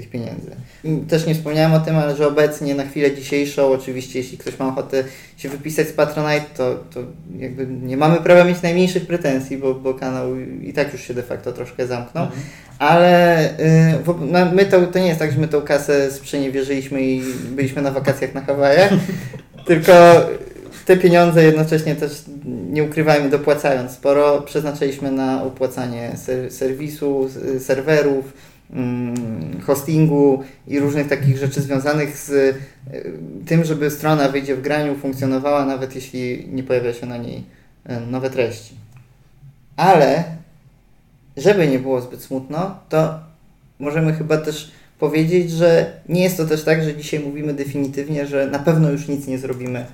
[0.00, 0.50] tych pieniędzy.
[1.08, 4.68] Też nie wspomniałem o tym, ale że obecnie na chwilę dzisiejszą, oczywiście jeśli ktoś ma
[4.68, 5.04] ochotę
[5.36, 7.00] się wypisać z Patronite, to, to
[7.38, 11.22] jakby nie mamy prawa mieć najmniejszych pretensji, bo, bo kanał i tak już się de
[11.22, 12.24] facto troszkę zamknął.
[12.24, 12.42] Mhm.
[12.78, 17.22] Ale y, no, my to, to nie jest tak, że my tą kasę sprzeniewierzyliśmy i
[17.50, 18.90] byliśmy na wakacjach na Hawajach,
[19.66, 19.92] tylko
[20.86, 27.28] te pieniądze jednocześnie też, nie ukrywajmy, dopłacając sporo, przeznaczyliśmy na opłacanie ser serwisu,
[27.58, 28.49] serwerów, mm,
[29.66, 32.54] hostingu i różnych takich rzeczy związanych z y,
[33.46, 37.44] tym, żeby strona wyjdzie w graniu, funkcjonowała, nawet jeśli nie pojawia się na niej
[37.90, 38.74] y, nowe treści.
[39.76, 40.24] Ale
[41.36, 43.20] żeby nie było zbyt smutno, to
[43.78, 48.46] możemy chyba też powiedzieć, że nie jest to też tak, że dzisiaj mówimy definitywnie, że
[48.46, 49.86] na pewno już nic nie zrobimy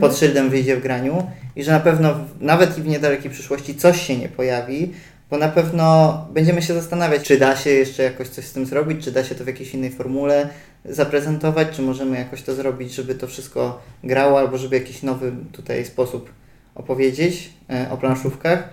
[0.00, 1.26] pod szyldem wyjdzie w graniu
[1.56, 4.92] i że na pewno nawet i w niedalekiej przyszłości coś się nie pojawi,
[5.32, 9.04] bo na pewno będziemy się zastanawiać, czy da się jeszcze jakoś coś z tym zrobić,
[9.04, 10.48] czy da się to w jakiejś innej formule
[10.84, 15.84] zaprezentować, czy możemy jakoś to zrobić, żeby to wszystko grało, albo żeby jakiś nowy tutaj
[15.84, 16.30] sposób
[16.74, 18.68] opowiedzieć e, o planszówkach.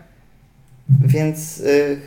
[1.05, 1.99] Więc y,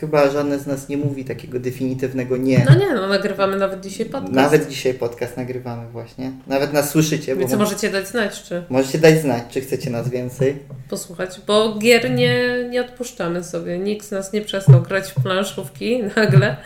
[0.00, 2.66] chyba żadne z nas nie mówi takiego definitywnego nie.
[2.68, 4.32] No nie, no nagrywamy nawet dzisiaj podcast.
[4.32, 6.32] Nawet dzisiaj podcast nagrywamy właśnie.
[6.46, 7.36] Nawet nas słyszycie.
[7.36, 8.62] Więc możecie dać znać, czy...
[8.68, 10.58] Możecie dać znać, czy chcecie nas więcej.
[10.90, 13.78] Posłuchać, bo gier nie, nie odpuszczamy sobie.
[13.78, 16.56] Nikt z nas nie przestał grać w planszówki nagle.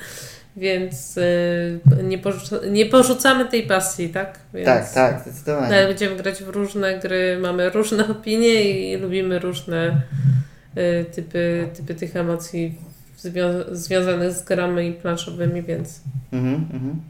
[0.57, 4.39] Więc y, nie, porzuca, nie porzucamy tej pasji, tak?
[4.55, 5.71] Więc tak, tak, zdecydowanie.
[5.71, 10.03] Nawet będziemy grać w różne gry, mamy różne opinie i lubimy różne
[10.77, 12.79] Y, typy, typy tych emocji
[13.25, 16.01] zwią- związanych z grami planszowymi, więc.
[16.33, 17.01] Mhm, mhm.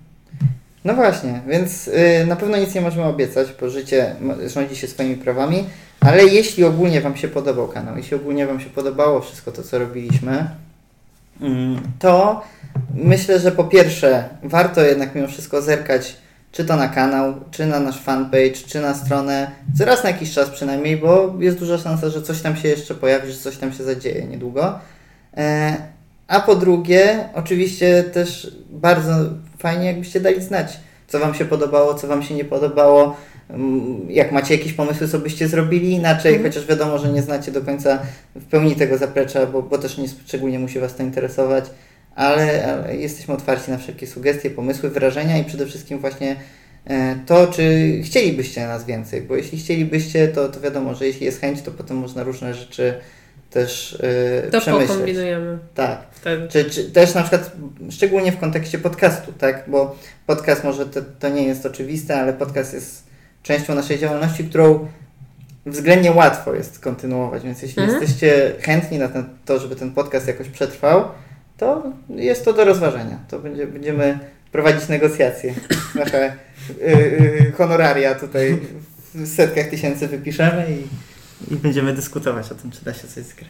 [0.84, 4.14] No właśnie, więc yy, na pewno nic nie możemy obiecać, bo życie
[4.46, 5.64] rządzi się swoimi prawami,
[6.00, 9.78] ale jeśli ogólnie Wam się podobał kanał, jeśli ogólnie Wam się podobało wszystko to, co
[9.78, 10.50] robiliśmy,
[11.40, 11.48] yy,
[11.98, 12.42] to
[12.94, 16.16] myślę, że po pierwsze warto jednak mimo wszystko zerkać
[16.52, 20.32] czy to na kanał, czy na nasz fanpage, czy na stronę, co raz na jakiś
[20.32, 23.72] czas przynajmniej, bo jest duża szansa, że coś tam się jeszcze pojawi, że coś tam
[23.72, 24.78] się zadzieje niedługo.
[25.36, 25.76] E,
[26.32, 29.12] a po drugie, oczywiście też bardzo
[29.58, 33.16] fajnie, jakbyście dali znać, co Wam się podobało, co Wam się nie podobało.
[33.50, 36.46] Mm, jak macie jakieś pomysły, co byście zrobili inaczej, mm.
[36.46, 37.98] chociaż wiadomo, że nie znacie do końca
[38.36, 41.64] w pełni tego zaplecza, bo, bo też nie szczególnie musi Was to interesować
[42.14, 46.36] ale, ale jesteśmy otwarci na wszelkie sugestie, pomysły, wyrażenia i przede wszystkim właśnie
[46.86, 47.62] e, to, czy
[48.04, 51.96] chcielibyście nas więcej, bo jeśli chcielibyście, to, to wiadomo, że jeśli jest chęć, to potem
[51.96, 52.94] można różne rzeczy
[53.52, 53.98] też
[54.44, 54.88] yy, To przemyśleć.
[54.88, 55.98] pokombinujemy Tak.
[56.50, 57.52] Czy, czy też na przykład,
[57.90, 59.64] szczególnie w kontekście podcastu, tak?
[59.68, 59.96] Bo
[60.26, 63.04] podcast może to, to nie jest oczywiste, ale podcast jest
[63.42, 64.88] częścią naszej działalności, którą
[65.66, 68.00] względnie łatwo jest kontynuować, więc jeśli Mhm.
[68.00, 71.04] jesteście chętni na ten, to, żeby ten podcast jakoś przetrwał,
[71.58, 73.18] to jest to do rozważenia.
[73.28, 74.18] To będzie, będziemy
[74.52, 75.54] prowadzić negocjacje.
[75.94, 76.32] Nasze
[76.70, 76.84] y,
[77.48, 78.58] y, honoraria tutaj
[79.14, 80.86] w setkach tysięcy wypiszemy i,
[81.50, 83.48] i będziemy dyskutować o tym, czy da się coś zgrać.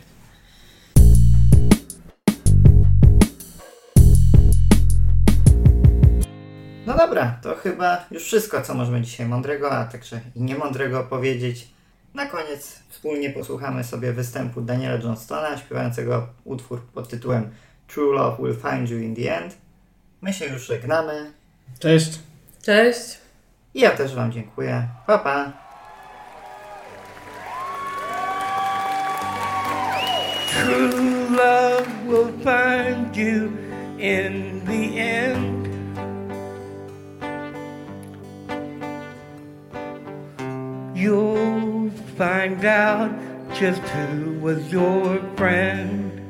[6.87, 11.69] No dobra, to chyba już wszystko, co możemy dzisiaj mądrego, a także i niemądrego powiedzieć.
[12.15, 17.51] Na koniec wspólnie posłuchamy sobie występu Daniela Johnstona, śpiewającego utwór pod tytułem
[17.89, 19.57] True Love Will Find You in the End.
[20.21, 21.33] My się już żegnamy
[21.79, 22.19] Cześć!
[22.63, 23.19] Cześć.
[23.75, 24.89] i ja też Wam dziękuję.
[25.07, 25.62] Pa, pa!
[30.53, 33.57] True love will find you
[33.99, 35.63] in the end.
[40.95, 41.89] You'll
[42.19, 43.11] find out
[43.55, 46.21] just who was your friend.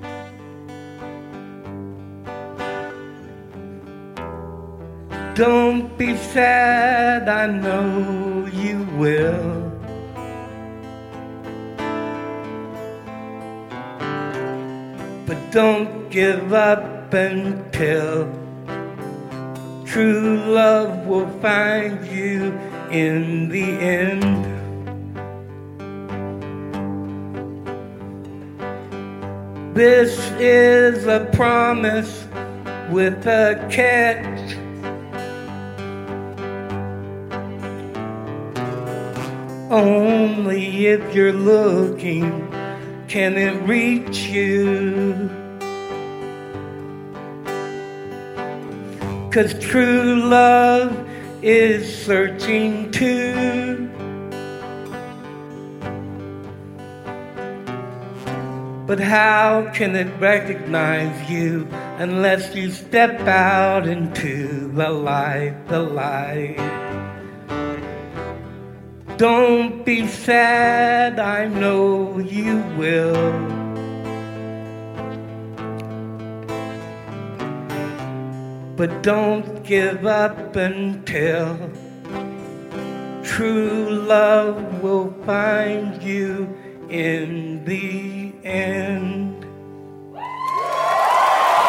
[5.35, 9.72] Don't be sad, I know you will.
[15.52, 18.24] Don't give up until
[19.84, 22.58] true love will find you
[22.90, 24.22] in the end.
[29.74, 32.26] This is a promise
[32.90, 34.56] with a catch.
[39.70, 42.48] Only if you're looking
[43.06, 45.41] can it reach you.
[49.32, 51.09] Cause true love
[51.40, 53.88] is searching too.
[58.86, 66.59] But how can it recognize you unless you step out into the light, the light?
[69.16, 73.61] Don't be sad, I know you will.
[78.82, 81.56] But don't give up until
[83.22, 86.52] true love will find you
[86.90, 89.46] in the end.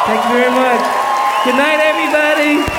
[0.06, 0.84] Thank you very much.
[1.44, 2.73] Good night, everybody.